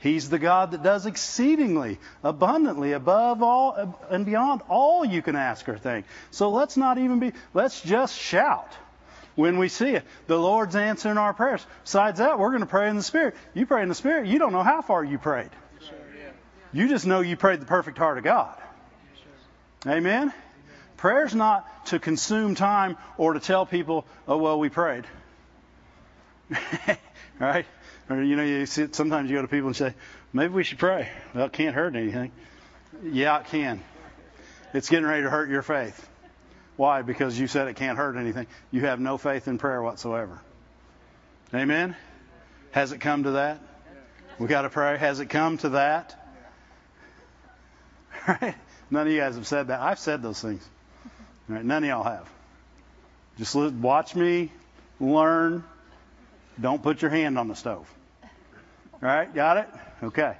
he's 0.00 0.28
the 0.28 0.38
god 0.38 0.72
that 0.72 0.82
does 0.82 1.06
exceedingly 1.06 1.98
abundantly 2.24 2.92
above 2.92 3.42
all 3.42 3.96
and 4.10 4.26
beyond 4.26 4.60
all 4.68 5.04
you 5.04 5.22
can 5.22 5.36
ask 5.36 5.68
or 5.68 5.78
think 5.78 6.04
so 6.30 6.50
let's 6.50 6.76
not 6.76 6.98
even 6.98 7.20
be 7.20 7.32
let's 7.54 7.80
just 7.80 8.18
shout 8.18 8.76
when 9.40 9.58
we 9.58 9.68
see 9.68 9.90
it. 9.90 10.04
The 10.26 10.36
Lord's 10.36 10.76
answering 10.76 11.18
our 11.18 11.32
prayers. 11.32 11.64
Besides 11.84 12.18
that, 12.18 12.38
we're 12.38 12.50
going 12.50 12.60
to 12.60 12.66
pray 12.66 12.88
in 12.88 12.96
the 12.96 13.02
Spirit. 13.02 13.34
You 13.54 13.66
pray 13.66 13.82
in 13.82 13.88
the 13.88 13.94
Spirit, 13.94 14.26
you 14.26 14.38
don't 14.38 14.52
know 14.52 14.62
how 14.62 14.82
far 14.82 15.02
you 15.02 15.18
prayed. 15.18 15.50
You 16.72 16.88
just 16.88 17.06
know 17.06 17.20
you 17.20 17.36
prayed 17.36 17.60
the 17.60 17.66
perfect 17.66 17.98
heart 17.98 18.18
of 18.18 18.24
God. 18.24 18.56
Amen? 19.86 20.32
Prayer's 20.98 21.34
not 21.34 21.86
to 21.86 21.98
consume 21.98 22.54
time 22.54 22.96
or 23.16 23.32
to 23.32 23.40
tell 23.40 23.66
people, 23.66 24.04
oh, 24.28 24.36
well, 24.36 24.58
we 24.58 24.68
prayed. 24.68 25.04
right? 27.38 27.66
Or 28.10 28.20
you 28.20 28.34
know, 28.34 28.42
you 28.42 28.66
sometimes 28.66 29.30
you 29.30 29.36
go 29.36 29.42
to 29.42 29.48
people 29.48 29.68
and 29.68 29.76
say, 29.76 29.94
maybe 30.32 30.52
we 30.52 30.64
should 30.64 30.78
pray. 30.78 31.08
Well, 31.32 31.46
it 31.46 31.52
can't 31.52 31.76
hurt 31.76 31.94
anything. 31.94 32.32
Yeah, 33.04 33.38
it 33.38 33.46
can. 33.46 33.82
It's 34.74 34.88
getting 34.88 35.06
ready 35.06 35.22
to 35.22 35.30
hurt 35.30 35.48
your 35.48 35.62
faith. 35.62 36.08
Why? 36.76 37.02
Because 37.02 37.38
you 37.38 37.46
said 37.46 37.68
it 37.68 37.76
can't 37.76 37.96
hurt 37.96 38.16
anything. 38.16 38.48
You 38.72 38.80
have 38.82 38.98
no 38.98 39.16
faith 39.16 39.46
in 39.46 39.58
prayer 39.58 39.80
whatsoever. 39.80 40.40
Amen? 41.54 41.94
Has 42.72 42.92
it 42.92 42.98
come 42.98 43.24
to 43.24 43.32
that? 43.32 43.60
We 44.38 44.48
got 44.48 44.62
to 44.62 44.70
pray. 44.70 44.96
Has 44.96 45.20
it 45.20 45.26
come 45.26 45.58
to 45.58 45.70
that? 45.70 46.16
Right? 48.28 48.54
None 48.90 49.06
of 49.06 49.12
you 49.12 49.18
guys 49.18 49.36
have 49.36 49.46
said 49.46 49.68
that. 49.68 49.80
I've 49.80 49.98
said 49.98 50.20
those 50.22 50.40
things. 50.42 50.68
Right? 51.48 51.64
None 51.64 51.84
of 51.84 51.88
y'all 51.88 52.02
have. 52.02 52.28
Just 53.38 53.54
watch 53.54 54.14
me, 54.14 54.52
learn. 55.00 55.64
Don't 56.60 56.82
put 56.82 57.00
your 57.00 57.10
hand 57.10 57.38
on 57.38 57.48
the 57.48 57.54
stove. 57.54 57.90
All 59.02 59.08
right? 59.08 59.32
Got 59.34 59.56
it? 59.56 59.68
Okay. 60.02 60.36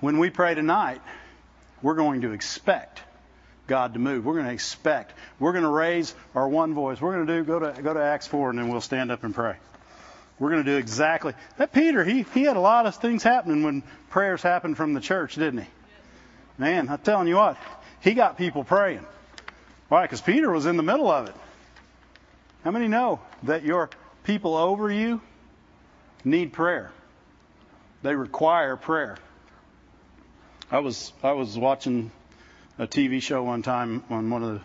When 0.00 0.18
we 0.18 0.30
pray 0.30 0.54
tonight, 0.54 1.00
we're 1.82 1.94
going 1.94 2.20
to 2.20 2.32
expect 2.32 3.02
God 3.66 3.94
to 3.94 3.98
move. 3.98 4.24
We're 4.24 4.34
going 4.34 4.46
to 4.46 4.52
expect. 4.52 5.12
We're 5.38 5.52
going 5.52 5.64
to 5.64 5.70
raise 5.70 6.14
our 6.34 6.48
one 6.48 6.74
voice. 6.74 7.00
We're 7.00 7.14
going 7.14 7.26
to 7.26 7.36
do 7.38 7.44
go 7.44 7.58
to 7.58 7.82
go 7.82 7.94
to 7.94 8.00
Acts 8.00 8.26
4 8.26 8.50
and 8.50 8.58
then 8.58 8.68
we'll 8.68 8.80
stand 8.80 9.10
up 9.10 9.24
and 9.24 9.34
pray. 9.34 9.56
We're 10.38 10.50
going 10.50 10.64
to 10.64 10.70
do 10.70 10.76
exactly 10.76 11.32
that. 11.58 11.72
Peter, 11.72 12.04
he 12.04 12.24
he 12.34 12.42
had 12.42 12.56
a 12.56 12.60
lot 12.60 12.86
of 12.86 12.96
things 12.96 13.22
happening 13.22 13.62
when 13.62 13.82
prayers 14.10 14.42
happened 14.42 14.76
from 14.76 14.92
the 14.92 15.00
church, 15.00 15.34
didn't 15.34 15.60
he? 15.60 15.68
Man, 16.58 16.88
I'm 16.88 16.98
telling 16.98 17.26
you 17.26 17.36
what, 17.36 17.56
he 18.00 18.14
got 18.14 18.36
people 18.38 18.62
praying. 18.62 19.04
Why? 19.88 20.02
Because 20.02 20.20
Peter 20.20 20.50
was 20.50 20.66
in 20.66 20.76
the 20.76 20.82
middle 20.82 21.10
of 21.10 21.28
it. 21.28 21.34
How 22.62 22.70
many 22.70 22.88
know 22.88 23.20
that 23.44 23.64
your 23.64 23.90
people 24.24 24.56
over 24.56 24.90
you 24.90 25.20
need 26.24 26.52
prayer? 26.52 26.90
They 28.02 28.14
require 28.14 28.76
prayer. 28.76 29.16
I 30.70 30.78
was 30.78 31.12
I 31.22 31.32
was 31.32 31.58
watching 31.58 32.10
a 32.78 32.86
TV 32.86 33.22
show 33.22 33.42
one 33.42 33.62
time 33.62 34.02
on 34.10 34.30
one 34.30 34.42
of 34.42 34.54
the 34.54 34.60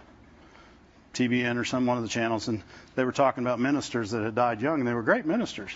TBN 1.13 1.57
or 1.57 1.65
some 1.65 1.85
one 1.85 1.97
of 1.97 2.03
the 2.03 2.09
channels, 2.09 2.47
and 2.47 2.61
they 2.95 3.03
were 3.03 3.11
talking 3.11 3.43
about 3.43 3.59
ministers 3.59 4.11
that 4.11 4.23
had 4.23 4.35
died 4.35 4.61
young, 4.61 4.79
and 4.79 4.87
they 4.87 4.93
were 4.93 5.03
great 5.03 5.25
ministers. 5.25 5.71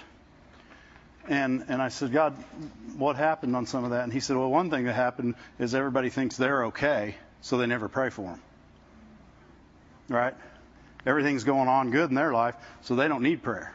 And 1.28 1.66
and 1.68 1.82
I 1.82 1.90
said, 1.90 2.12
God, 2.12 2.34
what 2.98 3.16
happened 3.16 3.56
on 3.56 3.66
some 3.66 3.84
of 3.84 3.92
that? 3.92 4.04
And 4.04 4.14
he 4.14 4.20
said, 4.20 4.38
Well, 4.38 4.50
one 4.50 4.70
thing 4.70 4.86
that 4.86 4.94
happened 4.94 5.36
is 5.60 5.76
everybody 5.76 6.10
thinks 6.10 6.38
they're 6.38 6.66
okay, 6.66 7.16
so 7.42 7.58
they 7.58 7.66
never 7.66 7.88
pray 7.88 8.10
for 8.10 8.24
them. 8.24 8.42
Right? 10.10 10.34
Everything's 11.06 11.44
going 11.44 11.68
on 11.68 11.92
good 11.92 12.10
in 12.10 12.16
their 12.16 12.34
life, 12.34 12.56
so 12.82 12.96
they 12.96 13.08
don't 13.08 13.24
need 13.24 13.42
prayer. 13.44 13.74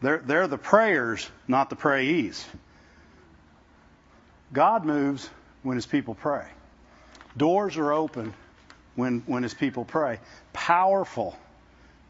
They're 0.00 0.18
they're 0.18 0.48
the 0.48 0.58
prayers, 0.58 1.28
not 1.48 1.70
the 1.70 1.76
prayees. 1.76 2.44
God 4.52 4.84
moves 4.84 5.28
when 5.62 5.76
his 5.76 5.86
people 5.86 6.14
pray. 6.14 6.46
Doors 7.36 7.76
are 7.76 7.92
open 7.92 8.34
when 8.94 9.22
when 9.26 9.42
his 9.42 9.54
people 9.54 9.84
pray. 9.84 10.20
Powerful, 10.52 11.36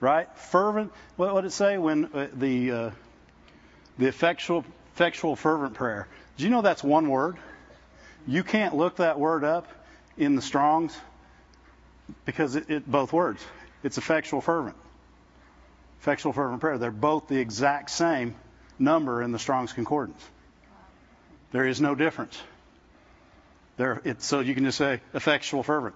right? 0.00 0.28
Fervent. 0.36 0.92
What 1.16 1.34
would 1.34 1.44
it 1.44 1.52
say 1.52 1.78
when 1.78 2.06
uh, 2.06 2.28
the 2.32 2.70
uh, 2.70 2.90
the 3.98 4.06
effectual 4.06 4.64
effectual 4.94 5.36
fervent 5.36 5.74
prayer? 5.74 6.08
Do 6.36 6.44
you 6.44 6.50
know 6.50 6.62
that's 6.62 6.84
one 6.84 7.08
word? 7.08 7.36
You 8.26 8.42
can't 8.42 8.74
look 8.74 8.96
that 8.96 9.18
word 9.18 9.44
up 9.44 9.68
in 10.16 10.34
the 10.34 10.42
Strong's 10.42 10.96
because 12.24 12.56
it, 12.56 12.70
it 12.70 12.90
both 12.90 13.12
words. 13.12 13.44
It's 13.82 13.98
effectual 13.98 14.40
fervent. 14.40 14.76
Effectual 16.00 16.32
fervent 16.32 16.60
prayer. 16.60 16.78
They're 16.78 16.90
both 16.90 17.28
the 17.28 17.38
exact 17.38 17.90
same 17.90 18.34
number 18.78 19.22
in 19.22 19.32
the 19.32 19.38
Strong's 19.38 19.72
Concordance. 19.72 20.22
There 21.52 21.66
is 21.66 21.80
no 21.80 21.94
difference. 21.94 22.38
There, 23.76 24.00
it's, 24.04 24.24
so 24.24 24.40
you 24.40 24.54
can 24.54 24.64
just 24.64 24.78
say 24.78 25.00
effectual 25.14 25.62
fervent. 25.62 25.94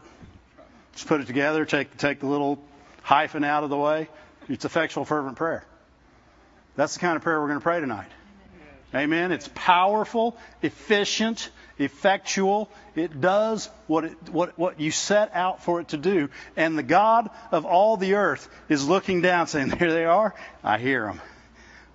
Just 0.93 1.07
put 1.07 1.21
it 1.21 1.27
together, 1.27 1.65
take, 1.65 1.97
take 1.97 2.21
the 2.21 2.27
little 2.27 2.59
hyphen 3.03 3.45
out 3.45 3.65
of 3.65 3.71
the 3.71 3.77
way. 3.77 4.09
It's 4.49 4.65
effectual 4.65 5.05
fervent 5.05 5.37
prayer. 5.37 5.65
That's 6.77 6.95
the 6.95 7.01
kind 7.01 7.17
of 7.17 7.23
prayer 7.23 7.41
we're 7.41 7.49
going 7.49 7.61
to 7.61 7.63
pray 7.63 7.81
tonight. 7.81 8.09
Amen. 8.95 9.31
It's 9.31 9.49
powerful, 9.55 10.37
efficient, 10.63 11.51
effectual. 11.81 12.71
It 12.95 13.21
does 13.21 13.69
what, 13.87 14.05
it, 14.05 14.29
what, 14.31 14.59
what 14.59 14.81
you 14.81 14.91
set 14.91 15.35
out 15.35 15.63
for 15.63 15.81
it 15.81 15.89
to 15.89 15.97
do. 15.97 16.29
And 16.57 16.79
the 16.79 16.83
God 16.83 17.31
of 17.51 17.65
all 17.65 17.97
the 17.97 18.15
earth 18.15 18.49
is 18.69 18.87
looking 18.89 19.21
down 19.23 19.47
saying, 19.47 19.69
There 19.79 19.93
they 19.93 20.05
are. 20.05 20.35
I 20.63 20.79
hear 20.79 21.07
them. 21.07 21.21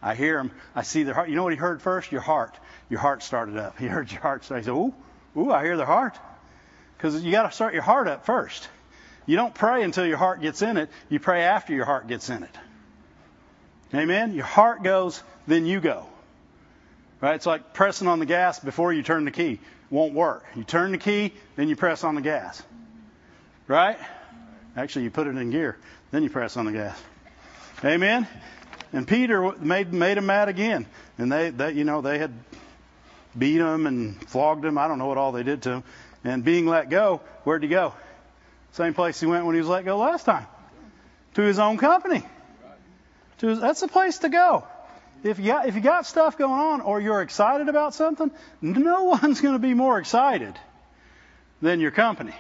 I 0.02 0.16
hear 0.16 0.38
them. 0.38 0.52
I 0.76 0.84
see 0.84 1.04
their 1.04 1.14
heart. 1.14 1.30
You 1.30 1.36
know 1.36 1.44
what 1.44 1.54
he 1.54 1.58
heard 1.58 1.82
first? 1.82 2.12
Your 2.12 2.22
heart. 2.22 2.56
Your 2.90 3.00
heart 3.00 3.24
started 3.24 3.58
up. 3.58 3.78
He 3.80 3.88
heard 3.88 4.12
your 4.12 4.22
heart 4.22 4.44
start. 4.44 4.62
He 4.62 4.66
said, 4.66 4.74
Ooh, 4.74 4.94
Ooh, 5.38 5.52
I 5.52 5.64
hear 5.64 5.78
their 5.78 5.86
heart. 5.86 6.18
Because 6.98 7.22
you 7.24 7.32
got 7.32 7.50
to 7.50 7.52
start 7.52 7.74
your 7.74 7.84
heart 7.84 8.08
up 8.08 8.26
first. 8.26 8.68
You 9.26 9.36
don't 9.36 9.54
pray 9.54 9.84
until 9.84 10.06
your 10.06 10.18
heart 10.18 10.42
gets 10.42 10.62
in 10.62 10.78
it. 10.78 10.90
You 11.10 11.20
pray 11.20 11.44
after 11.44 11.74
your 11.74 11.86
heart 11.86 12.08
gets 12.08 12.30
in 12.30 12.44
it. 12.44 12.58
Amen? 13.94 14.34
Your 14.34 14.46
heart 14.46 14.84
goes, 14.84 15.22
then 15.48 15.66
you 15.66 15.80
go. 15.80 16.06
Right? 17.22 17.36
It's 17.36 17.46
like 17.46 17.74
pressing 17.74 18.08
on 18.08 18.20
the 18.20 18.26
gas 18.26 18.60
before 18.60 18.94
you 18.94 19.04
turn 19.04 19.26
the 19.26 19.32
key. 19.32 19.60
Won't 19.90 20.14
work. 20.14 20.46
You 20.56 20.64
turn 20.64 20.92
the 20.92 20.98
key, 20.98 21.34
then 21.56 21.70
you 21.70 21.76
press 21.76 22.04
on 22.04 22.16
the 22.16 22.22
gas. 22.22 22.62
Right? 23.68 23.98
Actually, 24.76 25.06
you 25.06 25.12
put 25.12 25.28
it 25.28 25.36
in 25.38 25.52
gear, 25.52 25.78
then 26.12 26.24
you 26.24 26.30
press 26.30 26.58
on 26.58 26.66
the 26.66 26.72
gas. 26.72 27.02
Amen? 27.84 28.28
And 28.94 29.08
Peter 29.08 29.52
made 29.60 29.94
made 29.94 30.18
him 30.18 30.26
mad 30.26 30.50
again. 30.50 30.86
And 31.18 31.32
they, 31.32 31.50
they 31.50 31.74
you 31.74 31.84
know, 31.84 32.02
they 32.02 32.18
had 32.18 32.32
beat 33.38 33.60
him 33.60 33.88
and 33.88 34.22
flogged 34.30 34.64
him. 34.66 34.78
I 34.78 34.88
don't 34.88 34.98
know 34.98 35.08
what 35.08 35.18
all 35.18 35.32
they 35.32 35.44
did 35.44 35.62
to 35.64 35.70
him. 35.72 35.84
And 36.24 36.44
being 36.44 36.66
let 36.66 36.90
go, 36.90 37.22
where'd 37.44 37.64
he 37.64 37.70
go? 37.70 37.94
Same 38.72 38.94
place 38.94 39.20
he 39.20 39.26
went 39.26 39.46
when 39.46 39.56
he 39.56 39.62
was 39.62 39.70
let 39.70 39.86
go 39.86 39.98
last 39.98 40.26
time. 40.26 40.48
To 41.36 41.42
his 41.42 41.60
own 41.60 41.78
company. 41.78 42.24
To 43.40 43.48
his, 43.48 43.60
that's 43.60 43.82
the 43.82 43.88
place 43.88 44.20
to 44.20 44.30
go. 44.30 44.66
If 45.24 45.40
you, 45.40 45.46
got, 45.46 45.68
if 45.68 45.76
you 45.76 45.82
got 45.82 46.06
stuff 46.06 46.38
going 46.38 46.54
on 46.54 46.82
or 46.82 47.02
you're 47.02 47.22
excited 47.22 47.68
about 47.68 47.94
something, 47.94 48.32
no 48.62 49.04
one's 49.22 49.42
going 49.42 49.56
to 49.56 49.60
be 49.60 49.74
more 49.74 49.98
excited 49.98 50.54
than 51.62 51.80
your 51.80 51.92
company. 51.92 52.36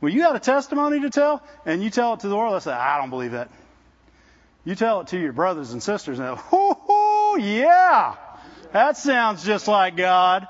Well, 0.00 0.12
you 0.12 0.20
got 0.22 0.36
a 0.36 0.40
testimony 0.40 1.00
to 1.00 1.10
tell, 1.10 1.42
and 1.64 1.82
you 1.82 1.90
tell 1.90 2.14
it 2.14 2.20
to 2.20 2.28
the 2.28 2.36
world, 2.36 2.54
they 2.54 2.60
say, 2.60 2.72
I 2.72 2.98
don't 2.98 3.10
believe 3.10 3.32
that. 3.32 3.50
You 4.64 4.74
tell 4.74 5.00
it 5.00 5.08
to 5.08 5.18
your 5.18 5.32
brothers 5.32 5.72
and 5.72 5.82
sisters, 5.82 6.18
and 6.18 6.28
they'll, 6.28 6.44
oh, 6.52 7.38
yeah, 7.40 8.16
that 8.72 8.96
sounds 8.96 9.44
just 9.44 9.68
like 9.68 9.96
God. 9.96 10.46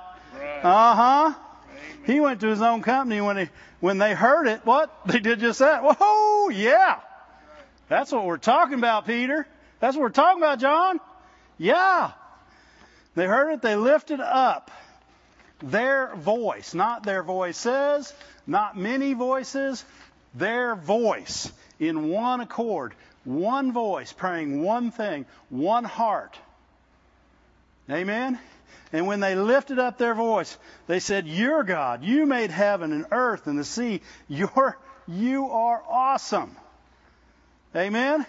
Uh 0.62 0.94
huh. 0.94 1.34
He 2.06 2.20
went 2.20 2.40
to 2.40 2.48
his 2.48 2.62
own 2.62 2.82
company 2.82 3.20
when 3.20 3.36
he 3.36 3.48
when 3.80 3.98
they 3.98 4.14
heard 4.14 4.46
it. 4.46 4.64
What 4.64 4.90
they 5.06 5.18
did 5.18 5.40
just 5.40 5.58
that. 5.58 5.82
Whoa, 5.82 6.48
yeah. 6.48 7.00
That's 7.88 8.10
what 8.10 8.24
we're 8.24 8.38
talking 8.38 8.78
about, 8.78 9.06
Peter. 9.06 9.46
That's 9.80 9.96
what 9.96 10.02
we're 10.02 10.08
talking 10.10 10.42
about, 10.42 10.58
John. 10.58 11.00
Yeah. 11.58 12.12
They 13.14 13.26
heard 13.26 13.52
it. 13.52 13.62
They 13.62 13.76
lifted 13.76 14.20
up 14.20 14.70
their 15.60 16.14
voice, 16.16 16.74
not 16.74 17.02
their 17.02 17.22
voices, 17.22 18.12
not 18.46 18.76
many 18.76 19.14
voices, 19.14 19.84
their 20.34 20.74
voice 20.74 21.50
in 21.78 22.08
one 22.08 22.40
accord, 22.40 22.94
one 23.24 23.72
voice, 23.72 24.12
praying 24.12 24.62
one 24.62 24.90
thing, 24.90 25.26
one 25.48 25.84
heart. 25.84 26.38
Amen? 27.90 28.38
And 28.92 29.06
when 29.06 29.20
they 29.20 29.34
lifted 29.34 29.78
up 29.78 29.98
their 29.98 30.14
voice, 30.14 30.56
they 30.86 31.00
said, 31.00 31.26
You're 31.26 31.64
God. 31.64 32.04
You 32.04 32.26
made 32.26 32.50
heaven 32.50 32.92
and 32.92 33.06
earth 33.10 33.46
and 33.46 33.58
the 33.58 33.64
sea. 33.64 34.00
You're, 34.28 34.78
you 35.08 35.50
are 35.50 35.82
awesome. 35.88 36.56
Amen? 37.74 38.26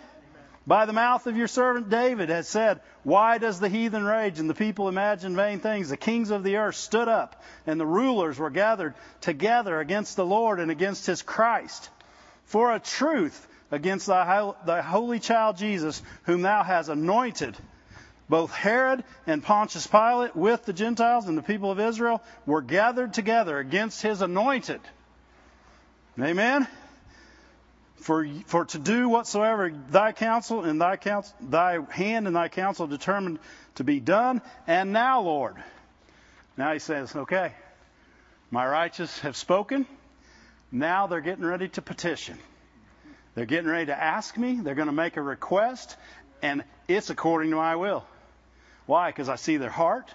By 0.68 0.86
the 0.86 0.94
mouth 0.94 1.26
of 1.28 1.38
your 1.38 1.48
servant 1.48 1.90
David 1.90 2.28
has 2.28 2.50
said, 2.50 2.82
Why 3.04 3.38
does 3.38 3.60
the 3.60 3.70
heathen 3.70 4.04
rage 4.04 4.38
and 4.38 4.50
the 4.50 4.54
people 4.54 4.90
imagine 4.90 5.36
vain 5.36 5.62
things? 5.62 5.88
The 5.88 5.96
kings 5.96 6.30
of 6.30 6.44
the 6.44 6.58
earth 6.58 6.76
stood 6.76 7.08
up, 7.08 7.42
and 7.66 7.80
the 7.80 7.86
rulers 7.86 8.38
were 8.38 8.50
gathered 8.50 8.94
together 9.22 9.80
against 9.80 10.18
the 10.18 10.26
Lord 10.26 10.60
and 10.60 10.70
against 10.70 11.06
his 11.06 11.22
Christ. 11.22 11.90
For 12.46 12.74
a 12.74 12.80
truth 12.80 13.48
against 13.72 14.08
thy, 14.08 14.52
thy 14.66 14.82
holy 14.82 15.20
child 15.20 15.56
Jesus, 15.56 16.02
whom 16.24 16.42
thou 16.42 16.64
hast 16.64 16.90
anointed 16.90 17.56
both 18.30 18.52
Herod 18.52 19.04
and 19.26 19.44
Pontius 19.44 19.88
Pilate 19.88 20.36
with 20.36 20.66
the 20.66 20.74
Gentiles 20.74 21.28
and 21.28 21.38
the 21.38 21.44
people 21.44 21.72
of 21.72 21.80
Israel 21.80 22.22
were 22.46 22.62
gathered 22.62 23.14
together 23.14 23.58
against 23.58 24.02
his 24.02 24.22
anointed. 24.22 24.82
Amen. 26.20 26.68
For, 27.98 28.28
for 28.46 28.66
to 28.66 28.80
do 28.80 29.10
whatsoever 29.10 29.72
thy 29.90 30.12
counsel 30.12 30.64
and 30.64 30.80
thy 30.80 30.98
counsel, 30.98 31.36
thy 31.42 31.80
hand 31.90 32.28
and 32.28 32.36
thy 32.36 32.48
counsel 32.48 32.88
determined 32.88 33.40
to 33.76 33.84
be 33.84 34.00
done. 34.00 34.42
And 34.66 34.94
now, 34.94 35.22
Lord. 35.22 35.56
Now 36.58 36.74
he 36.74 36.80
says, 36.80 37.16
okay, 37.16 37.54
my 38.50 38.68
righteous 38.68 39.20
have 39.20 39.36
spoken. 39.36 39.86
Now 40.72 41.08
they're 41.08 41.22
getting 41.22 41.46
ready 41.46 41.70
to 41.70 41.82
petition. 41.82 42.38
They're 43.36 43.46
getting 43.46 43.70
ready 43.70 43.88
to 43.88 44.04
ask 44.04 44.38
me. 44.38 44.60
They're 44.62 44.76
going 44.76 44.88
to 44.88 44.94
make 44.94 45.18
a 45.18 45.22
request. 45.22 45.96
And 46.42 46.64
it's 46.88 47.10
according 47.10 47.52
to 47.52 47.58
my 47.58 47.76
will. 47.76 48.06
Why? 48.86 49.10
Because 49.10 49.30
I 49.30 49.36
see 49.36 49.58
their 49.58 49.70
heart. 49.70 50.14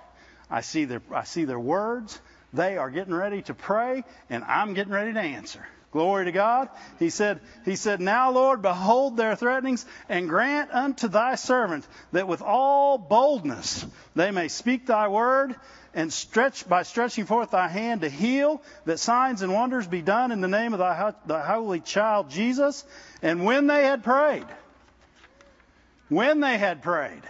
I 0.50 0.60
see 0.60 0.84
their, 0.84 1.02
I 1.12 1.24
see 1.24 1.44
their 1.44 1.60
words. 1.60 2.20
They 2.52 2.76
are 2.76 2.90
getting 2.90 3.14
ready 3.14 3.42
to 3.42 3.54
pray, 3.54 4.04
and 4.28 4.44
I'm 4.44 4.74
getting 4.74 4.92
ready 4.92 5.12
to 5.14 5.20
answer. 5.20 5.66
Glory 5.92 6.24
to 6.24 6.32
God. 6.32 6.70
He 6.98 7.10
said, 7.10 7.40
He 7.66 7.76
said, 7.76 8.00
Now, 8.00 8.30
Lord, 8.30 8.62
behold 8.62 9.16
their 9.16 9.36
threatenings, 9.36 9.84
and 10.08 10.28
grant 10.28 10.70
unto 10.72 11.06
thy 11.06 11.34
servant 11.34 11.86
that 12.12 12.26
with 12.26 12.40
all 12.40 12.96
boldness 12.96 13.84
they 14.14 14.30
may 14.30 14.48
speak 14.48 14.86
thy 14.86 15.08
word, 15.08 15.54
and 15.94 16.10
stretch 16.10 16.66
by 16.66 16.84
stretching 16.84 17.26
forth 17.26 17.50
thy 17.50 17.68
hand 17.68 18.00
to 18.00 18.08
heal, 18.08 18.62
that 18.86 18.98
signs 18.98 19.42
and 19.42 19.52
wonders 19.52 19.86
be 19.86 20.00
done 20.00 20.32
in 20.32 20.40
the 20.40 20.48
name 20.48 20.72
of 20.72 20.78
thy, 20.78 21.12
thy 21.26 21.46
holy 21.46 21.80
child 21.80 22.30
Jesus. 22.30 22.84
And 23.20 23.44
when 23.44 23.66
they 23.66 23.84
had 23.84 24.02
prayed, 24.02 24.46
when 26.08 26.40
they 26.40 26.56
had 26.56 26.82
prayed, 26.82 27.22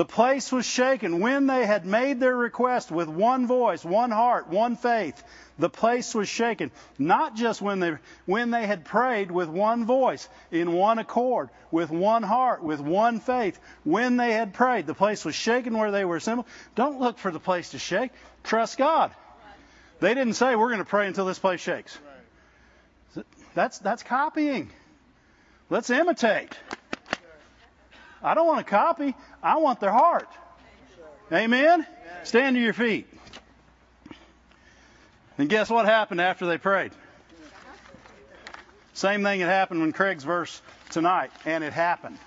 the 0.00 0.04
place 0.06 0.50
was 0.50 0.64
shaken. 0.64 1.20
When 1.20 1.46
they 1.46 1.66
had 1.66 1.84
made 1.84 2.20
their 2.20 2.34
request 2.34 2.90
with 2.90 3.06
one 3.06 3.46
voice, 3.46 3.84
one 3.84 4.10
heart, 4.10 4.48
one 4.48 4.76
faith, 4.76 5.22
the 5.58 5.68
place 5.68 6.14
was 6.14 6.26
shaken. 6.26 6.70
Not 6.98 7.36
just 7.36 7.60
when 7.60 7.80
they, 7.80 7.96
when 8.24 8.50
they 8.50 8.66
had 8.66 8.86
prayed 8.86 9.30
with 9.30 9.50
one 9.50 9.84
voice, 9.84 10.26
in 10.50 10.72
one 10.72 10.98
accord, 10.98 11.50
with 11.70 11.90
one 11.90 12.22
heart, 12.22 12.62
with 12.62 12.80
one 12.80 13.20
faith. 13.20 13.60
When 13.84 14.16
they 14.16 14.32
had 14.32 14.54
prayed, 14.54 14.86
the 14.86 14.94
place 14.94 15.22
was 15.22 15.34
shaken 15.34 15.76
where 15.76 15.90
they 15.90 16.06
were 16.06 16.16
assembled. 16.16 16.46
Don't 16.76 16.98
look 16.98 17.18
for 17.18 17.30
the 17.30 17.38
place 17.38 17.72
to 17.72 17.78
shake. 17.78 18.12
Trust 18.42 18.78
God. 18.78 19.10
They 19.98 20.14
didn't 20.14 20.32
say, 20.32 20.56
we're 20.56 20.68
going 20.68 20.78
to 20.78 20.86
pray 20.86 21.08
until 21.08 21.26
this 21.26 21.38
place 21.38 21.60
shakes. 21.60 21.98
That's, 23.52 23.78
that's 23.80 24.02
copying. 24.02 24.70
Let's 25.68 25.90
imitate. 25.90 26.56
I 28.22 28.34
don't 28.34 28.46
want 28.46 28.64
to 28.66 28.70
copy. 28.70 29.14
I 29.42 29.56
want 29.58 29.80
their 29.80 29.92
heart. 29.92 30.28
Amen? 31.32 31.86
Stand 32.24 32.56
to 32.56 32.62
your 32.62 32.72
feet. 32.72 33.06
And 35.38 35.48
guess 35.48 35.70
what 35.70 35.86
happened 35.86 36.20
after 36.20 36.46
they 36.46 36.58
prayed? 36.58 36.92
Same 38.92 39.22
thing 39.22 39.40
that 39.40 39.46
happened 39.46 39.80
when 39.80 39.92
Craig's 39.92 40.24
verse 40.24 40.60
tonight, 40.90 41.30
and 41.46 41.64
it 41.64 41.72
happened. 41.72 42.18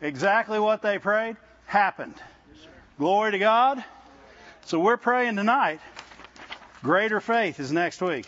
Exactly 0.00 0.60
what 0.60 0.82
they 0.82 0.98
prayed 0.98 1.36
happened. 1.66 2.14
Glory 2.98 3.32
to 3.32 3.38
God. 3.38 3.82
So 4.66 4.78
we're 4.78 4.96
praying 4.96 5.36
tonight. 5.36 5.80
Greater 6.82 7.20
faith 7.20 7.58
is 7.58 7.72
next 7.72 8.00
week. 8.00 8.26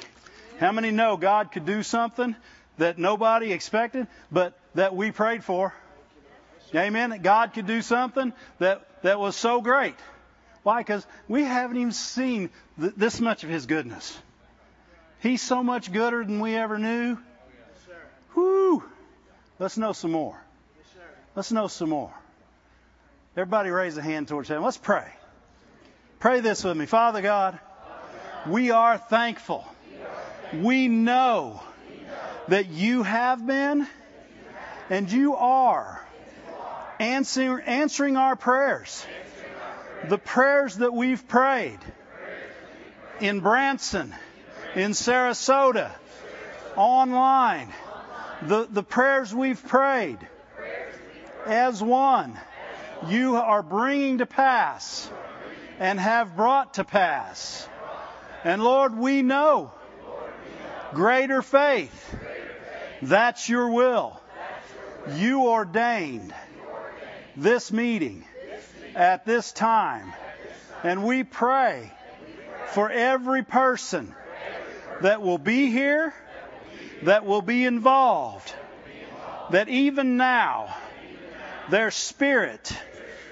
How 0.58 0.72
many 0.72 0.90
know 0.90 1.16
God 1.16 1.52
could 1.52 1.64
do 1.64 1.82
something 1.82 2.34
that 2.78 2.98
nobody 2.98 3.52
expected, 3.52 4.06
but 4.30 4.58
that 4.74 4.94
we 4.96 5.12
prayed 5.12 5.44
for? 5.44 5.72
Amen. 6.74 7.10
That 7.10 7.22
God 7.22 7.52
could 7.52 7.66
do 7.66 7.82
something 7.82 8.32
that, 8.58 8.86
that 9.02 9.20
was 9.20 9.36
so 9.36 9.60
great. 9.60 9.96
Why? 10.62 10.80
Because 10.80 11.06
we 11.28 11.42
haven't 11.42 11.76
even 11.76 11.92
seen 11.92 12.50
th- 12.80 12.94
this 12.96 13.20
much 13.20 13.44
of 13.44 13.50
His 13.50 13.66
goodness. 13.66 14.16
He's 15.20 15.42
so 15.42 15.62
much 15.62 15.92
gooder 15.92 16.24
than 16.24 16.40
we 16.40 16.56
ever 16.56 16.78
knew. 16.78 17.18
Whoo! 18.34 18.82
Let's 19.58 19.76
know 19.76 19.92
some 19.92 20.12
more. 20.12 20.40
Let's 21.34 21.52
know 21.52 21.68
some 21.68 21.90
more. 21.90 22.12
Everybody 23.36 23.70
raise 23.70 23.96
a 23.96 24.02
hand 24.02 24.28
towards 24.28 24.48
heaven. 24.48 24.64
Let's 24.64 24.76
pray. 24.76 25.06
Pray 26.18 26.40
this 26.40 26.64
with 26.64 26.76
me. 26.76 26.86
Father 26.86 27.22
God, 27.22 27.58
we 28.46 28.70
are 28.70 28.98
thankful. 28.98 29.64
We 30.54 30.88
know 30.88 31.62
that 32.48 32.68
you 32.68 33.02
have 33.02 33.46
been 33.46 33.86
and 34.90 35.10
you 35.10 35.36
are 35.36 36.06
answer, 37.02 37.60
answering 37.60 38.16
our 38.16 38.36
prayers. 38.36 39.04
The 40.08 40.18
prayers 40.18 40.76
that 40.76 40.92
we've 40.92 41.26
prayed 41.28 41.78
in 43.20 43.40
Branson, 43.40 44.14
in 44.74 44.92
Sarasota, 44.92 45.90
online, 46.76 47.72
the, 48.42 48.66
the 48.70 48.82
prayers 48.82 49.34
we've 49.34 49.64
prayed 49.66 50.18
as 51.46 51.82
one, 51.82 52.38
you 53.08 53.36
are 53.36 53.62
bringing 53.62 54.18
to 54.18 54.26
pass 54.26 55.10
and 55.78 55.98
have 55.98 56.36
brought 56.36 56.74
to 56.74 56.84
pass. 56.84 57.68
And 58.44 58.62
Lord, 58.62 58.96
we 58.96 59.22
know 59.22 59.72
greater 60.92 61.42
faith. 61.42 62.16
That's 63.00 63.48
your 63.48 63.70
will. 63.70 64.20
You 65.16 65.48
ordained 65.48 66.32
this 67.36 67.72
meeting 67.72 68.24
at 68.94 69.24
this 69.24 69.52
time. 69.52 70.12
And 70.82 71.04
we 71.04 71.24
pray 71.24 71.92
for 72.68 72.90
every 72.90 73.42
person 73.42 74.14
that 75.00 75.22
will 75.22 75.38
be 75.38 75.70
here, 75.70 76.14
that 77.02 77.24
will 77.24 77.42
be 77.42 77.64
involved, 77.64 78.52
that 79.50 79.68
even 79.68 80.16
now 80.16 80.74
their 81.70 81.90
spirit 81.90 82.76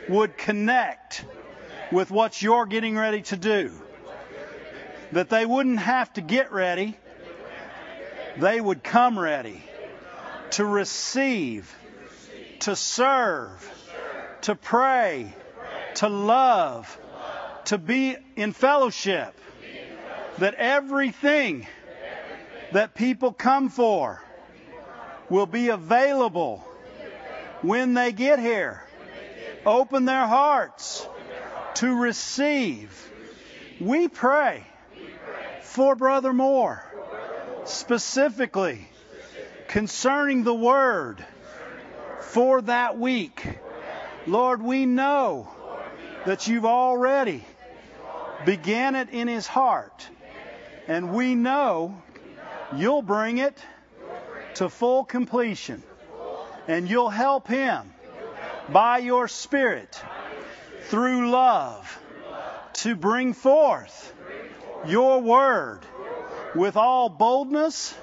would 0.09 0.37
connect 0.37 1.25
with 1.93 2.11
what 2.11 2.41
you're 2.41 2.67
getting 2.67 2.97
ready 2.97 3.23
to 3.23 3.37
do. 3.37 3.73
That 5.13 5.29
they 5.29 5.45
wouldn't 5.45 5.81
have 5.81 6.13
to 6.15 6.21
get 6.21 6.53
ready, 6.53 6.97
they 8.37 8.61
would 8.61 8.85
come 8.85 9.19
ready 9.19 9.63
to 10.53 10.65
receive, 10.65 11.75
to 12.61 12.77
serve, 12.77 13.69
to 14.43 14.55
pray, 14.55 15.33
to 15.97 16.09
love, 16.09 16.99
to 17.67 17.79
be 17.79 18.17
in 18.37 18.53
fellowship. 18.53 19.35
That 20.39 20.55
everything 20.55 21.67
that 22.73 22.95
people 22.95 23.33
come 23.33 23.69
for 23.69 24.23
will 25.29 25.47
be 25.47 25.69
available 25.69 26.65
when 27.63 27.95
they 27.95 28.13
get 28.13 28.39
here. 28.39 28.83
Open 29.67 30.07
their 30.07 30.27
hearts 30.27 31.07
to 31.75 31.95
receive. 31.95 33.11
We 33.81 34.09
pray 34.09 34.65
for 35.63 35.95
Brother 35.95 36.33
Moore, 36.33 36.85
specifically 37.65 38.89
concerning 39.69 40.43
the 40.45 40.55
Word 40.55 41.25
for 42.21 42.63
that 42.63 42.99
week. 42.99 43.47
Lord, 44.27 44.63
we 44.63 44.87
know 44.87 45.49
that 46.27 46.47
you've 46.47 46.67
already 46.67 47.45
began 48.45 48.95
it 48.95 49.11
in 49.11 49.29
his 49.29 49.47
heart. 49.47 50.09
And 50.87 51.13
we 51.13 51.35
know 51.35 52.03
you'll 52.77 53.03
bring 53.03 53.39
it 53.39 53.57
to 54.57 54.69
full 54.69 55.05
completion. 55.05 55.83
And 56.69 56.89
you'll 56.89 57.11
help 57.11 57.49
him 57.49 57.93
by 58.69 58.99
your 58.99 59.29
Spirit 59.29 60.01
through 60.89 61.31
love 61.31 61.99
to 62.75 62.95
bring 62.95 63.33
forth 63.33 64.13
your 64.87 65.21
word 65.21 65.81
with 66.55 66.77
all 66.77 67.09
boldness, 67.09 67.95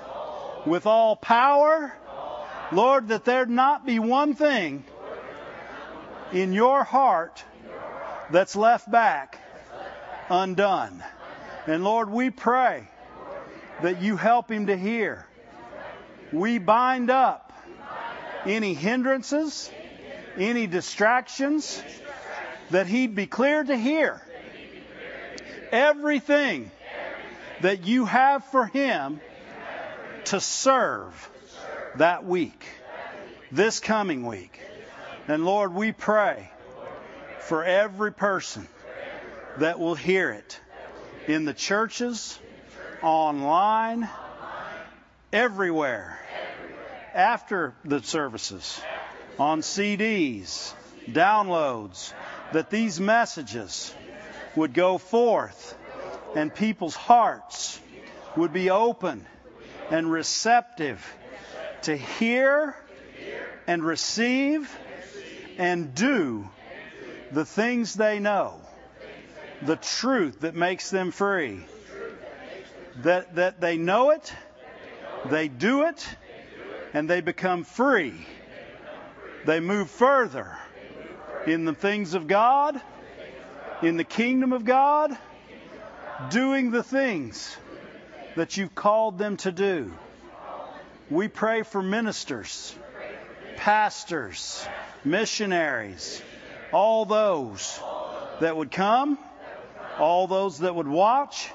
with 0.65 0.86
all 0.86 1.15
power. 1.15 1.93
Lord, 2.72 3.09
that 3.09 3.26
there 3.26 3.45
not 3.45 3.86
be 3.86 3.99
one 3.99 4.36
thing 4.36 4.84
in 6.32 6.54
your 6.54 6.84
heart 6.84 7.44
that's 8.32 8.56
left 8.56 8.90
back 8.90 9.40
undone. 10.30 11.04
And 11.66 11.84
Lord, 11.84 12.10
we 12.10 12.30
pray 12.30 12.88
that 13.82 14.02
you 14.02 14.18
help 14.18 14.52
him 14.52 14.68
to 14.68 14.78
hear. 14.78 15.26
We 16.32 16.58
bind 16.58 17.10
up 17.10 17.54
any 18.46 18.74
hindrances, 18.74 19.70
any 20.38 20.68
distractions, 20.68 21.82
that 22.72 22.88
he'd 22.88 23.16
be 23.16 23.28
clear 23.28 23.64
to 23.64 23.78
hear 23.78 24.22
everything 25.72 26.72
that 27.62 27.86
you 27.86 28.06
have 28.06 28.44
for 28.46 28.66
him 28.66 29.20
to 30.26 30.40
serve 30.40 31.30
that 31.96 32.26
week, 32.26 32.66
this 33.52 33.80
coming 33.80 34.26
week. 34.26 34.60
And 35.28 35.44
Lord, 35.46 35.74
we 35.74 35.92
pray 35.92 36.50
for 37.40 37.64
every 37.64 38.14
person 38.14 38.66
that 39.58 39.78
will 39.78 39.96
hear 39.96 40.32
it 40.32 40.60
in 41.28 41.44
the 41.44 41.54
churches, 41.54 42.40
online, 43.02 44.08
everywhere, 45.34 46.18
after 47.14 47.74
the 47.84 48.02
services, 48.02 48.80
on 49.38 49.60
CDs, 49.62 50.74
downloads, 51.10 52.14
that 52.54 52.70
these 52.70 53.00
messages 53.00 53.94
would 54.56 54.74
go 54.74 54.98
forth 54.98 55.78
and 56.36 56.56
people's 56.56 56.96
hearts 56.96 57.82
would 58.38 58.54
be 58.54 58.70
open 58.70 59.26
and 59.90 60.10
receptive 60.10 61.06
to 61.82 61.98
hear 61.98 62.78
and 63.68 63.84
receive 63.84 64.74
and 65.58 65.93
do 65.93 66.47
the 67.32 67.45
things 67.45 67.93
they 67.93 68.20
know, 68.20 68.62
the 69.62 69.76
truth 69.76 70.41
that 70.41 70.55
makes 70.55 70.89
them 70.89 71.12
free. 71.12 71.66
That, 73.03 73.36
that 73.36 73.62
they 73.62 73.78
know 73.78 74.12
it, 74.12 74.34
they 75.30 75.47
do 75.47 75.84
it, 75.84 76.08
and 76.93 77.10
they 77.10 77.22
become 77.22 77.64
free. 77.64 78.14
They 79.45 79.60
move 79.60 79.89
further 79.89 80.58
in 81.45 81.66
the 81.66 81.74
things 81.74 82.14
of 82.14 82.28
God, 82.28 82.82
in 83.82 83.97
the 83.97 84.03
kingdom 84.03 84.51
of 84.51 84.66
God, 84.66 85.16
doing 86.30 86.72
the 86.72 86.84
things 86.84 87.55
that 88.36 88.58
you've 88.58 88.76
called 88.76 89.18
them 89.18 89.38
to 89.38 89.51
do. 89.51 89.93
We 91.10 91.28
pray 91.28 91.64
for 91.64 91.82
ministers, 91.82 92.76
pastors, 93.58 94.66
missionaries, 95.03 96.22
all 96.72 97.05
those 97.05 97.80
that 98.39 98.55
would 98.55 98.72
come, 98.72 99.18
all 99.99 100.28
those 100.28 100.60
that 100.60 100.74
would 100.74 100.88
watch. 100.88 101.49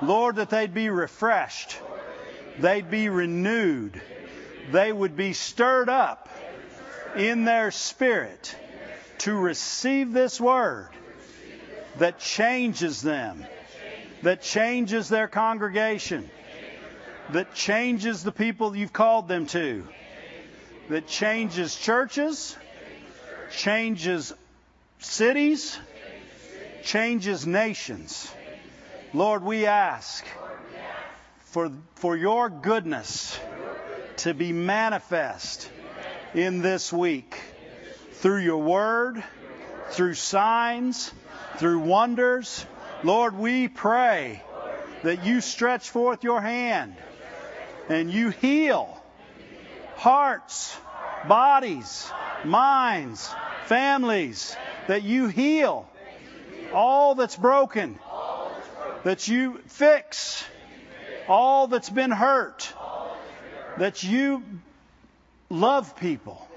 Lord, 0.00 0.36
that 0.36 0.50
they'd 0.50 0.74
be 0.74 0.88
refreshed, 0.88 1.78
they'd 2.58 2.90
be 2.90 3.08
renewed, 3.08 4.00
they 4.70 4.92
would 4.92 5.16
be 5.16 5.32
stirred 5.32 5.88
up 5.88 6.28
in 7.16 7.44
their 7.44 7.70
spirit 7.70 8.56
to 9.18 9.34
receive 9.34 10.12
this 10.12 10.40
word 10.40 10.88
that 11.98 12.18
changes 12.18 13.02
them, 13.02 13.44
that 14.22 14.42
changes 14.42 15.08
their 15.08 15.28
congregation, 15.28 16.28
that 17.30 17.54
changes 17.54 18.24
the 18.24 18.32
people 18.32 18.74
you've 18.74 18.92
called 18.92 19.28
them 19.28 19.46
to, 19.46 19.86
that 20.88 21.06
changes 21.06 21.76
churches, 21.76 22.56
changes 23.50 24.32
cities, 24.98 25.78
changes 26.82 27.46
nations. 27.46 28.30
Lord, 29.14 29.42
we 29.42 29.66
ask 29.66 30.24
for, 31.46 31.70
for 31.96 32.16
your 32.16 32.48
goodness 32.48 33.38
to 34.18 34.34
be 34.34 34.52
manifest 34.52 35.70
in 36.34 36.62
this 36.62 36.92
week 36.92 37.38
through 38.14 38.40
your 38.40 38.62
word, 38.62 39.22
through 39.90 40.14
signs, 40.14 41.12
through 41.58 41.80
wonders. 41.80 42.64
Lord, 43.02 43.36
we 43.36 43.68
pray 43.68 44.42
that 45.02 45.24
you 45.24 45.40
stretch 45.40 45.90
forth 45.90 46.24
your 46.24 46.40
hand 46.40 46.94
and 47.88 48.10
you 48.10 48.30
heal 48.30 49.01
hearts, 50.02 50.76
bodies, 51.28 52.10
minds, 52.44 53.32
families, 53.66 54.56
that 54.88 55.04
you 55.04 55.28
heal. 55.28 55.88
All 56.74 57.14
that's 57.14 57.36
broken, 57.36 58.00
that 59.04 59.28
you 59.28 59.60
fix. 59.68 60.44
All 61.28 61.68
that's 61.68 61.88
been 61.88 62.10
hurt, 62.10 62.72
that 63.78 64.02
you 64.02 64.42
love 65.48 65.96
people, 65.96 66.48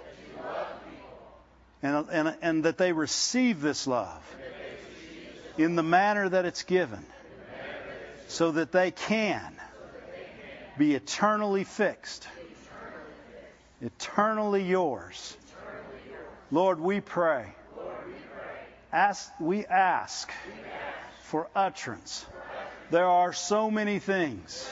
and, 1.83 2.07
and, 2.11 2.35
and 2.41 2.63
that 2.63 2.79
they 2.79 2.93
receive 2.93 3.61
this 3.61 3.85
love 3.85 4.23
in 5.55 5.75
the 5.75 5.83
manner 5.83 6.27
that 6.27 6.45
it's 6.45 6.63
given. 6.63 7.05
So 8.27 8.53
that 8.53 8.71
they 8.71 8.89
can 8.89 9.55
be 10.79 10.95
eternally 10.95 11.63
fixed, 11.63 12.27
eternally 13.81 14.63
yours. 14.63 15.37
Lord, 16.51 16.79
we 16.79 17.01
pray. 17.01 17.53
Ask, 18.91 19.29
we 19.39 19.65
ask 19.65 20.31
for 21.23 21.49
utterance. 21.55 22.25
There 22.91 23.07
are 23.07 23.33
so 23.33 23.69
many 23.69 23.99
things 23.99 24.69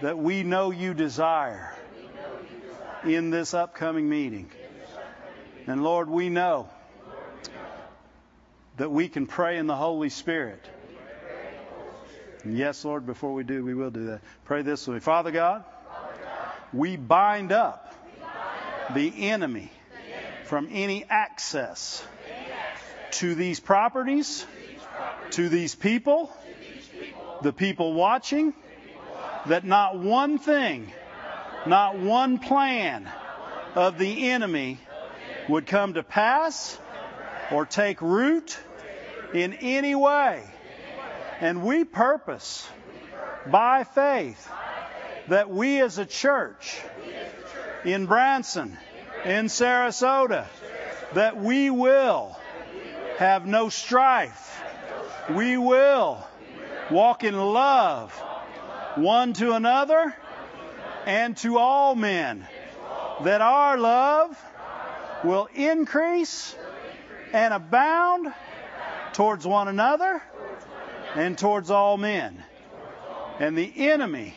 that 0.00 0.18
we 0.18 0.42
know 0.42 0.70
you 0.70 0.94
desire 0.94 1.76
in 3.04 3.30
this 3.30 3.54
upcoming 3.54 4.08
meeting. 4.08 4.50
And 5.66 5.82
Lord, 5.82 6.08
we 6.08 6.28
know 6.28 6.68
that 8.76 8.90
we 8.90 9.08
can 9.08 9.26
pray 9.26 9.58
in 9.58 9.66
the 9.66 9.76
Holy 9.76 10.08
Spirit. 10.08 10.64
And 12.44 12.56
yes, 12.56 12.84
Lord, 12.84 13.06
before 13.06 13.32
we 13.34 13.44
do, 13.44 13.64
we 13.64 13.74
will 13.74 13.90
do 13.90 14.06
that. 14.06 14.20
Pray 14.44 14.62
this 14.62 14.88
way. 14.88 14.98
Father 14.98 15.30
God, 15.30 15.64
we 16.72 16.96
bind 16.96 17.52
up 17.52 17.81
the 18.94 19.30
enemy 19.30 19.70
from 20.44 20.68
any 20.70 21.04
access 21.04 22.04
to 23.12 23.34
these 23.34 23.60
properties, 23.60 24.46
to 25.30 25.48
these 25.48 25.74
people, 25.74 26.30
the 27.42 27.52
people 27.52 27.94
watching, 27.94 28.54
that 29.46 29.64
not 29.64 29.98
one 29.98 30.38
thing, 30.38 30.92
not 31.66 31.98
one 31.98 32.38
plan 32.38 33.10
of 33.74 33.98
the 33.98 34.30
enemy 34.30 34.78
would 35.48 35.66
come 35.66 35.94
to 35.94 36.02
pass 36.02 36.78
or 37.50 37.66
take 37.66 38.00
root 38.00 38.58
in 39.34 39.52
any 39.54 39.94
way. 39.94 40.42
And 41.40 41.64
we 41.64 41.84
purpose 41.84 42.68
by 43.46 43.84
faith 43.84 44.48
that 45.28 45.50
we 45.50 45.80
as 45.80 45.98
a 45.98 46.06
church 46.06 46.80
in 47.84 48.06
Branson, 48.06 48.76
in 49.24 49.46
Sarasota, 49.46 50.46
that 51.14 51.36
we 51.36 51.70
will 51.70 52.36
have 53.18 53.46
no 53.46 53.68
strife. 53.68 54.62
We 55.30 55.56
will 55.56 56.24
walk 56.90 57.24
in 57.24 57.38
love 57.38 58.12
one 58.96 59.32
to 59.34 59.52
another 59.52 60.14
and 61.06 61.36
to 61.38 61.58
all 61.58 61.94
men. 61.94 62.46
That 63.22 63.40
our 63.40 63.78
love 63.78 64.38
will 65.24 65.48
increase 65.54 66.54
and 67.32 67.54
abound 67.54 68.32
towards 69.12 69.46
one 69.46 69.68
another 69.68 70.22
and 71.14 71.38
towards 71.38 71.70
all 71.70 71.96
men. 71.96 72.42
And 73.38 73.56
the 73.56 73.90
enemy 73.90 74.34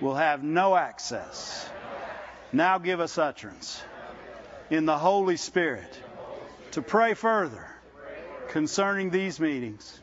will 0.00 0.14
have 0.14 0.42
no 0.42 0.74
access. 0.74 1.68
Now 2.52 2.78
give 2.78 3.00
us 3.00 3.16
utterance 3.18 3.82
in 4.70 4.86
the 4.86 4.98
Holy 4.98 5.36
Spirit 5.36 5.98
to 6.72 6.82
pray 6.82 7.14
further 7.14 7.66
concerning 8.48 9.10
these 9.10 9.38
meetings. 9.38 10.00